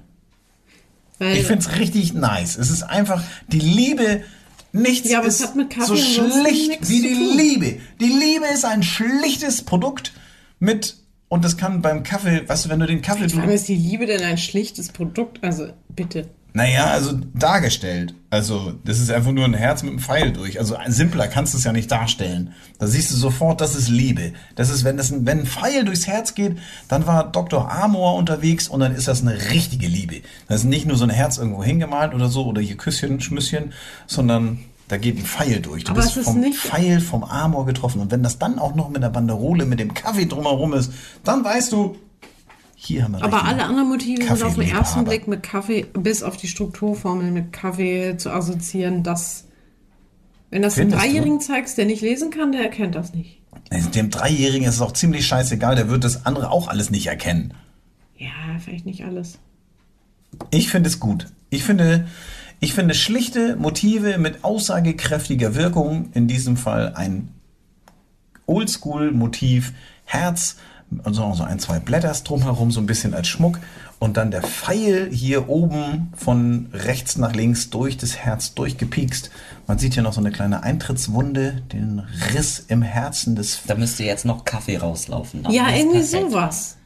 Weil, 1.18 1.36
Ich 1.36 1.46
find's 1.46 1.76
richtig 1.76 2.14
nice. 2.14 2.56
Es 2.56 2.70
ist 2.70 2.82
einfach 2.82 3.22
die 3.48 3.60
Liebe. 3.60 4.22
Nichts 4.72 5.10
Ja, 5.10 5.18
aber 5.18 5.28
ist 5.28 5.40
es 5.40 5.48
hat 5.48 5.56
mit 5.56 5.70
Kaffee 5.70 5.86
so 5.86 5.96
schlicht 5.96 6.88
wie 6.88 7.02
die. 7.02 7.14
Liebe. 7.14 7.80
Die 8.00 8.04
Liebe 8.04 8.46
ist 8.54 8.64
ein 8.64 8.82
schlichtes 8.82 9.62
Produkt 9.62 10.12
mit 10.60 10.96
und 11.30 11.44
das 11.44 11.56
kann 11.56 11.80
beim 11.80 12.02
Kaffee, 12.02 12.46
weißt 12.46 12.64
du, 12.64 12.68
wenn 12.70 12.80
du 12.80 12.86
den 12.86 13.02
Kaffee 13.02 13.32
Warum 13.36 13.50
ist 13.50 13.68
die 13.68 13.76
Liebe 13.76 14.04
denn 14.04 14.20
ein 14.22 14.36
schlichtes 14.36 14.88
Produkt? 14.88 15.38
Also, 15.44 15.68
bitte. 15.88 16.28
naja, 16.54 16.86
also 16.86 17.12
dargestellt. 17.34 18.14
Also 18.30 18.74
das 18.84 18.98
ist 18.98 19.12
einfach 19.12 19.30
nur 19.30 19.44
ein 19.44 19.54
Herz 19.54 19.84
mit 19.84 19.90
einem 19.90 20.00
Pfeil 20.00 20.32
durch. 20.32 20.58
Also 20.58 20.76
simpler 20.88 21.28
kannst 21.28 21.54
du 21.54 21.58
es 21.58 21.64
ja 21.64 21.72
nicht 21.72 21.88
darstellen. 21.90 22.52
Da 22.80 22.88
siehst 22.88 23.12
du 23.12 23.16
sofort, 23.16 23.60
das 23.60 23.76
ist 23.76 23.88
Liebe. 23.88 24.32
Das 24.56 24.70
ist, 24.70 24.82
wenn 24.82 24.96
das 24.96 25.12
ein, 25.12 25.24
wenn 25.24 25.40
ein 25.40 25.46
Pfeil 25.46 25.84
durchs 25.84 26.08
Herz 26.08 26.34
geht, 26.34 26.58
dann 26.88 27.06
war 27.06 27.30
Dr. 27.30 27.70
Amor 27.70 28.16
unterwegs 28.16 28.66
und 28.66 28.80
dann 28.80 28.94
ist 28.94 29.06
das 29.06 29.22
eine 29.22 29.50
richtige 29.52 29.86
Liebe. 29.86 30.22
Das 30.48 30.62
ist 30.62 30.66
nicht 30.66 30.86
nur 30.86 30.96
so 30.96 31.04
ein 31.04 31.10
Herz 31.10 31.38
irgendwo 31.38 31.62
hingemalt 31.62 32.12
oder 32.12 32.28
so 32.28 32.44
oder 32.44 32.60
hier 32.60 32.76
Küsschen, 32.76 33.20
Schmüsschen, 33.20 33.72
sondern 34.08 34.58
da 34.90 34.96
geht 34.96 35.16
ein 35.18 35.24
Pfeil 35.24 35.60
durch. 35.60 35.84
Du 35.84 35.92
Aber 35.92 36.02
bist 36.02 36.18
vom 36.18 36.40
nicht- 36.40 36.58
Pfeil 36.58 37.00
vom 37.00 37.22
Amor 37.22 37.64
getroffen. 37.64 38.00
Und 38.00 38.10
wenn 38.10 38.24
das 38.24 38.38
dann 38.40 38.58
auch 38.58 38.74
noch 38.74 38.90
mit 38.90 39.02
der 39.02 39.08
Banderole, 39.10 39.64
mit 39.64 39.78
dem 39.78 39.94
Kaffee 39.94 40.26
drumherum 40.26 40.72
ist, 40.74 40.92
dann 41.22 41.44
weißt 41.44 41.70
du, 41.72 41.96
hier 42.74 43.04
haben 43.04 43.12
wir 43.12 43.22
Aber 43.22 43.44
alle 43.44 43.64
anderen 43.64 43.88
Motive 43.88 44.22
sind 44.24 44.42
auf 44.42 44.56
den 44.56 44.68
ersten 44.68 45.04
Blick 45.04 45.28
mit 45.28 45.42
Kaffee, 45.44 45.86
bis 45.92 46.22
auf 46.24 46.36
die 46.36 46.48
Strukturformel 46.48 47.30
mit 47.30 47.52
Kaffee 47.52 48.16
zu 48.16 48.30
assoziieren, 48.30 49.02
dass. 49.02 49.44
Wenn 50.50 50.62
das 50.62 50.76
einem 50.76 50.90
Findest 50.90 51.04
du? 51.04 51.08
Dreijährigen 51.08 51.40
zeigst, 51.40 51.78
der 51.78 51.86
nicht 51.86 52.02
lesen 52.02 52.30
kann, 52.30 52.50
der 52.50 52.62
erkennt 52.62 52.96
das 52.96 53.14
nicht. 53.14 53.40
Dem 53.94 54.10
Dreijährigen 54.10 54.66
ist 54.66 54.74
es 54.74 54.80
auch 54.80 54.92
ziemlich 54.92 55.24
scheißegal, 55.24 55.76
der 55.76 55.88
wird 55.88 56.02
das 56.02 56.26
andere 56.26 56.50
auch 56.50 56.66
alles 56.66 56.90
nicht 56.90 57.06
erkennen. 57.06 57.54
Ja, 58.18 58.28
vielleicht 58.64 58.84
nicht 58.86 59.04
alles. 59.04 59.38
Ich 60.50 60.68
finde 60.70 60.88
es 60.88 60.98
gut. 60.98 61.26
Ich 61.50 61.62
finde, 61.62 62.08
ich 62.60 62.74
finde 62.74 62.94
schlichte 62.94 63.56
Motive 63.56 64.18
mit 64.18 64.44
aussagekräftiger 64.44 65.54
Wirkung, 65.54 66.10
in 66.12 66.28
diesem 66.28 66.56
Fall 66.56 66.92
ein 66.94 67.34
Oldschool-Motiv, 68.46 69.72
Herz, 70.04 70.56
also 71.04 71.32
so 71.34 71.44
ein, 71.44 71.58
zwei 71.58 71.78
Blätters 71.78 72.24
drumherum, 72.24 72.70
so 72.70 72.80
ein 72.80 72.86
bisschen 72.86 73.14
als 73.14 73.28
Schmuck 73.28 73.60
und 73.98 74.16
dann 74.16 74.30
der 74.30 74.42
Pfeil 74.42 75.08
hier 75.12 75.48
oben 75.48 76.12
von 76.16 76.68
rechts 76.72 77.16
nach 77.16 77.32
links 77.34 77.70
durch 77.70 77.96
das 77.96 78.16
Herz 78.16 78.54
durchgepiekst. 78.54 79.30
Man 79.66 79.78
sieht 79.78 79.94
hier 79.94 80.02
noch 80.02 80.12
so 80.12 80.20
eine 80.20 80.32
kleine 80.32 80.62
Eintrittswunde, 80.62 81.62
den 81.72 82.02
Riss 82.34 82.64
im 82.66 82.82
Herzen 82.82 83.36
des 83.36 83.60
Da 83.66 83.74
müsste 83.74 84.04
jetzt 84.04 84.24
noch 84.24 84.44
Kaffee 84.44 84.78
rauslaufen. 84.78 85.46
Ja, 85.50 85.68
irgendwie 85.70 86.00
perfekt. 86.00 86.30
sowas. 86.32 86.76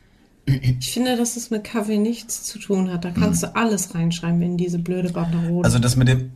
Ich 0.46 0.92
finde, 0.92 1.16
dass 1.16 1.36
es 1.36 1.50
mit 1.50 1.64
Kaffee 1.64 1.96
nichts 1.98 2.42
zu 2.44 2.58
tun 2.58 2.90
hat. 2.92 3.04
Da 3.04 3.10
kannst 3.10 3.42
du 3.42 3.54
alles 3.56 3.94
reinschreiben 3.94 4.42
in 4.42 4.56
diese 4.58 4.78
blöde 4.78 5.10
Banderole. 5.10 5.64
Also 5.64 5.78
das 5.78 5.96
mit 5.96 6.08
dem 6.08 6.32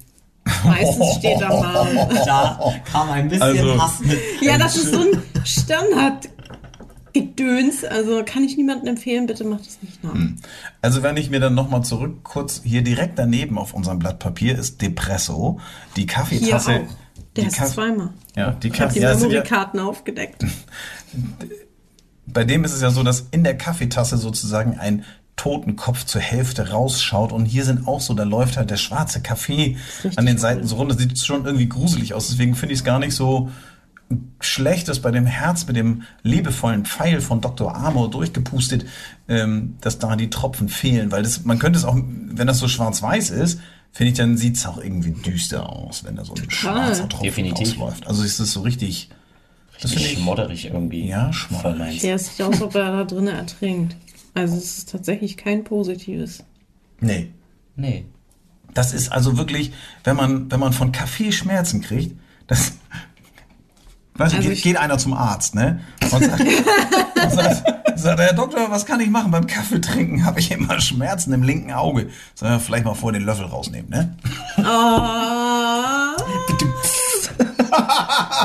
Meistens 0.65 1.17
steht 1.19 1.41
da 1.43 1.49
mal. 1.51 2.09
Da 2.25 2.59
kam 2.91 3.11
ein 3.11 3.29
bisschen 3.29 3.43
Also- 3.43 3.83
Hass 3.83 4.01
mit. 4.01 4.19
Ja, 4.41 4.57
das 4.57 4.77
ist 4.77 4.95
so 4.95 5.01
ein 5.01 5.23
Standardgedöns. 5.45 7.85
Also 7.85 8.23
kann 8.25 8.45
ich 8.45 8.57
niemandem 8.57 8.89
empfehlen, 8.89 9.27
bitte 9.27 9.45
macht 9.45 9.67
das 9.67 9.77
nicht 9.83 10.03
nach. 10.03 10.15
Also 10.81 11.03
wenn 11.03 11.19
ich 11.19 11.29
mir 11.29 11.41
dann 11.41 11.55
nochmal 11.55 11.85
zurück 11.85 12.21
kurz 12.25 12.63
hier 12.65 12.81
direkt 12.83 13.19
daneben 13.19 13.59
auf 13.59 13.75
unserem 13.75 13.99
Blatt 13.99 14.21
Papier 14.21 14.59
ist 14.59 14.81
Depresso, 14.81 15.61
die 15.97 16.01
Hier 16.03 16.07
Kaffeetasse. 16.09 16.71
auch. 16.71 16.87
Der 17.37 17.45
die 17.45 17.51
ist 17.51 17.57
Kaff- 17.57 17.73
zweimal. 17.75 18.11
Ja, 18.37 18.53
die 18.53 18.69
Ich 18.69 18.81
habe 18.81 18.91
die 18.93 19.01
es 19.01 19.21
ja, 19.21 19.29
Memory-Karten 19.29 19.79
aufgedeckt. 19.81 20.47
bei 22.39 22.45
dem 22.45 22.63
ist 22.63 22.73
es 22.73 22.83
ja 22.83 22.93
so, 22.93 23.03
dass 23.03 23.27
in 23.33 23.43
der 23.43 23.59
Kaffeetasse 23.59 24.17
sozusagen 24.17 24.79
ein 24.79 25.05
Totenkopf 25.35 26.05
zur 26.05 26.21
Hälfte 26.21 26.71
rausschaut 26.71 27.33
und 27.33 27.47
hier 27.47 27.65
sind 27.65 27.89
auch 27.89 28.01
so, 28.01 28.15
da 28.15 28.23
läuft 28.23 28.57
halt 28.57 28.71
der 28.71 28.77
schwarze 28.77 29.21
Kaffee 29.21 29.77
an 30.15 30.25
den 30.25 30.37
cool. 30.37 30.41
Seiten 30.41 30.65
so 30.65 30.77
runter. 30.77 30.97
Sieht 30.97 31.19
schon 31.19 31.45
irgendwie 31.47 31.69
gruselig 31.69 32.15
aus. 32.15 32.29
Deswegen 32.29 32.55
finde 32.55 32.75
ich 32.75 32.79
es 32.79 32.85
gar 32.85 33.01
nicht 33.01 33.17
so 33.17 33.51
schlecht, 34.39 34.87
dass 34.87 35.03
bei 35.03 35.11
dem 35.11 35.27
Herz 35.27 35.67
mit 35.67 35.75
dem 35.75 36.03
liebevollen 36.23 36.85
Pfeil 36.85 37.21
von 37.21 37.41
Dr. 37.41 37.75
Amor 37.75 38.09
durchgepustet, 38.09 38.87
ähm, 39.27 39.75
dass 39.81 39.99
da 39.99 40.15
die 40.15 40.31
Tropfen 40.31 40.69
fehlen. 40.69 41.11
Weil 41.11 41.25
das, 41.25 41.45
man 41.45 41.59
könnte 41.59 41.81
es 41.81 41.85
auch, 41.85 41.97
wenn 41.97 42.47
das 42.47 42.61
so 42.61 42.69
schwarz-weiß 42.69 43.31
ist, 43.31 43.59
finde 43.91 44.13
ich, 44.13 44.17
dann 44.17 44.37
sieht 44.37 44.59
es 44.59 44.65
auch 44.65 44.79
irgendwie 44.79 45.11
düster 45.11 45.69
aus, 45.69 46.05
wenn 46.05 46.15
da 46.15 46.25
so 46.25 46.35
ein 46.35 46.49
schwarzer 46.53 47.09
Tropfen 47.09 47.25
Definitiv. 47.25 47.71
rausläuft. 47.81 48.07
Also 48.07 48.23
ist 48.23 48.39
das 48.39 48.53
so 48.53 48.61
richtig, 48.61 49.11
das 49.81 49.93
finde 49.93 50.09
ich, 50.09 50.19
schmodderig 50.19 50.65
irgendwie. 50.67 51.07
Ja, 51.07 51.33
schmodderig. 51.33 52.01
Der 52.01 52.19
sieht 52.19 52.41
aus, 52.43 52.55
als 52.55 52.63
ob 52.63 52.75
er 52.75 52.93
da 52.93 53.05
drinnen 53.05 53.29
ertrinkt. 53.35 53.97
Also 54.35 54.57
es 54.57 54.79
ist 54.79 54.91
tatsächlich 54.91 55.37
kein 55.37 55.65
positives. 55.65 56.45
nee. 57.01 57.31
Nee. 57.77 58.07
Das 58.75 58.93
ist 58.93 59.11
also 59.11 59.39
wirklich, 59.39 59.73
wenn 60.05 60.17
man, 60.17 60.51
wenn 60.51 60.61
man 60.61 60.73
von 60.73 60.93
Kaffee 60.93 61.33
Schmerzen 61.33 61.81
kriegt, 61.81 62.17
das, 62.49 62.73
weißt 64.15 64.33
du, 64.33 64.37
Also 64.37 64.49
geht, 64.49 64.59
ich- 64.59 64.63
geht 64.65 64.77
einer 64.77 64.99
zum 64.99 65.15
Arzt, 65.15 65.55
ne? 65.55 65.81
Und 66.13 66.25
sagt, 66.25 66.41
und 66.41 67.33
sagt, 67.33 67.99
sagt, 67.99 68.21
Herr 68.21 68.33
Doktor, 68.35 68.71
was 68.71 68.85
kann 68.85 69.01
ich 69.01 69.09
machen? 69.11 69.31
Beim 69.31 69.47
Kaffee 69.47 69.81
trinken 69.81 70.25
habe 70.25 70.41
ich 70.41 70.51
immer 70.51 70.79
Schmerzen 70.81 71.33
im 71.33 71.43
linken 71.43 71.73
Auge. 71.73 72.11
Soll 72.35 72.49
er 72.51 72.61
vielleicht 72.61 72.85
mal 72.85 72.95
vor 72.95 73.13
den 73.13 73.23
Löffel 73.23 73.47
rausnehmen, 73.47 73.91
ne? 73.91 74.17
Ah, 74.65 76.15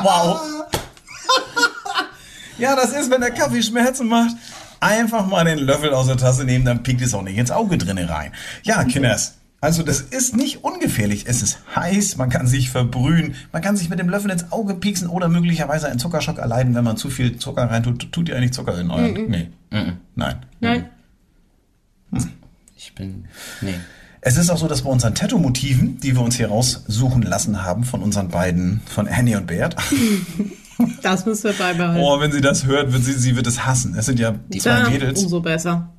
Wow. 0.04 0.39
Ja, 2.58 2.76
das 2.76 2.93
ist, 2.93 3.10
wenn 3.10 3.22
der 3.22 3.32
Kaffee 3.32 3.63
Schmerzen 3.63 4.08
macht. 4.08 4.36
Einfach 4.80 5.26
mal 5.26 5.43
den 5.43 5.60
Löffel 5.60 5.93
aus 5.93 6.08
der 6.08 6.17
Tasse 6.17 6.43
nehmen, 6.43 6.65
dann 6.65 6.84
piekt 6.84 7.02
es 7.02 7.13
auch 7.13 7.22
nicht 7.22 7.38
ins 7.38 7.52
Auge 7.52 7.78
drinne 7.78 8.08
rein. 8.08 8.32
Ja, 8.63 8.84
Kinders. 8.84 9.36
Also 9.60 9.82
das 9.82 10.02
ist 10.02 10.36
nicht 10.36 10.63
ungefährlich. 10.63 11.24
Es 11.26 11.41
ist 11.41 11.60
heiß, 11.74 12.17
man 12.17 12.30
kann 12.30 12.48
sich 12.48 12.69
verbrühen, 12.69 13.36
man 13.54 13.62
kann 13.62 13.78
sich 13.78 13.89
mit 13.89 13.98
dem 13.98 14.10
Löffel 14.10 14.30
ins 14.30 14.52
Auge 14.52 14.76
pieksen 14.76 15.08
oder 15.08 15.30
möglicherweise 15.30 15.88
einen 15.88 16.00
Zuckerschock 16.00 16.38
erleiden, 16.38 16.76
wenn 16.76 16.84
man 16.84 16.98
zu 16.98 17.10
viel 17.10 17.38
Zucker 17.38 17.63
reintut. 17.63 18.12
Tut 18.12 18.28
ihr 18.28 18.36
eigentlich 18.36 18.52
Zucker 18.52 18.78
in 18.78 18.91
euren? 18.91 19.13
Nee. 19.30 19.50
Nein. 20.15 20.46
nein. 20.60 20.89
Ich 22.76 22.93
bin. 22.93 23.26
Nee. 23.62 23.76
Es 24.19 24.38
ist 24.38 24.50
auch 24.50 24.58
so, 24.58 24.67
dass 24.67 24.82
bei 24.82 24.89
unseren 24.89 25.15
Tattoo-Motiven, 25.15 26.00
die 26.00 26.15
wir 26.15 26.22
uns 26.22 26.36
hier 26.36 26.50
raussuchen 26.50 27.22
lassen 27.22 27.63
haben 27.63 27.86
von 27.86 28.02
unseren 28.02 28.30
beiden, 28.30 28.82
von 28.86 29.08
Annie 29.08 29.38
und 29.38 29.48
Bert. 29.48 29.76
Das 31.01 31.25
müssen 31.25 31.43
wir 31.45 31.53
beibehalten. 31.53 32.01
Oh, 32.03 32.19
wenn 32.19 32.31
sie 32.31 32.41
das 32.41 32.65
hört, 32.65 32.91
wird 32.93 33.03
sie, 33.03 33.13
sie 33.13 33.36
wird 33.36 33.47
es 33.47 33.65
hassen. 33.65 33.95
Es 33.97 34.05
sind 34.05 34.19
ja 34.19 34.36
die 34.49 34.59
zwei 34.59 34.89
Mädels. 34.89 35.23
Umso 35.23 35.41
besser. 35.41 35.89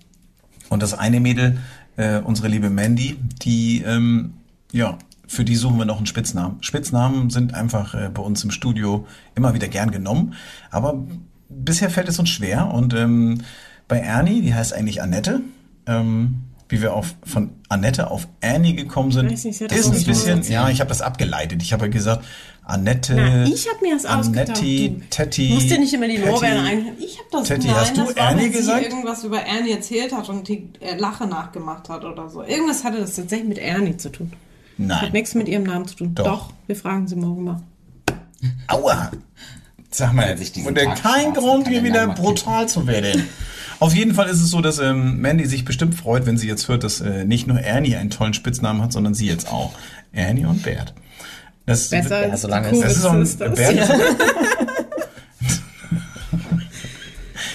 Und 0.68 0.82
das 0.82 0.94
eine 0.94 1.20
Mädel, 1.20 1.58
äh, 1.96 2.18
unsere 2.18 2.48
liebe 2.48 2.70
Mandy, 2.70 3.16
die, 3.42 3.82
ähm, 3.82 4.34
ja, 4.72 4.98
für 5.26 5.44
die 5.44 5.56
suchen 5.56 5.78
wir 5.78 5.84
noch 5.84 5.98
einen 5.98 6.06
Spitznamen. 6.06 6.62
Spitznamen 6.62 7.30
sind 7.30 7.54
einfach 7.54 7.94
äh, 7.94 8.10
bei 8.12 8.22
uns 8.22 8.44
im 8.44 8.50
Studio 8.50 9.06
immer 9.34 9.54
wieder 9.54 9.68
gern 9.68 9.90
genommen, 9.90 10.34
aber 10.70 11.04
bisher 11.48 11.90
fällt 11.90 12.08
es 12.08 12.18
uns 12.18 12.30
schwer. 12.30 12.72
Und 12.72 12.94
ähm, 12.94 13.42
bei 13.88 13.98
Ernie, 13.98 14.42
die 14.42 14.54
heißt 14.54 14.72
eigentlich 14.72 15.02
Annette, 15.02 15.40
ähm, 15.87 16.42
wie 16.68 16.80
wir 16.80 16.94
auf, 16.94 17.14
von 17.24 17.50
Annette 17.68 18.10
auf 18.10 18.26
Annie 18.42 18.74
gekommen 18.74 19.12
sind, 19.12 19.26
nicht, 19.26 19.44
ist 19.44 19.62
ein 19.62 20.04
bisschen, 20.04 20.42
ja, 20.42 20.68
ich 20.70 20.80
habe 20.80 20.88
das 20.88 21.02
abgeleitet. 21.02 21.62
Ich 21.62 21.72
habe 21.72 21.87
ja 21.87 21.90
gesagt, 21.90 22.24
Annette, 22.66 23.14
Na, 23.14 23.44
ich 23.44 23.68
habe 23.68 23.79
mir 23.83 23.94
das 23.94 24.07
ausgedacht. 24.07 24.48
Annetti, 24.48 24.96
du. 24.98 25.05
Tetti, 25.11 25.48
Du 25.48 25.55
musst 25.55 25.70
dir 25.70 25.79
nicht 25.79 25.92
immer 25.92 26.09
die. 26.09 26.16
Lorbeeren 26.16 26.64
ein. 26.64 26.87
Ich 26.98 27.18
habe 27.18 27.29
das 27.31 27.48
Tetti, 27.48 27.66
nein, 27.66 27.77
hast 27.77 27.96
du 27.96 28.05
das 28.05 28.16
war, 28.16 28.22
Ernie 28.29 28.42
wenn 28.44 28.53
sie 28.53 28.59
gesagt? 28.59 28.83
irgendwas 28.87 29.24
über 29.24 29.40
Ernie 29.42 29.72
erzählt 29.72 30.12
hat 30.16 30.29
und 30.31 30.48
die 30.48 30.68
äh, 30.81 30.96
Lache 30.96 31.27
nachgemacht 31.27 31.88
hat 31.90 32.05
oder 32.05 32.31
so. 32.31 32.42
Irgendwas 32.42 32.83
hatte 32.85 32.98
das 33.00 33.14
tatsächlich 33.16 33.48
mit 33.48 33.59
Ernie 33.59 33.96
zu 33.98 34.11
tun. 34.11 34.33
Hat 34.33 35.03
Nein. 35.03 35.12
nichts 35.12 35.35
mit 35.35 35.46
ihrem 35.48 35.64
Namen 35.64 35.87
zu 35.87 35.94
tun. 35.94 36.14
Doch. 36.14 36.24
Doch, 36.24 36.53
wir 36.66 36.74
fragen 36.77 37.07
sie 37.07 37.16
morgen 37.16 37.44
mal. 37.44 37.62
Aua! 38.68 39.11
Sag 39.90 40.12
mal, 40.12 40.37
sich 40.37 40.66
und 40.66 40.74
der 40.77 40.87
kein 40.94 41.33
Grund, 41.35 41.69
hier 41.69 41.85
wieder 41.85 42.08
brutal 42.08 42.69
zu 42.69 42.87
werden. 42.87 43.29
Auf 43.79 43.94
jeden 43.94 44.15
Fall 44.15 44.29
ist 44.29 44.40
es 44.40 44.50
so, 44.50 44.60
dass 44.60 44.79
ähm, 44.79 45.21
Mandy 45.21 45.46
sich 45.46 45.65
bestimmt 45.65 45.94
freut, 45.94 46.27
wenn 46.27 46.37
sie 46.38 46.48
jetzt 46.48 46.67
hört, 46.69 46.83
dass 46.83 47.00
äh, 47.00 47.25
nicht 47.25 47.46
nur 47.46 47.60
Ernie 47.60 47.94
einen 47.96 48.10
tollen 48.10 48.35
Spitznamen 48.35 48.83
hat, 48.83 48.92
sondern 48.92 49.15
sie 49.15 49.27
jetzt 49.27 49.52
auch. 49.52 49.73
Ernie 50.12 50.46
und 50.46 50.62
Bert. 50.62 50.94
Das, 51.67 51.88
Besser 51.88 52.29
Ja, 52.29 52.37
solange 52.37 52.71
es- 52.71 52.81
das 52.81 52.92
ist 52.96 53.02
so 53.02 53.08
ein 53.08 53.25
Sisters. 53.25 53.54
Bernd 53.56 53.79
ist, 53.81 53.90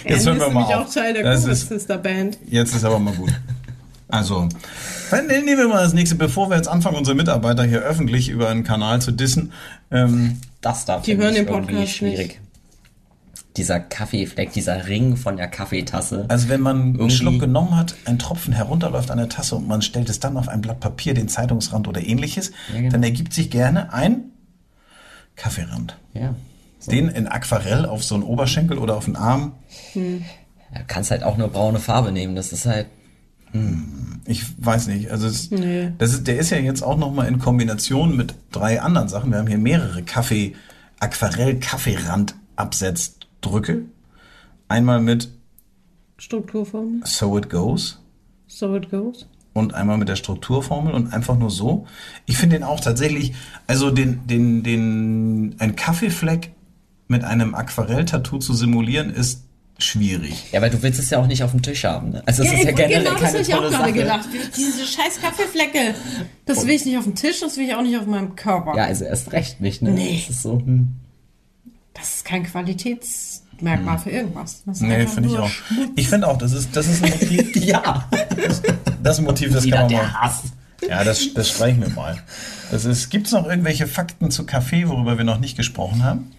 Jetzt 0.06 0.26
hören 0.26 0.40
wir 0.40 0.48
ist 0.48 0.54
mal 0.54 0.64
auf. 0.64 0.74
auch 0.88 0.94
Teil 0.94 1.14
der 1.14 1.24
Das 1.24 1.46
ist- 1.46 1.68
Sister 1.70 1.98
Band. 1.98 2.38
Jetzt 2.48 2.74
ist 2.76 2.84
aber 2.84 3.00
mal 3.00 3.14
gut. 3.14 3.32
Also, 4.08 4.50
dann 5.12 5.28
nehmen 5.28 5.46
wir 5.58 5.68
mal 5.68 5.84
das 5.84 5.94
nächste, 5.94 6.16
bevor 6.16 6.50
wir 6.50 6.58
jetzt 6.58 6.68
anfangen, 6.68 6.96
unsere 6.98 7.16
Mitarbeiter 7.16 7.64
hier 7.64 7.82
öffentlich 7.82 8.30
über 8.30 8.50
einen 8.50 8.64
Kanal 8.64 9.02
zu 9.02 9.12
dissen. 9.12 9.52
Ähm, 9.92 10.40
Das 10.62 10.86
da 10.86 11.00
Die 11.00 11.16
hören 11.16 11.36
den 11.36 11.46
Podcast 11.46 11.92
schwierig. 11.92 12.40
Dieser 13.60 13.80
Kaffeefleck, 13.82 14.54
dieser 14.54 14.88
Ring 14.88 15.18
von 15.18 15.36
der 15.36 15.50
Kaffeetasse. 15.50 16.26
also 16.30 16.48
wenn 16.48 16.62
man 16.62 16.98
einen 16.98 17.10
Schluck 17.10 17.40
genommen 17.40 17.76
hat, 17.76 17.94
ein 18.06 18.18
Tropfen 18.18 18.54
herunterläuft 18.54 19.12
an 19.12 19.18
der 19.18 19.28
Tasse 19.28 19.56
und 19.58 19.68
man 19.68 19.82
stellt 19.82 20.08
es 20.10 20.22
dann 20.22 20.38
auf 20.38 20.48
ein 20.48 20.62
Blatt 20.62 20.80
Papier, 20.80 21.14
den 21.14 21.28
Zeitungsrand 21.28 21.88
oder 21.90 22.02
ähnliches, 22.02 22.52
Ja, 22.74 22.80
genau. 22.80 22.92
dann 22.92 23.04
ergibt 23.04 23.34
sich 23.34 23.50
gerne 23.52 23.92
ein 23.94 24.32
Kaffeerand. 25.36 25.98
ja. 26.14 26.34
Den 26.90 27.10
in 27.10 27.28
Aquarell 27.28 27.86
auf 27.86 28.06
so 28.06 28.16
einen 28.16 28.24
Oberschenkel 28.24 28.78
oder 28.78 28.96
auf 28.96 29.04
den 29.04 29.18
Arm. 29.18 29.52
Du 29.94 30.22
kannst 30.88 31.12
halt 31.12 31.24
auch 31.24 31.36
nur 31.36 31.50
braune 31.50 31.80
Farbe 31.80 32.14
nehmen. 32.14 32.38
Das 32.38 32.54
ist 32.54 32.66
halt. 32.66 32.88
Ich 34.26 34.46
weiß 34.58 34.88
nicht. 34.88 35.12
Also 35.12 35.28
es, 35.28 35.52
Nee. 35.52 35.92
das 35.98 36.14
ist, 36.14 36.28
der 36.28 36.38
ist 36.40 36.52
ja 36.52 36.58
jetzt 36.58 36.82
auch 36.82 36.98
noch 36.98 37.12
mal 37.12 37.28
in 37.28 37.38
Kombination 37.40 38.16
mit 38.16 38.34
drei 38.54 38.80
anderen 38.82 39.10
Sachen. 39.10 39.30
Wir 39.32 39.40
haben 39.40 39.48
hier 39.48 39.58
mehrere 39.58 40.04
Kaffee, 40.04 40.56
Aquarell 41.02 41.60
Kaffeerand 41.60 42.36
Absetzdrücke. 43.42 43.84
Einmal 44.68 45.02
mit 45.02 45.30
Strukturformel. 46.18 47.02
So 47.06 47.38
It 47.38 47.50
Goes 47.50 48.00
So 48.48 48.76
it 48.76 48.90
goes. 48.92 49.26
und 49.54 49.74
einmal 49.74 49.98
mit 49.98 50.10
der 50.10 50.16
Strukturformel 50.16 50.94
und 50.94 51.14
einfach 51.14 51.38
nur 51.38 51.50
so. 51.50 51.88
Ich 52.26 52.38
finde 52.38 52.58
den 52.58 52.64
auch 52.64 52.80
tatsächlich, 52.80 53.34
also 53.68 53.90
den, 53.92 54.26
den, 54.28 54.64
den, 54.64 55.56
ein 55.60 55.76
Kaffeefleck 55.76 56.52
mit 57.08 57.24
einem 57.24 57.56
Aquarell-Tattoo 57.56 58.38
zu 58.40 58.54
simulieren 58.54 59.10
ist 59.10 59.44
schwierig. 59.80 60.52
Ja, 60.52 60.62
weil 60.62 60.70
du 60.70 60.82
willst 60.84 61.00
es 61.00 61.10
ja 61.10 61.20
auch 61.20 61.28
nicht 61.28 61.42
auf 61.44 61.52
dem 61.52 61.62
Tisch 61.62 61.86
haben. 61.86 62.10
Ne? 62.12 62.22
Also 62.26 62.44
es 62.44 62.52
ist 62.52 62.64
ja 62.64 62.72
generell 62.72 63.04
genau 63.04 63.12
das 63.12 63.22
keine 63.22 63.34
habe 63.34 63.42
ich 63.42 63.54
auch 63.54 63.62
gerade 63.62 63.72
Sache. 63.76 63.94
gedacht. 63.94 64.30
Diese 64.58 64.86
scheiß 64.86 65.22
Kaffeeflecke. 65.22 65.96
Das 66.46 66.68
will 66.68 66.76
ich 66.76 66.86
nicht 66.86 66.98
auf 66.98 67.06
dem 67.06 67.16
Tisch, 67.16 67.40
das 67.40 67.56
will 67.58 67.66
ich 67.66 67.74
auch 67.76 67.82
nicht 67.82 67.98
auf 67.98 68.06
meinem 68.06 68.36
Körper. 68.36 68.76
Ja, 68.76 68.84
also 68.86 69.06
erst 69.06 69.32
recht 69.32 69.62
nicht. 69.62 69.82
Ne? 69.82 69.92
Nee. 69.92 70.24
Das 70.28 70.36
ist 70.36 70.44
so. 70.44 70.60
Hm. 70.60 70.90
Das 71.94 72.16
ist 72.16 72.26
kein 72.26 72.44
Qualitätsmerkmal 73.60 73.98
für 74.00 74.10
irgendwas. 74.10 74.64
Das 74.66 74.82
Nee, 74.82 75.06
finde 75.08 75.30
ich 75.30 75.38
auch. 75.38 75.50
Ich 75.96 76.08
finde 76.10 76.28
auch, 76.28 76.38
das 76.38 76.54
ist, 76.54 76.76
das 76.76 76.88
ist 76.88 77.04
ein 77.04 77.12
Motiv. 77.12 77.56
Ja. 77.66 78.10
Das 79.04 79.16
ist 79.16 79.20
ein 79.20 79.26
Motiv, 79.26 79.54
das 79.54 79.64
Wieder 79.66 79.78
kann 79.78 79.86
man 79.88 79.94
mal. 79.96 80.02
der 80.02 80.22
Hass. 80.22 80.44
Ja, 80.88 81.04
das, 81.04 81.34
das 81.34 81.50
streichen 81.50 81.82
wir 81.82 81.90
mal. 81.90 82.18
Das 82.72 82.86
ist, 82.86 83.10
gibt's 83.10 83.32
noch 83.32 83.48
irgendwelche 83.48 83.86
Fakten 83.88 84.32
zu 84.32 84.46
Kaffee, 84.46 84.88
worüber 84.88 85.18
wir 85.18 85.26
noch 85.26 85.40
nicht 85.40 85.58
gesprochen 85.58 86.04
haben? 86.04 86.32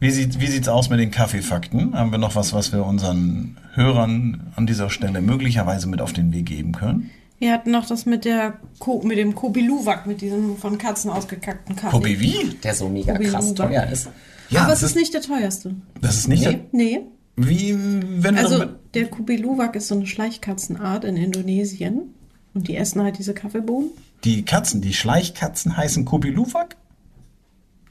Wie 0.00 0.10
sieht, 0.10 0.40
wie 0.40 0.46
sieht's 0.46 0.68
aus 0.68 0.88
mit 0.90 0.98
den 0.98 1.10
Kaffeefakten? 1.10 1.94
Haben 1.94 2.10
wir 2.10 2.18
noch 2.18 2.34
was, 2.36 2.52
was 2.52 2.72
wir 2.72 2.84
unseren 2.84 3.58
Hörern 3.74 4.52
an 4.56 4.66
dieser 4.66 4.88
Stelle 4.90 5.20
möglicherweise 5.20 5.86
mit 5.88 6.00
auf 6.00 6.12
den 6.12 6.32
Weg 6.32 6.46
geben 6.46 6.72
können? 6.72 7.10
Wir 7.38 7.52
hatten 7.52 7.70
noch 7.72 7.86
das 7.86 8.06
mit 8.06 8.24
der 8.24 8.54
Ko 8.78 9.02
mit 9.04 9.18
dem 9.18 9.34
Kobi 9.34 9.60
Luwak, 9.60 10.06
mit 10.06 10.20
diesem 10.22 10.56
von 10.56 10.78
Katzen 10.78 11.10
ausgekackten 11.10 11.76
Kaffee. 11.76 11.90
Kobe, 11.96 12.20
wie? 12.20 12.54
Der 12.62 12.74
so 12.74 12.88
mega 12.88 13.12
Kobe 13.12 13.28
krass 13.28 13.50
Luwak. 13.50 13.68
teuer 13.70 13.86
ist. 13.90 14.08
Ja, 14.50 14.62
Aber 14.64 14.72
es 14.72 14.82
ist 14.82 14.96
nicht 14.96 15.12
der 15.14 15.22
teuerste. 15.22 15.74
Das 16.00 16.16
ist 16.16 16.28
nicht. 16.28 16.46
Nee. 16.46 16.60
Nee. 16.72 17.00
Wie, 17.36 17.74
wenn 18.22 18.36
Also 18.36 18.64
der 18.94 19.06
Kobi 19.08 19.36
Luwak 19.36 19.74
ist 19.76 19.88
so 19.88 19.96
eine 19.96 20.06
Schleichkatzenart 20.06 21.04
in 21.04 21.16
Indonesien. 21.16 22.14
Und 22.54 22.68
die 22.68 22.76
essen 22.76 23.02
halt 23.02 23.18
diese 23.18 23.34
Kaffeebohnen. 23.34 23.90
die 24.22 24.44
Katzen, 24.44 24.80
die 24.80 24.94
Schleichkatzen 24.94 25.76
heißen 25.76 26.04
Kobe 26.04 26.28
Luwak? 26.28 26.76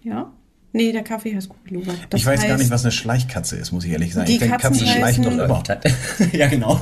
Ja. 0.04 0.32
Nee, 0.72 0.92
der 0.94 1.04
Kaffee 1.04 1.36
heißt 1.36 1.50
Kobi 1.50 1.72
Luwak. 1.76 2.10
Das 2.10 2.22
Ich 2.22 2.26
weiß 2.26 2.42
gar 2.42 2.52
heißt- 2.56 2.58
nicht, 2.60 2.72
was 2.72 2.84
eine 2.84 2.92
Schleichkatze 2.94 3.58
ist, 3.58 3.72
muss 3.74 3.84
ich 3.84 3.92
ehrlich 3.92 4.14
sagen. 4.14 4.26
Die 4.28 4.34
ich 4.34 4.40
denke, 4.40 4.58
Katzen 4.58 4.80
Katzen 4.80 4.88
schleichen 4.88 5.24
doch 5.26 5.32
heißen- 5.32 5.46
immer. 6.30 6.34
ja, 6.34 6.48
genau. 6.48 6.82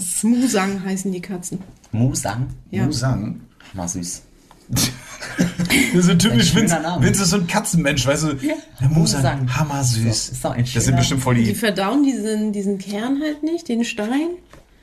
Smusang 0.00 0.82
heißen 0.84 1.10
die 1.12 1.20
Katzen. 1.20 1.58
Musang. 1.92 2.46
Ja. 2.70 2.86
Musang. 2.86 3.40
Mal 3.74 3.88
süß. 3.88 4.22
Das 4.70 5.94
ist 5.94 6.06
so 6.06 6.14
typisch, 6.14 6.54
Vince. 6.54 6.76
Vince 7.00 7.22
ist 7.22 7.30
so 7.30 7.36
ein 7.36 7.46
Katzenmensch, 7.46 8.06
weißt 8.06 8.22
du? 8.24 8.28
Ja. 8.40 8.54
Musang, 8.88 9.20
Musang. 9.22 9.56
hammersüß. 9.56 10.26
So, 10.26 10.32
ist 10.32 10.44
doch 10.44 10.50
ein 10.52 10.66
das 10.72 10.84
sind 10.84 10.96
bestimmt 10.96 11.22
voll 11.22 11.34
Die 11.36 11.44
die. 11.44 11.54
verdauen 11.54 12.02
diesen, 12.02 12.52
diesen 12.52 12.78
Kern 12.78 13.20
halt 13.22 13.42
nicht, 13.42 13.68
den 13.68 13.84
Stein, 13.84 14.30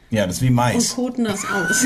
Ja, 0.10 0.26
das 0.26 0.38
ist 0.38 0.42
wie 0.42 0.48
und 0.50 0.56
Mais. 0.56 0.96
koten 0.96 1.24
das 1.26 1.42
aus. 1.46 1.86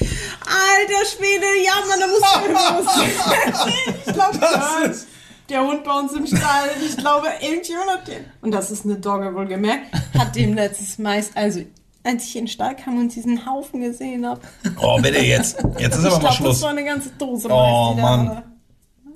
Alter 0.00 1.04
Schwede, 1.16 1.46
ja, 1.64 1.72
Mann, 1.88 2.00
da 2.00 2.06
musst 2.06 2.24
du 2.34 4.06
ich 4.06 4.14
glaube, 4.14 4.38
Das 4.40 4.96
ist- 4.96 5.06
der 5.50 5.62
Hund 5.66 5.82
bei 5.82 5.92
uns 5.98 6.12
im 6.12 6.26
Stall, 6.26 6.68
ich 6.86 6.94
glaube, 6.98 7.28
irgendjemand 7.40 7.90
hat 7.90 8.08
den. 8.08 8.24
Und 8.42 8.50
das 8.52 8.70
ist 8.70 8.84
eine 8.84 8.96
Dogge, 8.96 9.34
wohlgemerkt, 9.34 9.86
hat 10.18 10.36
dem 10.36 10.52
letztes 10.54 10.98
Mais, 10.98 11.30
also 11.34 11.60
als 12.08 12.24
ich 12.24 12.36
in 12.36 12.42
den 12.44 12.48
Stall 12.48 12.74
kam 12.74 12.98
und 12.98 13.14
diesen 13.14 13.44
Haufen 13.46 13.80
gesehen 13.80 14.26
habe. 14.26 14.40
Oh, 14.80 14.98
bitte 15.00 15.18
jetzt. 15.18 15.58
Jetzt 15.78 15.96
ist 15.98 16.04
aber 16.04 16.08
ich 16.08 16.12
mal 16.14 16.18
glaube, 16.20 16.34
Schluss. 16.34 16.54
das 16.56 16.62
war 16.62 16.70
eine 16.70 16.84
ganze 16.84 17.10
Dose 17.18 17.48
Oh, 17.50 17.94
Mann. 17.94 18.28
war. 18.28 18.42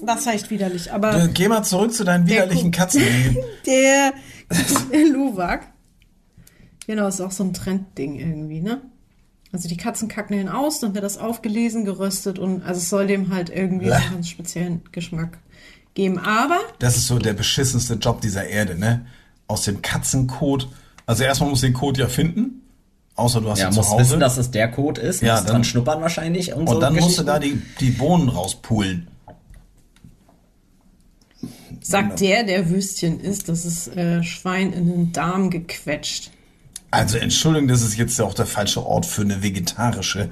Das 0.05 0.27
war 0.27 0.35
echt 0.35 0.51
widerlich, 0.51 0.93
aber... 0.93 1.25
Äh, 1.25 1.29
Geh 1.33 1.49
mal 1.49 1.63
zurück 1.63 1.93
zu 1.95 2.05
deinen 2.05 2.27
widerlichen 2.27 2.71
Katzen. 2.73 3.03
Der 3.67 4.13
Luwak. 5.13 5.69
Genau, 6.87 7.07
ist 7.07 7.21
auch 7.21 7.31
so 7.31 7.45
ein 7.45 7.53
Trendding 7.53 8.17
irgendwie, 8.19 8.61
ne? 8.61 8.83
Also 9.53 9.69
die 9.69 9.77
Katzen 9.77 10.09
kacken 10.09 10.37
den 10.37 10.49
aus, 10.49 10.81
dann 10.81 10.95
wird 10.95 11.05
das 11.05 11.19
aufgelesen, 11.19 11.85
geröstet 11.85 12.39
und 12.39 12.63
also 12.63 12.79
es 12.79 12.89
soll 12.89 13.07
dem 13.07 13.33
halt 13.33 13.51
irgendwie 13.51 13.87
Bäh. 13.87 13.93
einen 13.93 14.13
ganz 14.15 14.29
speziellen 14.29 14.81
Geschmack 14.93 15.39
geben. 15.95 16.19
Aber 16.19 16.59
Das 16.79 16.97
ist 16.97 17.07
so 17.07 17.19
der 17.19 17.35
beschissenste 17.35 17.95
Job 17.95 18.23
dieser 18.23 18.47
Erde, 18.49 18.77
ne? 18.79 19.07
Aus 19.47 19.63
dem 19.65 19.83
Katzenkot. 19.83 20.69
Also 21.07 21.23
erstmal 21.25 21.51
muss 21.51 21.61
den 21.61 21.75
Code 21.75 22.01
ja 22.01 22.09
finden. 22.09 22.62
Außer 23.15 23.41
du 23.41 23.51
hast 23.51 23.59
Ja, 23.59 23.67
ihn 23.67 23.73
zu 23.73 23.79
muss 23.81 23.91
Hause. 23.91 24.01
wissen, 24.03 24.21
dass 24.21 24.37
es 24.39 24.51
der 24.51 24.71
Code 24.71 25.01
ist. 25.01 25.21
Ja, 25.23 25.35
muss 25.35 25.45
dann- 25.45 25.53
dran 25.53 25.65
schnuppern 25.65 26.01
wahrscheinlich. 26.01 26.55
Und, 26.55 26.69
so 26.69 26.75
und 26.77 26.81
dann 26.81 26.95
musst 26.95 27.19
du 27.19 27.23
da 27.23 27.39
die, 27.39 27.61
die 27.81 27.91
Bohnen 27.91 28.29
rauspulen. 28.29 29.07
sagt 31.81 32.21
der, 32.21 32.45
der 32.45 32.71
Würstchen 32.71 33.19
isst, 33.21 33.49
das 33.49 33.65
ist 33.65 33.89
äh, 33.97 34.23
Schwein 34.23 34.73
in 34.73 34.87
den 34.89 35.13
Darm 35.13 35.51
gequetscht. 35.51 36.31
Also 36.91 37.19
Entschuldigung, 37.19 37.69
das 37.69 37.83
ist 37.83 37.97
jetzt 37.97 38.21
auch 38.21 38.35
der 38.35 38.47
falsche 38.47 38.85
Ort 38.87 39.05
für 39.07 39.23
eine 39.23 39.43
vegetarische 39.43 40.29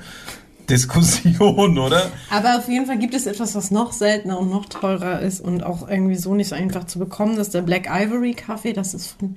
Diskussion, 0.68 1.78
oder? 1.78 2.10
Aber 2.30 2.58
auf 2.58 2.68
jeden 2.68 2.86
Fall 2.86 2.98
gibt 2.98 3.14
es 3.14 3.26
etwas, 3.26 3.54
was 3.54 3.70
noch 3.70 3.92
seltener 3.92 4.38
und 4.38 4.50
noch 4.50 4.66
teurer 4.66 5.20
ist 5.20 5.40
und 5.40 5.64
auch 5.64 5.88
irgendwie 5.88 6.14
so 6.16 6.34
nicht 6.34 6.48
so 6.48 6.54
einfach 6.54 6.84
zu 6.84 6.98
bekommen. 7.00 7.36
Das 7.36 7.48
ist 7.48 7.54
der 7.54 7.62
Black 7.62 7.88
Ivory 7.90 8.34
Kaffee. 8.34 8.72
Das 8.72 8.94
ist 8.94 9.16
von 9.18 9.36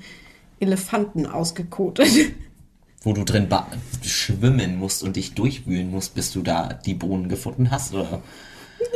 Elefanten 0.60 1.26
ausgekotet. 1.26 2.08
Wo 3.04 3.14
du 3.14 3.24
drin 3.24 3.48
schwimmen 4.02 4.78
musst 4.78 5.04
und 5.04 5.16
dich 5.18 5.34
durchwühlen 5.34 5.92
musst, 5.92 6.16
bis 6.16 6.32
du 6.32 6.42
da 6.42 6.70
die 6.74 6.94
Bohnen 6.94 7.28
gefunden 7.28 7.70
hast. 7.70 7.94
Oder 7.94 8.22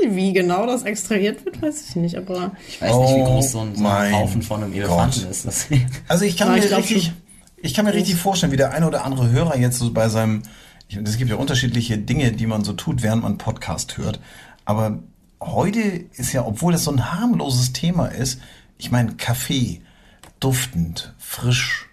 Wie 0.09 0.31
genau 0.33 0.65
das 0.65 0.83
extrahiert 0.83 1.43
wird, 1.45 1.61
weiß 1.61 1.89
ich 1.89 1.95
nicht. 1.97 2.15
Aber 2.15 2.51
ich 2.67 2.81
weiß 2.81 2.95
nicht, 2.95 3.15
wie 3.15 3.21
Oh 3.21 3.25
groß 3.25 3.51
so 3.51 3.59
ein, 3.59 3.75
so 3.75 3.81
mein 3.83 4.13
ein 4.13 4.19
Haufen 4.19 4.41
von 4.41 4.63
einem 4.63 4.73
Elefanten 4.73 5.21
Gott. 5.21 5.29
ist. 5.29 5.45
Das, 5.45 5.67
Also 6.07 6.25
ich 6.25 6.37
kann 6.37 6.47
Ja, 6.47 6.53
mir 6.55 6.65
ich 6.65 6.75
richtig, 6.75 7.11
ich 7.61 7.73
kann 7.73 7.85
mir 7.85 7.93
richtig 7.93 8.15
vorstellen, 8.15 8.51
wie 8.51 8.57
der 8.57 8.71
eine 8.73 8.87
oder 8.87 9.03
andere 9.03 9.29
Hörer 9.29 9.57
jetzt 9.57 9.79
so 9.79 9.91
bei 9.91 10.07
seinem, 10.09 10.43
es 10.89 11.17
gibt 11.17 11.29
ja 11.29 11.35
unterschiedliche 11.35 11.97
Dinge, 11.97 12.31
die 12.31 12.47
man 12.47 12.63
so 12.63 12.73
tut, 12.73 13.03
während 13.03 13.23
man 13.23 13.37
Podcast 13.37 13.97
hört. 13.97 14.19
Aber 14.63 14.99
heute 15.41 15.79
ist 15.81 16.31
ja, 16.33 16.45
obwohl 16.45 16.71
das 16.71 16.85
so 16.85 16.91
ein 16.91 17.11
harmloses 17.13 17.73
Thema 17.73 18.07
ist, 18.07 18.39
ich 18.77 18.91
meine, 18.91 19.15
Kaffee, 19.15 19.81
duftend, 20.39 21.13
frisch, 21.17 21.89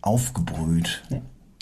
aufgebrüht. 0.00 1.02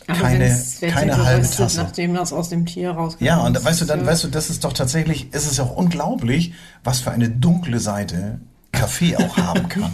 Aber 0.09 0.20
Keine, 0.20 0.44
wenn's- 0.44 0.80
wenn's 0.80 0.94
keine 0.94 1.12
ja 1.12 1.24
halbe 1.24 1.50
Tasse. 1.50 1.80
Nachdem 1.82 2.14
das 2.14 2.32
aus 2.32 2.48
dem 2.48 2.64
Tier 2.66 2.92
rausgekommen 2.92 3.26
Ja, 3.26 3.44
und 3.44 3.57
ist, 3.57 3.64
weißt 3.64 3.80
du, 3.80 3.84
ist 3.84 3.90
dann, 3.90 4.00
ja- 4.00 4.07
weißt 4.07 4.24
du, 4.24 4.28
das 4.28 4.50
ist 4.50 4.62
doch 4.64 4.72
tatsächlich, 4.72 5.28
es 5.32 5.46
ist 5.50 5.59
auch 5.61 5.74
unglaublich, 5.76 6.52
was 6.84 7.00
für 7.00 7.11
eine 7.11 7.28
dunkle 7.28 7.80
Seite 7.80 8.40
Kaffee 8.72 9.16
auch 9.16 9.36
haben 9.36 9.68
kann. 9.68 9.92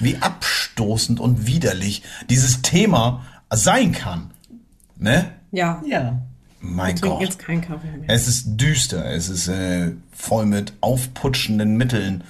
Wie 0.00 0.16
abstoßend 0.16 1.20
und 1.20 1.46
widerlich 1.46 2.02
dieses 2.30 2.62
Thema 2.62 3.24
sein 3.50 3.92
kann. 3.92 4.30
Ne? 4.98 5.26
Ja, 5.52 5.82
ja. 5.86 6.20
Mein 6.60 6.96
Gott. 7.00 7.20
jetzt 7.20 7.38
keinen 7.40 7.60
Kaffee 7.60 7.88
mehr. 7.90 8.08
Es 8.08 8.28
ist 8.28 8.56
düster, 8.56 9.04
es 9.12 9.28
ist 9.28 9.48
äh, 9.48 9.92
voll 10.12 10.46
mit 10.46 10.72
aufputschenden 10.80 11.76
Mitteln 11.76 12.22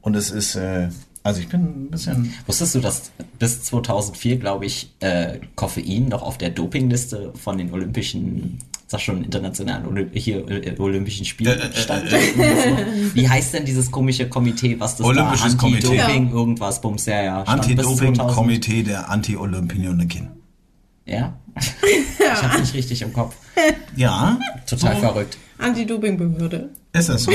und 0.00 0.14
es 0.16 0.30
ist, 0.30 0.54
äh, 0.54 0.88
also 1.22 1.40
ich 1.40 1.48
bin 1.48 1.60
ein 1.62 1.90
bisschen, 1.90 2.32
Wusstest 2.46 2.74
du, 2.74 2.80
dass 2.80 3.10
bis 3.38 3.62
2004, 3.64 4.38
glaube 4.38 4.66
ich, 4.66 4.90
äh, 5.00 5.38
Koffein 5.54 6.08
noch 6.08 6.22
auf 6.22 6.38
der 6.38 6.50
Dopingliste 6.50 7.32
von 7.34 7.58
den 7.58 7.72
Olympischen, 7.72 8.58
sag 8.86 9.00
schon 9.00 9.22
internationalen 9.22 9.86
Olymp 9.86 10.10
hier, 10.14 10.48
äh, 10.48 10.74
Olympischen 10.78 11.26
Spielen 11.26 11.60
stand? 11.74 12.10
Wie 13.14 13.28
heißt 13.28 13.52
denn 13.52 13.66
dieses 13.66 13.90
komische 13.90 14.28
Komitee, 14.28 14.80
was 14.80 14.96
das 14.96 15.06
Olympisches 15.06 15.56
da 15.56 15.58
Komitee. 15.58 16.00
Antidoping 16.00 16.30
irgendwas 16.32 16.80
bums 16.80 17.04
ja 17.06 17.22
ja 17.22 17.42
stand 17.42 17.66
bis 17.66 17.86
2000. 17.86 18.20
Anti-Doping-Komitee 18.20 18.82
der 18.82 19.10
Anti-Olympioniken. 19.10 20.30
Ja. 21.04 21.34
ich 21.56 22.42
hab's 22.42 22.60
nicht 22.60 22.74
richtig 22.74 23.02
im 23.02 23.12
Kopf. 23.12 23.34
Ja, 23.94 24.38
Total 24.66 24.96
verrückt. 24.96 25.36
Anti-Doping-Behörde. 25.58 26.70
ist 26.94 27.08
das 27.10 27.24
so? 27.24 27.32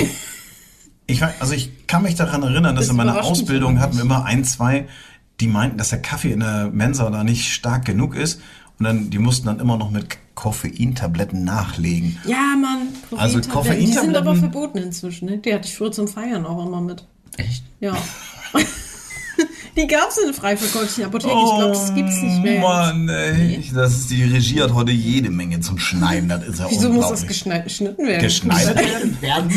Ich, 1.08 1.22
weiß- 1.24 1.34
also 1.40 1.54
ich 1.54 1.88
kann 1.88 2.04
mich 2.04 2.16
daran 2.16 2.42
erinnern, 2.44 2.76
dass 2.76 2.86
Das 2.86 2.92
in 2.92 2.98
meiner 2.98 3.24
Ausbildung 3.24 3.80
hatten 3.80 3.96
wir 3.98 4.04
immer 4.04 4.26
ein, 4.26 4.44
zwei, 4.44 4.88
die 5.40 5.48
meinten, 5.48 5.78
dass 5.78 5.90
der 5.90 6.02
Kaffee 6.02 6.32
in 6.32 6.40
der 6.40 6.70
Mensa 6.72 7.10
da 7.10 7.24
nicht 7.24 7.52
stark 7.54 7.86
genug 7.86 8.16
ist. 8.16 8.42
Und 8.80 8.86
dann, 8.86 9.10
die 9.10 9.20
mussten 9.20 9.46
dann 9.48 9.60
immer 9.60 9.78
noch 9.78 9.92
mit 9.92 10.18
Koffeintabletten 10.36 11.44
nachlegen. 11.46 12.18
Ja, 12.26 12.56
Mann. 12.60 12.88
Also 13.18 13.40
Koffeintabletten. 13.40 13.86
Die 13.86 13.92
sind 13.94 14.02
Koffeintabletten- 14.04 14.18
aber 14.18 14.36
verboten 14.36 14.78
inzwischen. 14.80 15.26
Ne? 15.30 15.38
Die 15.38 15.54
hatte 15.54 15.68
ich 15.68 15.76
früher 15.78 15.92
zum 15.92 16.08
Feiern 16.08 16.46
auch 16.46 16.66
immer 16.66 16.82
mit. 16.82 17.06
Echt? 17.38 17.64
Ja. 17.80 17.96
die 19.78 19.88
gab 19.88 20.10
es 20.10 20.18
in 20.18 20.26
der 20.26 20.34
frei 20.34 20.56
verkäuflichen 20.58 21.06
Apotheke. 21.06 21.34
ich 21.34 21.56
glaube, 21.58 21.68
das 21.74 21.94
gibt's 21.94 22.22
nicht 22.22 22.42
mehr. 22.44 22.60
Oh 22.64 22.68
Mann, 22.68 23.10
ey. 23.10 23.64
Das 23.74 23.94
ist, 23.94 24.10
die 24.12 24.24
Regie 24.24 24.62
hat 24.62 24.74
heute 24.74 24.92
jede 24.92 25.30
Menge 25.30 25.60
zum 25.60 25.78
Schneiden. 25.78 26.30
Das 26.30 26.44
ist 26.48 26.60
ja 26.60 26.68
Wieso 26.70 26.90
muss 26.90 27.10
das 27.10 27.28
geschnitten 27.28 28.06
werden? 28.08 28.22
Geschnitten 28.22 28.56
Werden. 29.22 29.52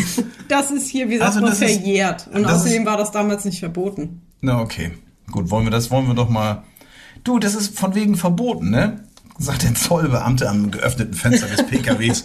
Das 0.48 0.70
ist 0.70 0.88
hier, 0.88 1.08
wie 1.08 1.18
sagt 1.18 1.28
Also 1.28 1.40
man, 1.40 1.52
ist- 1.52 1.58
verjährt. 1.58 2.28
Und 2.32 2.44
außerdem 2.46 2.80
ist- 2.82 2.86
war 2.86 2.96
das 2.96 3.10
damals 3.12 3.44
nicht 3.44 3.60
verboten. 3.60 4.22
Na, 4.40 4.60
okay. 4.60 4.92
Gut, 5.30 5.50
wollen 5.50 5.64
wir 5.66 5.70
das, 5.70 5.90
wollen 5.90 6.06
wir 6.06 6.14
doch 6.14 6.28
mal. 6.28 6.62
Du, 7.24 7.38
das 7.38 7.54
ist 7.54 7.78
von 7.78 7.94
wegen 7.94 8.16
verboten, 8.16 8.70
ne? 8.70 9.04
Sagt 9.38 9.62
der 9.62 9.74
Zollbeamte 9.74 10.48
am 10.48 10.70
geöffneten 10.70 11.14
Fenster 11.14 11.46
des 11.46 11.64
PKWs. 11.66 12.24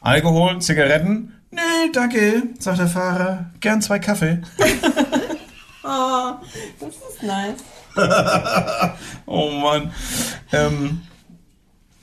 Alkohol, 0.00 0.60
Zigaretten? 0.60 1.32
Nee, 1.50 1.60
danke, 1.92 2.42
sagt 2.58 2.78
der 2.78 2.88
Fahrer. 2.88 3.46
Gern 3.60 3.80
zwei 3.80 3.98
Kaffee. 3.98 4.40
Oh, 5.88 6.34
das 6.80 6.94
ist 6.94 7.22
nice. 7.22 7.64
Oh 9.26 9.50
Mann. 9.50 9.90
Ähm, 10.52 11.00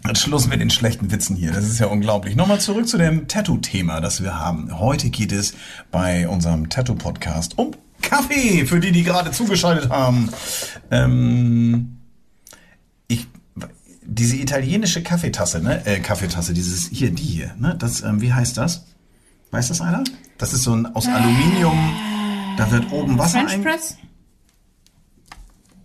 jetzt 0.07 0.21
Schluss 0.21 0.47
mit 0.47 0.59
den 0.59 0.69
schlechten 0.69 1.11
Witzen 1.11 1.35
hier. 1.35 1.51
Das 1.51 1.65
ist 1.65 1.79
ja 1.79 1.87
unglaublich. 1.87 2.35
Nochmal 2.35 2.59
zurück 2.59 2.87
zu 2.87 2.97
dem 2.97 3.27
Tattoo-Thema, 3.27 4.01
das 4.01 4.21
wir 4.23 4.39
haben. 4.39 4.79
Heute 4.79 5.09
geht 5.09 5.31
es 5.31 5.53
bei 5.91 6.27
unserem 6.27 6.69
Tattoo-Podcast 6.69 7.57
um 7.57 7.71
Kaffee, 8.01 8.65
für 8.65 8.79
die, 8.79 8.91
die 8.91 9.03
gerade 9.03 9.31
zugeschaltet 9.31 9.89
haben. 9.89 10.29
Ähm, 10.91 11.97
ich, 13.07 13.27
diese 14.03 14.35
italienische 14.37 15.01
Kaffeetasse, 15.03 15.61
ne? 15.61 15.85
Äh, 15.85 15.99
Kaffeetasse, 15.99 16.53
dieses 16.53 16.89
hier, 16.89 17.11
die 17.11 17.23
hier, 17.23 17.55
ne? 17.57 17.75
Das, 17.77 18.01
ähm, 18.01 18.21
wie 18.21 18.33
heißt 18.33 18.57
das? 18.57 18.85
Weiß 19.51 19.67
das 19.69 19.81
einer? 19.81 20.03
Das 20.37 20.53
ist 20.53 20.63
so 20.63 20.73
ein 20.73 20.87
aus 20.95 21.07
Aluminium. 21.07 22.14
Da 22.57 22.71
wird 22.71 22.91
oben 22.91 23.17
Wasser 23.17 23.39
French 23.39 23.53
ein. 23.53 23.63
Press? 23.63 23.97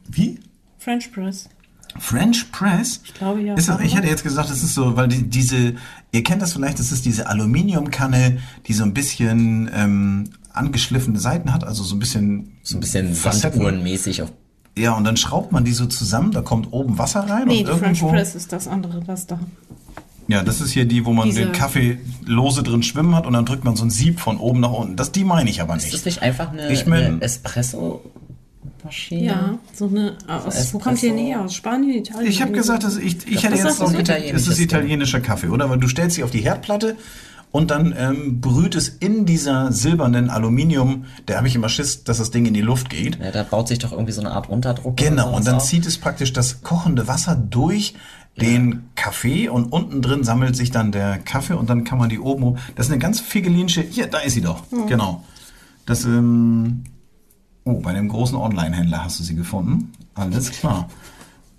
Wie? 0.09 0.41
French 0.79 1.13
Press. 1.13 1.49
French 1.99 2.53
Press? 2.53 3.01
Ich 3.05 3.15
glaube, 3.15 3.41
ja. 3.41 3.55
Ist 3.55 3.69
das, 3.69 3.81
ich 3.81 3.97
hätte 3.97 4.07
jetzt 4.07 4.23
gesagt, 4.23 4.49
das 4.51 4.63
ist 4.63 4.75
so, 4.75 4.97
weil 4.97 5.09
die, 5.09 5.29
diese, 5.29 5.75
ihr 6.13 6.23
kennt 6.23 6.41
das 6.41 6.53
vielleicht, 6.53 6.79
das 6.79 6.93
ist 6.93 7.05
diese 7.05 7.27
Aluminiumkanne, 7.27 8.39
die 8.67 8.73
so 8.73 8.85
ein 8.85 8.95
bisschen 8.95 9.69
ähm, 9.75 10.31
angeschliffene 10.53 11.19
Seiten 11.19 11.53
hat, 11.53 11.65
also 11.65 11.83
so 11.83 11.97
ein 11.97 11.99
bisschen 11.99 12.53
So 12.63 12.77
ein 12.77 12.81
bisschen. 12.81 13.13
Sanduhrenmäßig 13.15 14.23
auf. 14.23 14.33
Ja, 14.79 14.93
und 14.93 15.03
dann 15.05 15.17
schraubt 15.17 15.51
man 15.51 15.65
die 15.65 15.73
so 15.73 15.87
zusammen, 15.87 16.31
da 16.31 16.43
kommt 16.43 16.73
oben 16.73 16.97
Wasser 16.97 17.21
rein 17.29 17.49
Nee, 17.49 17.61
und 17.61 17.69
die 17.69 17.79
French 17.79 17.99
irgendwo. 17.99 18.11
Press 18.11 18.35
ist 18.37 18.53
das 18.53 18.69
andere, 18.69 19.01
das 19.05 19.27
da. 19.27 19.41
Ja, 20.31 20.43
das 20.43 20.61
ist 20.61 20.73
hier 20.73 20.85
die, 20.85 21.05
wo 21.07 21.13
man 21.13 21.27
Diese- 21.29 21.41
den 21.43 21.53
Kaffee 21.53 21.99
lose 22.25 22.63
drin 22.63 22.83
schwimmen 22.83 23.15
hat 23.17 23.27
und 23.27 23.33
dann 23.33 23.45
drückt 23.47 23.65
man 23.65 23.77
so 23.77 23.85
ein 23.85 23.91
Sieb 23.91 24.21
von 24.21 24.39
oben 24.39 24.61
nach 24.61 24.73
unten. 24.73 24.97
Das 24.97 25.13
die 25.13 25.25
meine 25.25 25.51
ich 25.51 25.61
aber 25.61 25.77
Ist 25.77 25.87
das 25.87 25.93
nicht. 25.93 26.07
nicht 26.07 26.23
einfach 26.23 26.53
eine, 26.53 26.73
Ich 26.73 26.87
mein- 26.87 27.05
eine 27.05 27.23
Espresso-Maschine? 27.23 29.25
Ja, 29.25 29.59
so 29.75 29.87
eine, 29.89 30.17
aus, 30.29 30.73
wo 30.75 30.79
kommt 30.79 31.01
die 31.03 31.09
denn 31.09 31.19
her? 31.19 31.43
Aus 31.43 31.55
Spanien, 31.55 31.99
Italien? 31.99 32.31
Ich 32.31 32.41
habe 32.43 32.53
gesagt, 32.53 32.85
dass 32.85 32.97
ich, 32.97 33.27
ich 33.27 33.35
Das 33.35 33.43
hätte 33.45 33.55
jetzt 33.57 33.81
gedacht, 33.81 34.09
es 34.35 34.47
ist 34.49 34.59
italienischer 34.61 35.21
Kaffee, 35.21 35.49
oder? 35.49 35.69
Weil 35.71 35.79
du 35.79 35.89
stellst 35.89 36.17
sie 36.17 36.23
auf 36.25 36.31
die 36.31 36.41
Herdplatte 36.41 36.97
und 37.53 37.71
dann 37.73 37.93
ähm, 37.99 38.41
brüht 38.41 38.77
es 38.77 38.89
in 38.89 39.27
dieser 39.27 39.73
silbernen 39.73 40.31
Aluminium, 40.31 41.07
da 41.27 41.37
habe 41.37 41.49
ich 41.49 41.55
immer 41.57 41.69
Schiss, 41.69 42.05
dass 42.05 42.19
das 42.19 42.31
Ding 42.31 42.47
in 42.47 42.55
die 42.55 42.61
Luft 42.61 42.91
geht. 42.91 43.19
Ja, 43.21 43.31
da 43.33 43.43
baut 43.43 43.67
sich 43.69 43.81
doch 43.81 43.91
irgendwie 43.93 44.13
so 44.13 44.21
eine 44.21 44.31
Art 44.31 44.49
Unterdruck. 44.49 44.97
Genau, 44.97 45.35
und 45.35 45.45
dann 45.47 45.57
auf. 45.57 45.65
zieht 45.65 45.85
es 45.87 45.99
praktisch 45.99 46.33
das 46.33 46.63
kochende 46.63 47.09
Wasser 47.09 47.35
durch 47.35 47.95
den 48.41 48.91
Kaffee 48.95 49.49
und 49.49 49.73
unten 49.73 50.03
drin 50.03 50.25
sammelt 50.25 50.57
sich 50.57 50.71
dann 50.71 50.93
der 50.93 51.19
Kaffee 51.19 51.55
und 51.55 51.69
dann 51.69 51.85
kann 51.85 51.99
man 51.99 52.09
die 52.09 52.19
oben. 52.19 52.59
Das 52.75 52.87
ist 52.87 52.93
eine 52.93 53.01
ganz 53.01 53.21
figelinische. 53.21 53.83
Hier, 53.83 54.07
da 54.07 54.19
ist 54.19 54.35
sie 54.35 54.41
doch. 54.41 54.65
Genau. 54.89 55.25
Das, 55.87 56.05
ähm, 56.05 56.85
oh, 57.65 57.81
bei 57.81 57.93
dem 57.93 58.09
großen 58.09 58.37
Online-Händler 58.37 59.05
hast 59.05 59.21
du 59.21 59.25
sie 59.25 59.35
gefunden. 59.35 59.93
Alles 60.15 60.51
klar. 60.51 60.89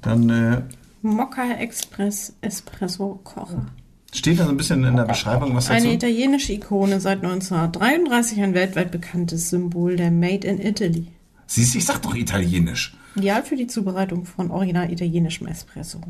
Dann 0.02 0.30
äh, 0.30 0.62
Mokka 1.02 1.54
Express 1.54 2.34
Espresso 2.42 3.20
Kocher. 3.24 3.66
steht 4.14 4.40
da 4.40 4.46
so 4.46 4.52
ein 4.52 4.58
bisschen 4.58 4.84
in 4.84 4.96
der 4.96 5.06
Beschreibung 5.06 5.56
was 5.56 5.66
dazu. 5.66 5.78
Eine 5.78 5.94
italienische 5.94 6.54
Ikone 6.54 7.00
seit 7.00 7.24
1933, 7.24 8.42
ein 8.42 8.54
weltweit 8.54 8.92
bekanntes 8.92 9.50
Symbol 9.50 9.96
der 9.96 10.12
Made 10.12 10.48
in 10.48 10.62
Italy. 10.62 11.08
Siehst 11.48 11.74
du, 11.74 11.80
ich 11.80 11.86
sag 11.86 12.02
doch 12.02 12.16
italienisch. 12.16 12.96
Ideal 13.16 13.44
für 13.44 13.56
die 13.56 13.68
Zubereitung 13.68 14.26
von 14.26 14.52
original 14.52 14.92
italienischem 14.92 15.48
Espresso. 15.48 16.02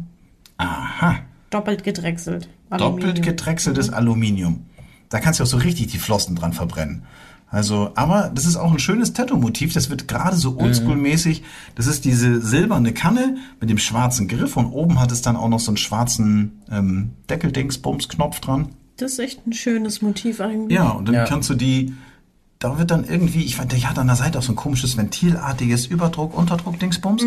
Aha. 0.62 1.16
Doppelt 1.50 1.84
gedrechselt. 1.84 2.48
Doppelt 2.70 2.82
Aluminium. 3.04 3.22
gedrechseltes 3.26 3.90
Aluminium. 3.90 4.66
Da 5.10 5.20
kannst 5.20 5.40
du 5.40 5.44
auch 5.44 5.48
so 5.48 5.58
richtig 5.58 5.88
die 5.88 5.98
Flossen 5.98 6.36
dran 6.36 6.54
verbrennen. 6.54 7.04
Also, 7.50 7.92
aber 7.96 8.32
das 8.34 8.46
ist 8.46 8.56
auch 8.56 8.72
ein 8.72 8.80
schönes 8.80 9.12
Tattoo-Motiv. 9.12 9.74
Das 9.74 9.90
wird 9.90 10.08
gerade 10.08 10.38
so 10.38 10.58
oldschool-mäßig. 10.58 11.42
Das 11.76 11.86
ist 11.86 12.06
diese 12.06 12.40
silberne 12.40 12.94
Kanne 12.94 13.36
mit 13.60 13.70
dem 13.70 13.78
schwarzen 13.78 14.30
Griff 14.30 14.56
und 14.56 14.68
oben 14.68 15.02
hat 15.02 15.12
es 15.12 15.22
dann 15.22 15.36
auch 15.36 15.50
noch 15.50 15.60
so 15.60 15.72
einen 15.72 15.78
schwarzen 15.78 16.62
ähm, 16.72 17.12
Deckeldings-Bums-Knopf 17.30 18.40
dran. 18.40 18.70
Das 18.96 19.14
ist 19.14 19.20
echt 19.20 19.46
ein 19.46 19.52
schönes 19.52 20.02
Motiv 20.02 20.40
eigentlich. 20.40 20.78
Ja, 20.78 20.92
und 20.92 21.08
dann 21.10 21.16
Ja. 21.16 21.26
kannst 21.26 21.50
du 21.50 21.56
die, 21.56 21.94
da 22.60 22.80
wird 22.80 22.90
dann 22.92 23.04
irgendwie, 23.04 23.44
ich 23.44 23.58
fand, 23.58 23.74
der 23.74 23.80
hat 23.90 24.00
an 24.00 24.08
der 24.08 24.16
Seite 24.16 24.40
auch 24.40 24.44
so 24.44 24.54
ein 24.54 24.56
komisches 24.56 24.96
ventilartiges 24.96 25.88
Überdruck, 25.88 26.38
Unterdruck, 26.38 26.80
Dingsbums. 26.80 27.24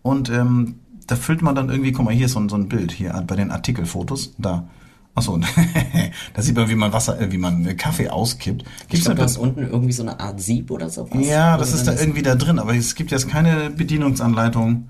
Und 0.00 0.30
ähm, 0.30 0.76
da 1.10 1.16
füllt 1.16 1.42
man 1.42 1.54
dann 1.54 1.68
irgendwie, 1.70 1.92
guck 1.92 2.04
mal, 2.04 2.14
hier 2.14 2.26
ist 2.26 2.32
so 2.32 2.40
ein, 2.40 2.48
so 2.48 2.56
ein 2.56 2.68
Bild, 2.68 2.92
hier 2.92 3.12
bei 3.26 3.36
den 3.36 3.50
Artikelfotos, 3.50 4.34
da. 4.38 4.68
Achso, 5.14 5.38
da 6.34 6.40
sieht 6.42 6.54
man, 6.54 6.68
wie 6.70 6.76
man 6.76 6.92
Wasser, 6.92 7.20
äh, 7.20 7.32
wie 7.32 7.36
man 7.38 7.66
äh, 7.66 7.74
Kaffee 7.74 8.08
auskippt. 8.08 8.62
Ich 8.82 8.88
Gibt's 8.88 9.04
glaube, 9.06 9.16
da 9.16 9.22
du 9.24 9.28
hast 9.28 9.38
unten 9.38 9.62
irgendwie 9.66 9.92
so 9.92 10.02
eine 10.04 10.20
Art 10.20 10.40
Sieb 10.40 10.70
oder 10.70 10.88
sowas. 10.88 11.26
ja, 11.26 11.56
das 11.58 11.74
ist 11.74 11.86
da 11.86 11.92
dann 11.92 12.00
irgendwie 12.00 12.22
da 12.22 12.36
drin, 12.36 12.60
aber 12.60 12.74
es 12.76 12.94
gibt 12.94 13.10
jetzt 13.10 13.28
keine 13.28 13.70
Bedienungsanleitung, 13.70 14.88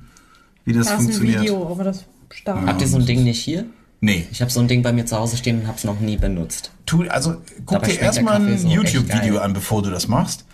wie 0.66 0.72
das 0.74 0.88
Da 0.88 0.92
ist 0.94 0.98
ein 0.98 1.04
funktioniert. 1.04 1.40
Video, 1.42 1.70
aber 1.70 1.84
das 1.84 2.04
stark. 2.30 2.66
Habt 2.66 2.82
ihr 2.82 2.88
so 2.88 2.98
ein 2.98 3.06
Ding 3.06 3.24
nicht 3.24 3.40
hier? 3.40 3.64
Nee, 4.02 4.26
Ich 4.30 4.40
habe 4.40 4.50
so 4.50 4.60
ein 4.60 4.68
Ding 4.68 4.82
bei 4.82 4.92
mir 4.92 5.04
zu 5.06 5.16
Hause 5.18 5.36
stehen 5.36 5.60
und 5.60 5.66
habe 5.66 5.76
es 5.78 5.84
noch 5.84 6.00
nie 6.00 6.16
benutzt. 6.16 6.70
tu, 6.86 7.02
also 7.08 7.36
guck 7.66 7.80
Dabei 7.80 7.88
dir 7.92 8.00
erstmal 8.00 8.36
ein 8.36 8.58
so 8.58 8.68
YouTube-Video 8.68 9.38
an, 9.38 9.52
bevor 9.54 9.82
du 9.82 9.90
das 9.90 10.06
machst. 10.08 10.44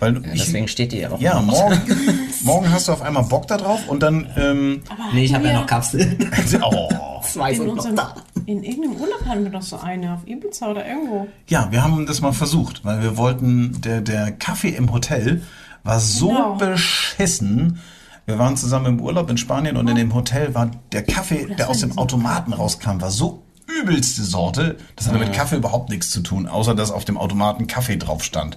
Weil 0.00 0.14
Ja, 0.22 0.32
ich, 0.32 0.40
deswegen 0.42 0.68
steht 0.68 0.92
die 0.92 0.98
ja 0.98 1.10
auch. 1.10 1.20
Ja, 1.20 1.40
morgen, 1.40 1.78
morgen 2.42 2.70
hast 2.72 2.88
du 2.88 2.92
auf 2.92 3.02
einmal 3.02 3.24
Bock 3.24 3.46
da 3.48 3.56
drauf 3.56 3.88
und 3.88 4.02
dann, 4.02 4.26
ähm, 4.36 4.82
Nee, 5.12 5.24
ich 5.24 5.34
habe 5.34 5.46
ja 5.48 5.54
noch 5.54 5.66
Kapseln. 5.66 6.30
oh. 6.62 7.20
Zwei 7.22 7.52
In, 7.52 7.56
sind 7.80 7.94
noch 7.96 8.14
da. 8.14 8.14
in 8.46 8.62
irgendeinem 8.62 8.96
Urlaub 9.00 9.24
hatten 9.26 9.44
wir 9.44 9.50
doch 9.50 9.62
so 9.62 9.76
eine, 9.78 10.14
auf 10.14 10.20
Ibiza 10.26 10.68
oder 10.70 10.86
irgendwo. 10.86 11.26
Ja, 11.48 11.68
wir 11.70 11.82
haben 11.82 12.06
das 12.06 12.20
mal 12.20 12.32
versucht, 12.32 12.84
weil 12.84 13.02
wir 13.02 13.16
wollten, 13.16 13.80
der, 13.82 14.00
der 14.00 14.32
Kaffee 14.32 14.70
im 14.70 14.92
Hotel 14.92 15.42
war 15.84 16.00
so 16.00 16.28
Genau. 16.28 16.54
beschissen. 16.56 17.80
Wir 18.26 18.38
waren 18.38 18.56
zusammen 18.56 18.86
im 18.86 19.00
Urlaub 19.00 19.30
in 19.30 19.38
Spanien 19.38 19.76
und 19.76 19.88
in 19.88 19.96
dem 19.96 20.14
Hotel 20.14 20.54
war 20.54 20.70
der 20.92 21.02
Kaffee, 21.02 21.46
das 21.46 21.56
der 21.56 21.70
aus 21.70 21.80
dem 21.80 21.96
Automaten 21.96 22.52
rauskam, 22.52 23.00
war 23.00 23.10
so 23.10 23.42
übelste 23.80 24.22
Sorte. 24.22 24.76
Das 24.96 25.08
hatte 25.08 25.18
mit 25.18 25.32
Kaffee 25.32 25.56
überhaupt 25.56 25.88
nichts 25.90 26.10
zu 26.10 26.20
tun, 26.20 26.46
außer 26.46 26.74
dass 26.74 26.90
auf 26.90 27.04
dem 27.04 27.16
Automaten 27.16 27.66
Kaffee 27.66 27.96
drauf 27.96 28.22
stand. 28.24 28.56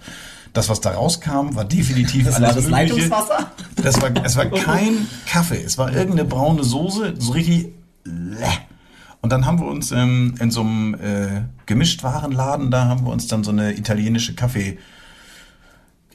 Das, 0.54 0.68
was 0.68 0.82
da 0.82 0.92
rauskam, 0.92 1.56
war 1.56 1.64
definitiv 1.66 2.26
Das 2.26 2.36
alles 2.36 2.48
war 2.50 2.56
das 2.56 2.66
Mögliche. 2.90 3.08
Leitungswasser? 3.10 3.52
Das 3.82 4.02
war, 4.02 4.12
es 4.26 4.36
war 4.36 4.46
kein 4.48 5.08
Kaffee. 5.26 5.64
Es 5.64 5.78
war 5.78 5.92
irgendeine 5.94 6.26
braune 6.28 6.64
Soße, 6.64 7.14
so 7.20 7.32
richtig. 7.32 7.70
Lä. 8.04 8.46
Und 9.22 9.32
dann 9.32 9.46
haben 9.46 9.60
wir 9.60 9.68
uns 9.68 9.92
ähm, 9.92 10.34
in 10.40 10.50
so 10.52 10.62
einem 10.62 10.96
äh, 10.96 11.44
Gemischtwarenladen, 11.68 12.72
da 12.72 12.86
haben 12.86 13.06
wir 13.06 13.12
uns 13.14 13.28
dann 13.28 13.44
so 13.44 13.52
eine 13.52 13.78
italienische 13.78 14.34
Kaffee 14.34 14.78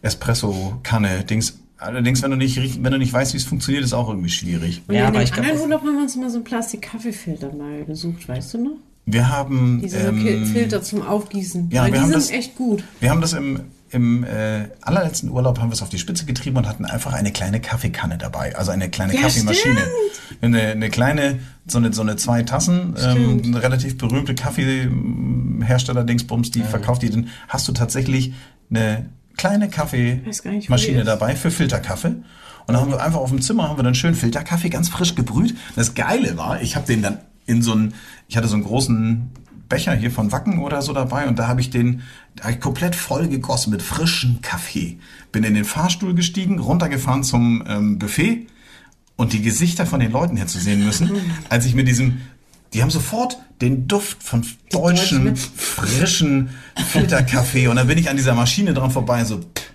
Espresso-Kanne 0.02 1.24
Dings. 1.24 1.58
Allerdings, 1.78 2.22
wenn 2.22 2.30
du 2.30 2.36
nicht 2.36 2.82
wenn 2.82 2.92
du 2.92 2.98
nicht 2.98 3.12
weißt, 3.12 3.32
wie 3.34 3.36
es 3.38 3.44
funktioniert, 3.44 3.84
ist 3.84 3.92
auch 3.92 4.08
irgendwie 4.08 4.30
schwierig. 4.30 4.82
Und 4.88 4.94
Ja, 4.94 5.02
in 5.02 5.06
aber 5.08 5.18
dem 5.18 5.24
ich 5.24 5.32
anderen 5.34 5.60
Urlaub 5.60 5.80
haben 5.82 5.94
wir 5.94 6.02
uns 6.02 6.16
mal 6.16 6.30
so 6.30 6.36
einen 6.36 6.44
Plastik-Kaffeefilter 6.44 7.52
mal 7.52 7.84
gesucht, 7.84 8.28
weißt 8.28 8.54
du 8.54 8.58
noch? 8.64 8.76
Wir 9.04 9.28
haben 9.28 9.80
Diese 9.82 9.98
ähm, 9.98 10.46
Filter 10.46 10.82
zum 10.82 11.02
Aufgießen. 11.06 11.70
ja, 11.70 11.82
Weil 11.82 11.92
wir 11.92 11.92
die 11.92 11.98
haben 12.00 12.10
sind 12.10 12.16
das- 12.22 12.30
echt 12.30 12.56
gut. 12.56 12.82
Wir 13.00 13.10
haben 13.10 13.20
das 13.20 13.34
im, 13.34 13.60
im 13.96 14.24
äh, 14.24 14.68
allerletzten 14.82 15.30
Urlaub 15.30 15.58
haben 15.58 15.70
wir 15.70 15.74
es 15.74 15.82
auf 15.82 15.88
die 15.88 15.98
Spitze 15.98 16.26
getrieben 16.26 16.58
und 16.58 16.68
hatten 16.68 16.84
einfach 16.84 17.14
eine 17.14 17.32
kleine 17.32 17.60
Kaffeekanne 17.60 18.18
dabei, 18.18 18.54
also 18.54 18.70
eine 18.70 18.90
kleine 18.90 19.14
Ja, 19.14 19.22
Kaffeemaschine. 19.22 19.80
Eine, 20.42 20.62
eine 20.62 20.90
kleine, 20.90 21.38
so 21.66 21.78
eine, 21.78 21.92
so 21.94 22.02
eine 22.02 22.16
zwei 22.16 22.42
Tassen, 22.42 22.94
ähm, 23.02 23.42
eine 23.42 23.62
relativ 23.62 23.96
berühmte 23.96 24.34
Kaffeehersteller 24.34 26.04
Dingsbums, 26.04 26.50
die 26.50 26.62
verkauft 26.62 27.02
die, 27.02 27.10
dann 27.10 27.28
hast 27.48 27.66
du 27.68 27.72
tatsächlich 27.72 28.34
eine 28.70 29.06
kleine 29.38 29.70
Kaffeemaschine 29.70 31.04
dabei 31.04 31.34
für 31.34 31.50
Filterkaffee. 31.50 32.08
Und 32.08 32.24
dann 32.74 32.80
haben 32.80 32.90
wir 32.90 33.02
einfach 33.02 33.20
auf 33.20 33.30
dem 33.30 33.40
Zimmer 33.40 33.68
haben 33.68 33.78
wir 33.78 33.84
dann 33.84 33.94
schön 33.94 34.14
Filterkaffee 34.14 34.68
ganz 34.68 34.90
frisch 34.90 35.14
gebrüht. 35.14 35.56
Das 35.74 35.94
Geile 35.94 36.36
war, 36.36 36.60
ich 36.60 36.76
habe 36.76 36.86
den 36.86 37.00
dann 37.00 37.18
in 37.46 37.62
so 37.62 37.72
einen, 37.72 37.94
ich 38.28 38.36
hatte 38.36 38.48
so 38.48 38.56
einen 38.56 38.64
großen 38.64 39.30
Becher 39.68 39.94
hier 39.94 40.10
von 40.10 40.32
Wacken 40.32 40.58
oder 40.58 40.82
so 40.82 40.92
dabei 40.92 41.26
und 41.26 41.38
da 41.38 41.48
habe 41.48 41.60
ich 41.60 41.70
den 41.70 42.02
hab 42.40 42.50
ich 42.50 42.60
komplett 42.60 42.94
voll 42.94 43.28
gegossen 43.28 43.70
mit 43.70 43.82
frischem 43.82 44.40
Kaffee. 44.42 44.98
Bin 45.32 45.44
in 45.44 45.54
den 45.54 45.64
Fahrstuhl 45.64 46.14
gestiegen, 46.14 46.58
runtergefahren 46.58 47.24
zum 47.24 47.64
ähm, 47.68 47.98
Buffet 47.98 48.46
und 49.16 49.32
die 49.32 49.42
Gesichter 49.42 49.86
von 49.86 50.00
den 50.00 50.12
Leuten 50.12 50.36
hier 50.36 50.46
zu 50.46 50.58
sehen 50.58 50.84
müssen, 50.84 51.10
als 51.48 51.66
ich 51.66 51.74
mit 51.74 51.88
diesem, 51.88 52.20
die 52.72 52.82
haben 52.82 52.90
sofort 52.90 53.38
den 53.60 53.88
Duft 53.88 54.22
von 54.22 54.46
deutschem, 54.70 55.26
Deutschen. 55.26 55.36
frischen 55.36 56.50
Filterkaffee 56.90 57.68
und 57.68 57.76
dann 57.76 57.86
bin 57.86 57.98
ich 57.98 58.10
an 58.10 58.16
dieser 58.16 58.34
Maschine 58.34 58.74
dran 58.74 58.90
vorbei 58.90 59.24
so, 59.24 59.38
pff, 59.38 59.72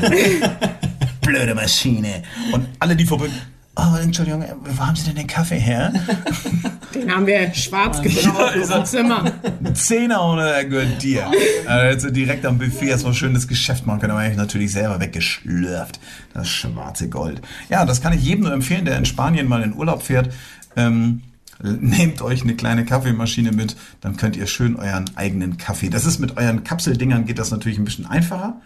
du 0.00 0.10
blöde 1.24 1.54
Maschine. 1.54 2.22
Und 2.52 2.68
alle, 2.78 2.94
die 2.94 3.06
vorbei, 3.06 3.28
oh, 3.76 3.96
Entschuldigung, 4.00 4.44
wo 4.62 4.86
haben 4.86 4.96
Sie 4.96 5.04
denn 5.04 5.16
den 5.16 5.26
Kaffee 5.26 5.58
her? 5.58 5.92
Den 6.94 7.10
haben 7.10 7.26
wir 7.26 7.52
schwarz 7.54 8.00
gebraucht 8.00 8.54
im 8.54 8.84
Zimmer. 8.84 9.32
Ein 9.64 9.74
Zehner 9.74 10.24
ohne 10.24 10.44
der 10.44 10.64
gehört 10.64 11.02
dir. 11.02 11.28
Also 11.66 12.10
direkt 12.10 12.46
am 12.46 12.58
Buffet 12.58 12.86
erstmal 12.86 13.14
schön 13.14 13.34
das 13.34 13.48
Geschäft 13.48 13.84
machen 13.84 14.00
können, 14.00 14.12
aber 14.12 14.26
ich 14.28 14.36
natürlich 14.36 14.70
selber 14.70 15.00
weggeschlürft. 15.00 15.98
Das 16.32 16.48
schwarze 16.48 17.08
Gold. 17.08 17.42
Ja, 17.68 17.84
das 17.84 18.00
kann 18.00 18.12
ich 18.12 18.22
jedem 18.22 18.44
nur 18.44 18.52
empfehlen, 18.52 18.84
der 18.84 18.96
in 18.96 19.06
Spanien 19.06 19.48
mal 19.48 19.62
in 19.62 19.74
Urlaub 19.74 20.02
fährt. 20.02 20.32
Ähm, 20.76 21.22
nehmt 21.62 22.22
euch 22.22 22.42
eine 22.42 22.54
kleine 22.54 22.84
Kaffeemaschine 22.84 23.52
mit, 23.52 23.76
dann 24.00 24.16
könnt 24.16 24.36
ihr 24.36 24.46
schön 24.46 24.76
euren 24.76 25.10
eigenen 25.16 25.56
Kaffee. 25.56 25.88
Das 25.88 26.04
ist 26.04 26.18
mit 26.18 26.36
euren 26.36 26.64
Kapseldingern 26.64 27.26
geht 27.26 27.38
das 27.38 27.50
natürlich 27.50 27.78
ein 27.78 27.84
bisschen 27.84 28.06
einfacher, 28.06 28.60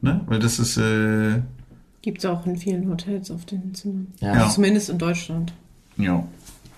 ne? 0.00 0.20
Weil 0.26 0.38
das 0.38 0.58
ist 0.58 0.76
äh, 0.76 1.40
Gibt 2.04 2.18
es 2.18 2.26
auch 2.26 2.44
in 2.44 2.58
vielen 2.58 2.86
Hotels 2.90 3.30
auf 3.30 3.46
den 3.46 3.74
Zimmern. 3.74 4.08
Ja. 4.20 4.34
Ja. 4.36 4.50
Zumindest 4.50 4.90
in 4.90 4.98
Deutschland. 4.98 5.54
ja 5.96 6.22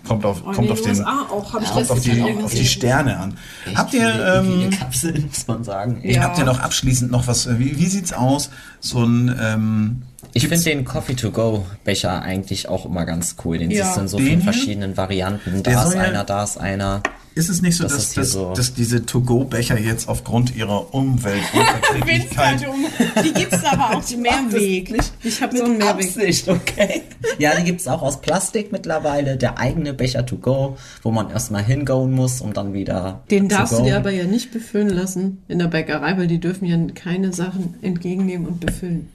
kommt 0.07 0.24
auf 0.24 0.43
Und 0.45 0.55
kommt 0.55 0.70
auf 0.70 0.81
den 0.83 1.05
auch, 1.05 1.53
habe 1.53 1.64
ich 1.64 1.70
kommt 1.70 1.91
auf 1.91 2.01
die 2.01 2.22
auf 2.22 2.55
die. 2.55 2.64
Sterne 2.64 3.18
an. 3.18 3.37
Echt 3.66 3.77
Habt 3.77 3.93
ihr 3.95 4.09
viele, 4.12 4.39
ähm, 4.39 4.70
Kapseln, 4.70 5.24
muss 5.29 5.47
man 5.49 5.64
sagen. 5.64 6.01
Ja. 6.05 6.22
Habt 6.22 6.39
ihr 6.39 6.45
noch 6.45 6.61
abschließend 6.61 7.11
noch 7.11 7.27
was? 7.27 7.47
äh, 7.47 7.59
Wie, 7.59 7.77
wie 7.77 7.87
sieht's 7.87 8.12
aus? 8.12 8.51
So 8.79 9.03
ein 9.05 9.35
ähm, 9.41 10.03
Ich 10.33 10.47
finde 10.49 10.62
den 10.64 10.85
Coffee-to-go-Becher 10.85 12.22
eigentlich 12.22 12.68
auch 12.68 12.87
immer 12.87 13.05
ganz 13.05 13.37
cool. 13.45 13.59
Den 13.59 13.70
Ja. 13.70 13.85
siehst 13.85 13.97
du 13.97 14.01
in 14.03 14.09
so 14.09 14.16
Den 14.18 14.27
vielen 14.27 14.43
verschiedenen 14.43 14.97
Varianten. 14.97 15.62
Da 15.64 15.85
ist 15.85 15.97
einer, 15.97 16.22
da 16.24 16.45
ist 16.45 16.59
einer. 16.59 17.03
Ist 17.37 17.49
es 17.51 17.61
nicht 17.62 17.76
so, 17.76 17.84
Das 17.84 17.93
dass, 17.93 18.14
dass, 18.14 18.32
so- 18.32 18.53
dass 18.55 18.72
diese 18.74 19.05
To-Go-Becher 19.07 19.78
jetzt 19.78 20.09
aufgrund 20.09 20.57
ihrer 20.57 20.93
Umweltunverträglichkeit 20.95 22.66
Die 23.24 23.32
gibt 23.32 23.53
es 23.53 23.62
aber 23.64 23.95
auch 23.97 24.05
die 24.05 24.16
Mehrweg. 24.16 24.95
Ich 25.22 25.43
habe 25.43 25.57
so 25.57 25.64
einen 25.64 25.78
Mehrweg. 25.78 26.07
Absicht, 26.07 26.49
okay. 26.49 27.03
Ja, 27.39 27.55
die 27.55 27.64
gibt's 27.64 27.87
auch 27.89 28.03
aus 28.03 28.20
Plastik 28.20 28.72
mittlerweile. 28.72 29.37
Der 29.37 29.59
eigene 29.59 29.93
Becher 29.93 30.24
to 30.24 30.37
go, 30.37 30.76
wo 31.03 31.11
man 31.11 31.30
erstmal 31.30 31.62
hingoen 31.62 32.12
muss, 32.12 32.41
um 32.41 32.53
dann 32.53 32.72
wieder 32.72 33.22
Den 33.30 33.49
to 33.49 33.57
darfst 33.57 33.74
go. 33.74 33.80
du 33.80 33.84
dir 33.84 33.97
aber 33.99 34.11
ja 34.12 34.24
nicht 34.24 34.51
befüllen 34.53 34.89
lassen 34.91 35.43
in 35.49 35.59
der 35.59 35.66
Bäckerei, 35.68 36.16
weil 36.16 36.26
die 36.28 36.39
dürfen 36.41 36.64
ja 36.66 36.78
keine 36.95 37.32
Sachen 37.32 37.74
entgegennehmen 37.82 38.47
und 38.47 38.61
befüllen. 38.61 39.09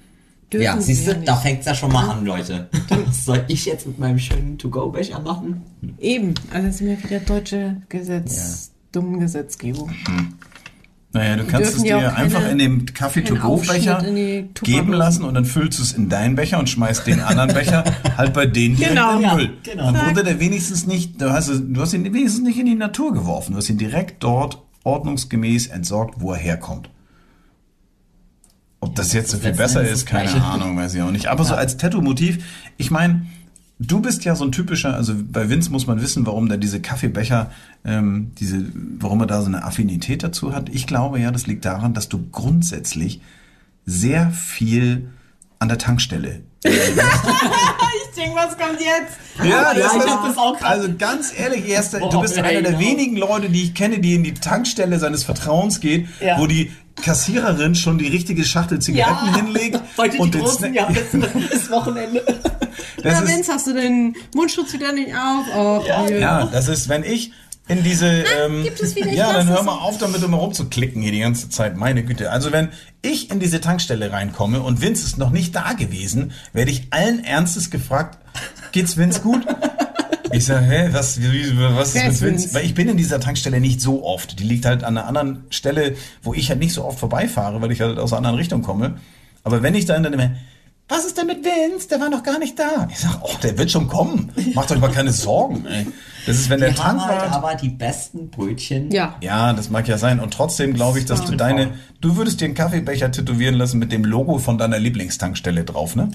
Dürfen 0.52 0.64
Ja, 0.66 0.80
sie 0.82 0.94
siehst 0.94 1.08
du, 1.08 1.16
da 1.16 1.36
fängt's 1.36 1.66
ja 1.66 1.74
schon 1.74 1.92
mal 1.94 2.10
an, 2.10 2.26
Leute. 2.26 2.68
Was 2.90 3.26
soll 3.26 3.44
ich 3.48 3.66
jetzt 3.66 3.88
mit 3.88 4.00
meinem 4.00 4.20
schönen 4.20 4.58
To-Go-Becher 4.58 5.20
machen? 5.20 5.62
Eben, 6.00 6.34
also 6.54 6.68
das 6.68 6.76
ist 6.76 6.82
mir 6.82 7.02
wieder 7.04 7.20
deutsche 7.20 7.78
Gesetz, 7.90 8.72
dumme 8.92 9.20
Gesetzgebung. 9.20 9.92
Naja, 11.14 11.36
du 11.36 11.44
kannst 11.46 11.76
es 11.78 11.84
ja 11.84 12.00
dir 12.00 12.06
keine- 12.08 12.16
einfach 12.18 12.50
in 12.50 12.58
dem 12.58 12.86
Kaffee-to-go-Becher 12.86 14.02
geben 14.64 14.94
lassen 14.94 15.24
und 15.26 15.34
dann 15.34 15.44
füllst 15.44 15.80
du 15.80 15.84
es 15.84 15.92
in 15.92 16.08
deinen 16.08 16.36
Becher 16.36 16.58
und 16.60 16.70
schmeißt 16.70 17.06
den 17.06 17.20
anderen 17.20 17.50
Becher 17.54 17.84
halt 18.18 18.34
bei 18.34 18.46
denen 18.46 18.78
direkt 18.78 18.96
Genau. 18.96 19.12
in 19.16 19.20
den 19.20 19.24
Ja, 19.30 19.36
Müll. 19.36 19.50
genau. 19.64 19.92
Dann 19.92 20.08
wurde 20.10 20.24
der 20.24 20.40
wenigstens 20.40 20.88
nicht, 20.88 21.22
du 21.22 21.32
hast, 21.32 21.50
du 21.50 21.82
hast 21.82 21.94
ihn 21.94 22.06
wenigstens 22.06 22.44
nicht 22.44 22.60
in 22.60 22.66
die 22.66 22.76
Natur 22.76 23.14
geworfen. 23.14 23.52
Du 23.54 23.58
hast 23.58 23.70
ihn 23.70 23.78
direkt 23.78 24.24
dort 24.24 24.62
ordnungsgemäß 24.84 25.68
entsorgt, 25.68 26.16
wo 26.22 26.32
er 26.32 26.38
herkommt. 26.38 26.90
Ob 28.82 28.96
das 28.96 29.14
jetzt 29.14 29.30
so 29.32 29.38
viel 29.38 29.54
besser 29.54 29.82
ist, 29.84 29.92
das 29.92 30.06
keine. 30.06 30.44
Ahnung, 30.44 30.76
weiß 30.76 30.96
ich 30.96 31.02
auch 31.02 31.12
nicht. 31.12 31.28
Aber 31.28 31.44
so 31.44 31.54
als 31.54 31.78
Tattoo-Motiv, 31.78 32.44
ich 32.78 32.90
meine, 32.92 33.28
du 33.80 34.00
bist 34.02 34.26
ja 34.26 34.36
so 34.36 34.44
ein 34.44 34.52
typischer, 34.52 34.96
also 34.96 35.14
bei 35.16 35.50
Vince 35.50 35.72
muss 35.72 35.86
man 35.88 36.02
wissen, 36.02 36.26
warum 36.26 36.50
der 36.50 36.58
diese 36.58 36.82
Kaffeebecher, 36.82 37.52
ähm, 37.86 38.32
diese, 38.40 38.64
warum 39.00 39.20
er 39.22 39.28
da 39.28 39.42
so 39.42 39.48
eine 39.48 39.64
Affinität 39.64 40.24
dazu 40.24 40.54
hat. 40.54 40.70
Ich 40.70 40.88
glaube 40.88 41.20
ja, 41.20 41.32
das 41.32 41.46
liegt 41.48 41.64
daran, 41.66 41.94
dass 41.94 42.10
du 42.10 42.28
grundsätzlich 42.32 43.22
sehr 43.86 44.32
viel 44.32 45.10
an 45.60 45.68
der 45.70 45.78
Tankstelle. 45.78 46.42
Ich 48.14 48.16
denke, 48.24 48.36
was 48.36 48.58
kommt 48.58 48.80
jetzt? 48.80 49.18
Ja, 49.40 49.74
ja, 49.74 49.74
ich 49.74 50.12
hab 50.12 50.26
das 50.26 50.38
auch 50.38 50.62
Also 50.62 50.90
ganz 50.98 51.32
ehrlich, 51.36 51.68
erster, 51.68 52.00
du 52.00 52.10
Boah, 52.10 52.22
bist 52.22 52.36
ja, 52.36 52.44
einer 52.44 52.62
der 52.62 52.78
wenigen 52.78 53.16
Leute, 53.16 53.50
die 53.50 53.64
ich 53.64 53.74
kenne, 53.74 54.00
die 54.00 54.16
in 54.16 54.24
die 54.24 54.34
Tankstelle 54.34 55.00
seines 55.00 55.24
Vertrauens 55.24 55.80
geht, 55.80 56.08
Ja. 56.20 56.38
wo 56.38 56.46
die 56.46 56.72
Kassiererin 57.02 57.76
schon 57.76 57.98
die 57.98 58.08
richtige 58.08 58.44
Schachtel 58.44 58.80
Zigaretten 58.80 59.36
hinlegt 59.36 59.80
Heute 59.98 60.18
und 60.18 60.34
die 60.34 60.38
den 60.38 60.46
großen, 60.46 60.74
ja, 60.74 60.86
bis 61.52 61.70
Wochenende. 61.72 62.24
Das 63.04 63.20
Na, 63.20 63.20
ist, 63.20 63.28
Vince, 63.28 63.52
hast 63.54 63.68
du 63.68 63.74
den 63.74 64.16
Mundschutz 64.36 64.74
wieder 64.74 64.92
nicht 64.92 65.14
auf? 65.16 65.46
Oh, 65.56 65.84
Ja. 65.88 66.08
Ja, 66.08 66.46
das 66.46 66.68
ist, 66.68 66.90
wenn 66.90 67.04
ich 67.04 67.32
in 67.68 67.84
diese. 67.84 68.08
Ähm, 68.08 68.64
gibt 68.64 68.82
es 68.82 68.96
wieder, 68.96 69.12
ja, 69.12 69.32
dann 69.32 69.48
hör 69.48 69.64
mal 69.64 69.78
auf, 69.78 69.98
damit 69.98 70.22
immer 70.24 70.38
rumzuklicken 70.38 71.02
hier 71.02 71.12
die 71.12 71.20
ganze 71.20 71.50
Zeit. 71.50 71.78
Meine 71.78 72.04
Güte. 72.04 72.32
Also 72.32 72.52
wenn 72.52 72.70
ich 73.02 73.32
in 73.32 73.40
diese 73.40 73.62
Tankstelle 73.62 74.12
reinkomme 74.12 74.62
und 74.62 74.82
Vince 74.82 75.06
ist 75.06 75.18
noch 75.18 75.30
nicht 75.30 75.56
da 75.56 75.74
gewesen, 75.74 76.34
werde 76.54 76.72
ich 76.72 76.88
allen 76.92 77.24
Ernstes 77.24 77.72
gefragt, 77.72 78.18
geht's 78.72 78.98
Vince 78.98 79.22
gut? 79.22 79.46
Ich 80.34 80.46
sage, 80.46 80.66
hä, 80.66 80.90
was, 80.92 81.22
wie, 81.22 81.58
was 81.58 81.96
ist 81.96 82.04
mit 82.06 82.22
Vince? 82.22 82.54
Weil 82.54 82.66
ich 82.66 82.74
bin 82.74 82.88
in 82.90 82.98
dieser 82.98 83.20
Tankstelle 83.20 83.60
nicht 83.60 83.82
so 83.82 84.04
oft. 84.06 84.40
Die 84.40 84.44
liegt 84.44 84.66
halt 84.66 84.84
an 84.84 84.98
einer 84.98 85.08
anderen 85.08 85.44
Stelle, 85.50 85.96
wo 86.24 86.34
ich 86.34 86.50
halt 86.50 86.60
nicht 86.60 86.74
so 86.74 86.84
oft 86.86 87.00
vorbeifahre, 87.00 87.62
weil 87.62 87.72
ich 87.72 87.82
halt 87.82 87.98
aus 88.00 88.12
einer 88.12 88.18
anderen 88.20 88.38
Richtung 88.38 88.62
komme. 88.62 88.98
Aber 89.44 89.64
wenn 89.64 89.76
ich 89.76 89.86
dann 89.86 90.04
dann 90.04 90.14
immer, 90.14 90.32
was 90.88 91.06
ist 91.06 91.18
denn 91.18 91.28
mit 91.28 91.46
Vince? 91.46 91.88
Der 91.88 92.02
war 92.02 92.10
noch 92.10 92.22
gar 92.22 92.38
nicht 92.38 92.60
da. 92.60 92.88
Ich 92.92 93.00
sag, 93.00 93.20
oh, 93.24 93.30
der 93.42 93.58
wird 93.58 93.72
schon 93.72 93.88
kommen. 93.88 94.30
Macht 94.54 94.72
euch 94.74 94.80
mal 94.80 94.92
keine 94.92 95.14
Sorgen, 95.14 95.66
ey. 95.66 95.88
Das 96.26 96.36
ist, 96.38 96.50
wenn 96.50 96.60
der 96.60 96.72
Die 96.72 96.80
haben 96.80 97.00
halt 97.04 97.20
Tankwart. 97.22 97.34
aber 97.34 97.56
die 97.56 97.70
besten 97.70 98.30
Brötchen. 98.30 98.92
Ja. 98.92 99.16
Ja, 99.22 99.54
das 99.54 99.70
mag 99.70 99.88
ja 99.88 99.98
sein. 99.98 100.20
Und 100.20 100.34
trotzdem 100.34 100.74
glaube 100.74 101.00
ich, 101.00 101.06
dass 101.06 101.24
du 101.24 101.36
deine, 101.36 101.70
du 102.02 102.18
würdest 102.18 102.42
dir 102.42 102.46
einen 102.46 102.56
Kaffeebecher 102.56 103.10
tätowieren 103.12 103.56
lassen 103.56 103.80
mit 103.80 103.92
dem 103.94 104.04
Logo 104.04 104.38
von 104.38 104.58
deiner 104.58 104.80
Lieblingstankstelle 104.80 105.64
drauf, 105.64 105.96
ne? 105.96 106.12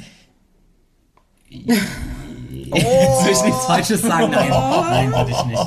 Jetzt 2.74 3.24
will 3.24 3.32
ich 3.32 3.42
nichts 3.44 3.64
Falsches 3.66 4.02
sagen. 4.02 4.30
Nein, 4.30 4.48
nein, 4.50 5.12
würde 5.12 5.30
ich 5.30 5.44
nicht. 5.46 5.60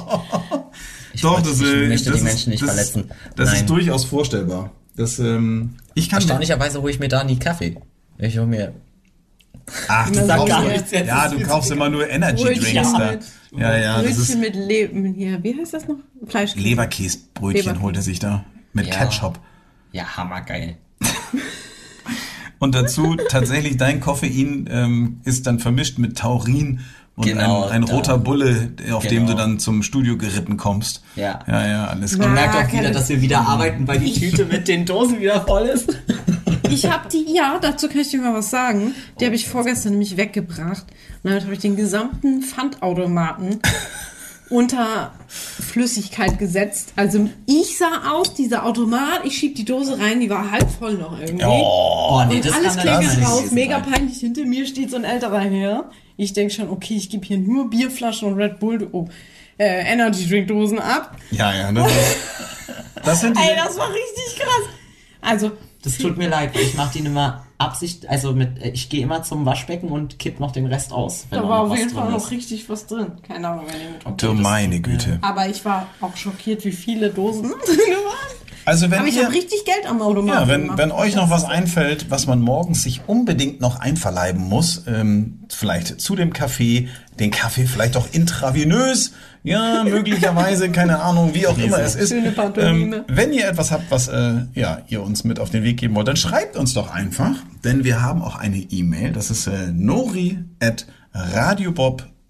Ich 1.13 1.21
Doch, 1.21 1.33
wollte- 1.35 1.49
das, 1.49 1.61
ich 1.61 1.67
äh, 1.67 1.87
möchte 1.87 2.09
das 2.11 2.13
die 2.13 2.19
ist- 2.19 2.23
Menschen 2.23 2.49
nicht 2.51 2.61
das, 2.63 2.69
verletzen. 2.69 3.11
Das 3.35 3.47
Nein. 3.49 3.55
ist 3.57 3.69
durchaus 3.69 4.05
vorstellbar. 4.05 4.71
Das, 4.95 5.19
ähm, 5.19 5.75
ich 5.95 6.09
kann 6.09 6.17
Erstaunlicherweise 6.19 6.81
hole 6.81 6.91
ich 6.91 6.99
mir 6.99 7.07
da 7.07 7.23
nie 7.23 7.37
Kaffee. 7.39 7.77
Ich 8.17 8.37
hole 8.37 8.47
mir. 8.47 8.73
Ach, 9.87 10.09
du 10.09 10.15
Sag 10.25 10.37
kaufst, 10.37 10.47
gar 10.49 10.63
nichts 10.63 10.91
jetzt, 10.91 11.07
ja, 11.07 11.27
das 11.27 11.31
du 11.37 11.43
kaufst 11.45 11.71
immer 11.71 11.89
nur 11.89 12.09
Energy 12.09 12.43
Brötchen 12.43 12.63
Drinks 12.73 12.93
da. 12.93 13.13
Ja, 13.57 13.77
ja, 13.77 14.01
das 14.01 14.17
ist 14.17 14.27
Brötchen 14.27 14.41
mit 14.41 14.55
Leben 14.55 15.05
hier. 15.13 15.43
Wie 15.43 15.55
heißt 15.59 15.73
das 15.73 15.87
noch? 15.87 15.97
Fleisch. 16.27 16.55
Leberkäsebrötchen 16.55 17.73
Leber- 17.73 17.81
holt 17.81 17.95
er 17.95 18.01
sich 18.01 18.19
da 18.19 18.43
mit 18.73 18.87
Ja. 18.87 18.95
Ketchup. 18.95 19.39
Ja, 19.91 20.17
hammergeil. 20.17 20.77
Und 22.59 22.75
dazu 22.75 23.15
tatsächlich 23.29 23.77
dein 23.77 23.99
Koffein 24.01 24.67
ähm, 24.71 25.21
ist 25.23 25.47
dann 25.47 25.59
vermischt 25.59 25.97
mit 25.97 26.17
Taurin 26.17 26.81
und 27.15 27.25
Genau, 27.25 27.63
ein, 27.65 27.71
ein 27.83 27.85
da- 27.85 27.93
roter 27.93 28.17
Bulle, 28.17 28.71
auf 28.91 29.05
dem 29.07 29.25
Genau. 29.25 29.31
du 29.31 29.37
dann 29.37 29.59
zum 29.59 29.83
Studio 29.83 30.17
geritten 30.17 30.55
kommst. 30.57 31.01
Ja. 31.15 31.39
Ja, 31.47 31.67
ja, 31.67 31.85
alles 31.87 32.15
klar. 32.15 32.27
Man 32.27 32.35
merkt 32.35 32.55
auch 32.55 32.71
wieder, 32.73 32.91
dass 32.91 33.09
wir 33.09 33.21
wieder 33.21 33.41
arbeiten, 33.41 33.87
weil 33.87 33.99
die 33.99 34.13
Tüte 34.13 34.45
mit 34.45 34.67
den 34.67 34.85
Dosen 34.85 35.19
wieder 35.19 35.41
voll 35.41 35.63
ist. 35.67 35.97
Ich 36.71 36.85
habe 36.85 37.09
die, 37.09 37.25
ja, 37.33 37.57
dazu 37.59 37.87
kann 37.87 38.01
ich 38.01 38.09
dir 38.09 38.21
mal 38.21 38.31
was 38.35 38.51
sagen. 38.51 38.93
Die 39.19 39.25
habe 39.25 39.33
ich 39.33 39.47
vorgestern 39.49 39.93
nämlich 39.93 40.17
weggebracht. 40.17 40.85
Und 41.23 41.31
damit 41.31 41.43
habe 41.45 41.53
ich 41.53 41.59
den 41.59 41.75
gesamten 41.75 42.43
Pfandautomaten 42.43 43.59
unter 44.49 45.13
Flüssigkeit 45.27 46.39
gesetzt. 46.39 46.93
Also 46.95 47.29
ich 47.45 47.77
sah 47.77 48.11
aus, 48.13 48.33
dieser 48.33 48.65
Automat, 48.65 49.21
ich 49.23 49.37
schieb 49.37 49.55
die 49.55 49.65
Dose 49.65 49.99
rein, 49.99 50.19
die 50.19 50.29
war 50.29 50.49
halb 50.51 50.69
voll 50.71 50.95
noch 50.95 51.19
irgendwie. 51.19 51.45
Oh, 51.45 52.23
nee, 52.27 52.37
Und 52.37 52.45
das 52.45 52.53
alles 52.53 52.77
klingelt 52.77 53.15
gewesen 53.15 53.53
mega 53.53 53.83
sein. 53.83 53.91
peinlich. 53.91 54.17
Hinter 54.19 54.45
mir 54.45 54.65
steht 54.65 54.89
so 54.91 54.97
ein 54.97 55.03
älterer 55.03 55.39
Herr. 55.41 55.89
Ich 56.17 56.33
denke 56.33 56.53
schon, 56.53 56.69
okay, 56.69 56.95
ich 56.95 57.09
gebe 57.09 57.25
hier 57.25 57.37
nur 57.37 57.69
Bierflaschen 57.69 58.27
und 58.27 58.39
Red 58.39 58.59
Bull, 58.59 58.87
oh, 58.91 59.07
äh, 59.57 59.91
Energy 59.91 60.27
Drink 60.27 60.47
Dosen 60.47 60.79
ab. 60.79 61.15
Ja, 61.31 61.53
ja, 61.53 61.71
das, 61.71 61.87
ist, 61.91 62.17
das 63.03 63.21
sind 63.21 63.37
diese, 63.37 63.49
Ey, 63.49 63.55
das 63.55 63.77
war 63.77 63.89
richtig 63.89 64.39
krass. 64.39 64.73
Also, 65.21 65.51
Das 65.83 65.97
tut 65.97 66.17
mir 66.17 66.29
leid, 66.29 66.55
weil 66.55 66.63
ich 66.63 66.73
mache 66.75 66.97
die 66.97 67.05
immer 67.05 67.45
Absicht, 67.59 68.07
also 68.09 68.31
mit, 68.31 68.63
ich 68.63 68.89
gehe 68.89 69.03
immer 69.03 69.21
zum 69.21 69.45
Waschbecken 69.45 69.89
und 69.89 70.17
kipp 70.17 70.39
noch 70.39 70.51
den 70.51 70.65
Rest 70.65 70.93
aus. 70.93 71.27
wenn 71.29 71.39
da 71.39 71.43
noch 71.43 71.49
war 71.49 71.59
auf 71.59 71.77
jeden 71.77 71.89
Fall 71.89 72.09
noch 72.09 72.31
richtig 72.31 72.69
was 72.69 72.87
drin. 72.87 73.11
Keine 73.21 73.49
Ahnung, 73.49 73.65
wer 73.67 73.77
den 73.77 73.93
mit 73.93 74.21
du 74.23 74.33
meine 74.33 74.79
Güte. 74.79 75.19
Aber 75.21 75.47
ich 75.47 75.65
war 75.65 75.87
auch 75.99 76.15
schockiert, 76.15 76.63
wie 76.63 76.71
viele 76.71 77.09
Dosen 77.09 77.43
drin 77.65 77.77
waren. 78.05 78.39
Also 78.63 78.89
wenn 78.91 78.99
Aber 78.99 79.07
ich 79.07 79.17
ihr, 79.17 79.25
habe 79.25 79.33
richtig 79.33 79.65
Geld 79.65 79.89
am 79.89 80.01
Automaten 80.01 80.41
ja, 80.41 80.47
wenn, 80.47 80.61
gemacht. 80.61 80.77
wenn 80.77 80.91
euch 80.91 81.15
noch 81.15 81.29
was 81.29 81.43
einfällt, 81.43 82.09
was 82.09 82.27
man 82.27 82.39
morgens 82.39 82.83
sich 82.83 83.01
unbedingt 83.07 83.59
noch 83.59 83.79
einverleiben 83.79 84.47
muss, 84.47 84.83
ähm, 84.87 85.39
vielleicht 85.49 85.99
zu 85.99 86.15
dem 86.15 86.31
Kaffee, 86.31 86.87
den 87.19 87.31
Kaffee 87.31 87.65
vielleicht 87.65 87.97
auch 87.97 88.07
intravenös, 88.11 89.13
ja, 89.43 89.83
möglicherweise, 89.83 90.69
keine 90.69 91.01
Ahnung, 91.01 91.33
wie 91.33 91.47
auch 91.47 91.57
immer 91.57 91.79
es 91.79 91.95
ist. 91.95 92.09
Schöne 92.09 92.31
Pantomime. 92.31 92.97
Ähm, 92.97 93.03
wenn 93.07 93.33
ihr 93.33 93.47
etwas 93.47 93.71
habt, 93.71 93.89
was 93.89 94.07
äh, 94.07 94.45
ja, 94.53 94.81
ihr 94.87 95.01
uns 95.01 95.23
mit 95.23 95.39
auf 95.39 95.49
den 95.49 95.63
Weg 95.63 95.77
geben 95.77 95.95
wollt, 95.95 96.07
dann 96.07 96.17
schreibt 96.17 96.55
uns 96.57 96.73
doch 96.73 96.91
einfach, 96.91 97.35
denn 97.63 97.83
wir 97.83 98.01
haben 98.01 98.21
auch 98.21 98.35
eine 98.37 98.57
E-Mail, 98.57 99.11
das 99.13 99.31
ist 99.31 99.47
äh, 99.47 99.71
nori 99.71 100.39
at 100.59 100.85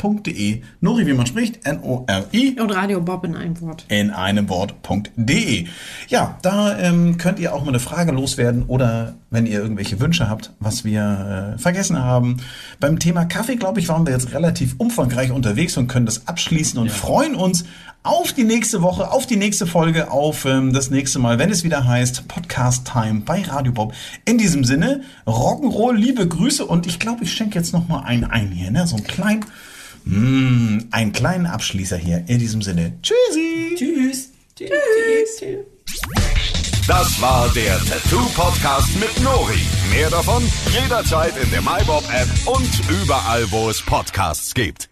radiobob.de. 0.01 0.61
Nori, 0.81 1.05
wie 1.05 1.13
man 1.13 1.25
spricht, 1.25 1.65
N-O-R-I 1.65 2.59
Und 2.59 2.71
Radio 2.71 3.01
Bob 3.01 3.25
in 3.25 3.35
einem 3.35 3.59
Wort. 3.61 3.85
in 3.89 4.11
einem 4.11 4.47
Wort.de. 4.49 5.65
Ja, 6.07 6.37
da 6.41 6.77
ähm, 6.79 7.17
könnt 7.17 7.39
ihr 7.39 7.53
auch 7.53 7.63
mal 7.63 7.69
eine 7.69 7.79
Frage 7.79 8.11
loswerden 8.11 8.63
oder 8.67 9.15
wenn 9.29 9.45
ihr 9.45 9.59
irgendwelche 9.59 9.99
Wünsche 9.99 10.29
habt, 10.29 10.53
was 10.59 10.85
wir 10.85 11.55
äh, 11.55 11.59
vergessen 11.59 11.99
haben. 11.99 12.37
Beim 12.79 12.99
Thema 12.99 13.25
Kaffee, 13.25 13.57
glaube 13.57 13.79
ich, 13.79 13.89
waren 13.89 14.05
wir 14.05 14.13
jetzt 14.13 14.33
relativ 14.33 14.75
umfangreich 14.77 15.31
unterwegs 15.31 15.77
und 15.77 15.87
können 15.87 16.05
das 16.05 16.27
abschließen 16.27 16.79
und 16.79 16.91
freuen 16.91 17.35
uns 17.35 17.65
auf 18.01 18.31
die 18.31 18.45
nächste 18.45 18.81
Woche, 18.81 19.11
auf 19.11 19.27
die 19.27 19.35
nächste 19.35 19.67
Folge, 19.67 20.11
auf 20.11 20.45
ähm, 20.45 20.71
das 20.71 20.89
nächste 20.89 21.19
Mal, 21.19 21.37
wenn 21.37 21.51
es 21.51 21.65
wieder 21.65 21.85
heißt 21.85 22.27
Podcast 22.29 22.89
Time 22.89 23.23
bei 23.25 23.41
Radio 23.41 23.73
Bob. 23.73 23.93
In 24.23 24.37
diesem 24.37 24.63
Sinne, 24.63 25.01
Rock'n'Roll, 25.27 25.95
liebe 25.95 26.25
Grüße 26.25 26.65
und 26.65 26.87
ich 26.87 26.99
glaube, 26.99 27.25
ich 27.25 27.33
schenke 27.33 27.59
jetzt 27.59 27.73
noch 27.73 27.89
mal 27.89 28.03
einen 28.03 28.23
ein 28.23 28.51
hier, 28.51 28.71
ne? 28.71 28.87
So 28.87 28.95
einen 28.95 29.05
kleinen, 29.05 29.45
mm, 30.09 30.87
einen 30.91 31.11
kleinen 31.11 31.45
Abschließer 31.45 31.97
hier. 31.97 32.23
In 32.27 32.39
diesem 32.39 32.61
Sinne, 32.61 32.93
tschüssi. 33.01 33.75
Tschüss. 33.77 34.31
Tschüss. 34.55 34.69
Das 36.87 37.21
war 37.21 37.47
der 37.53 37.77
Tattoo 37.79 38.25
Podcast 38.35 38.99
mit 38.99 39.23
Nori. 39.23 39.59
Mehr 39.91 40.09
davon 40.09 40.43
jederzeit 40.71 41.37
in 41.37 41.49
der 41.51 41.61
MyBob 41.61 42.03
App 42.11 42.27
und 42.47 42.69
überall, 42.89 43.49
wo 43.51 43.69
es 43.69 43.81
Podcasts 43.81 44.53
gibt. 44.53 44.89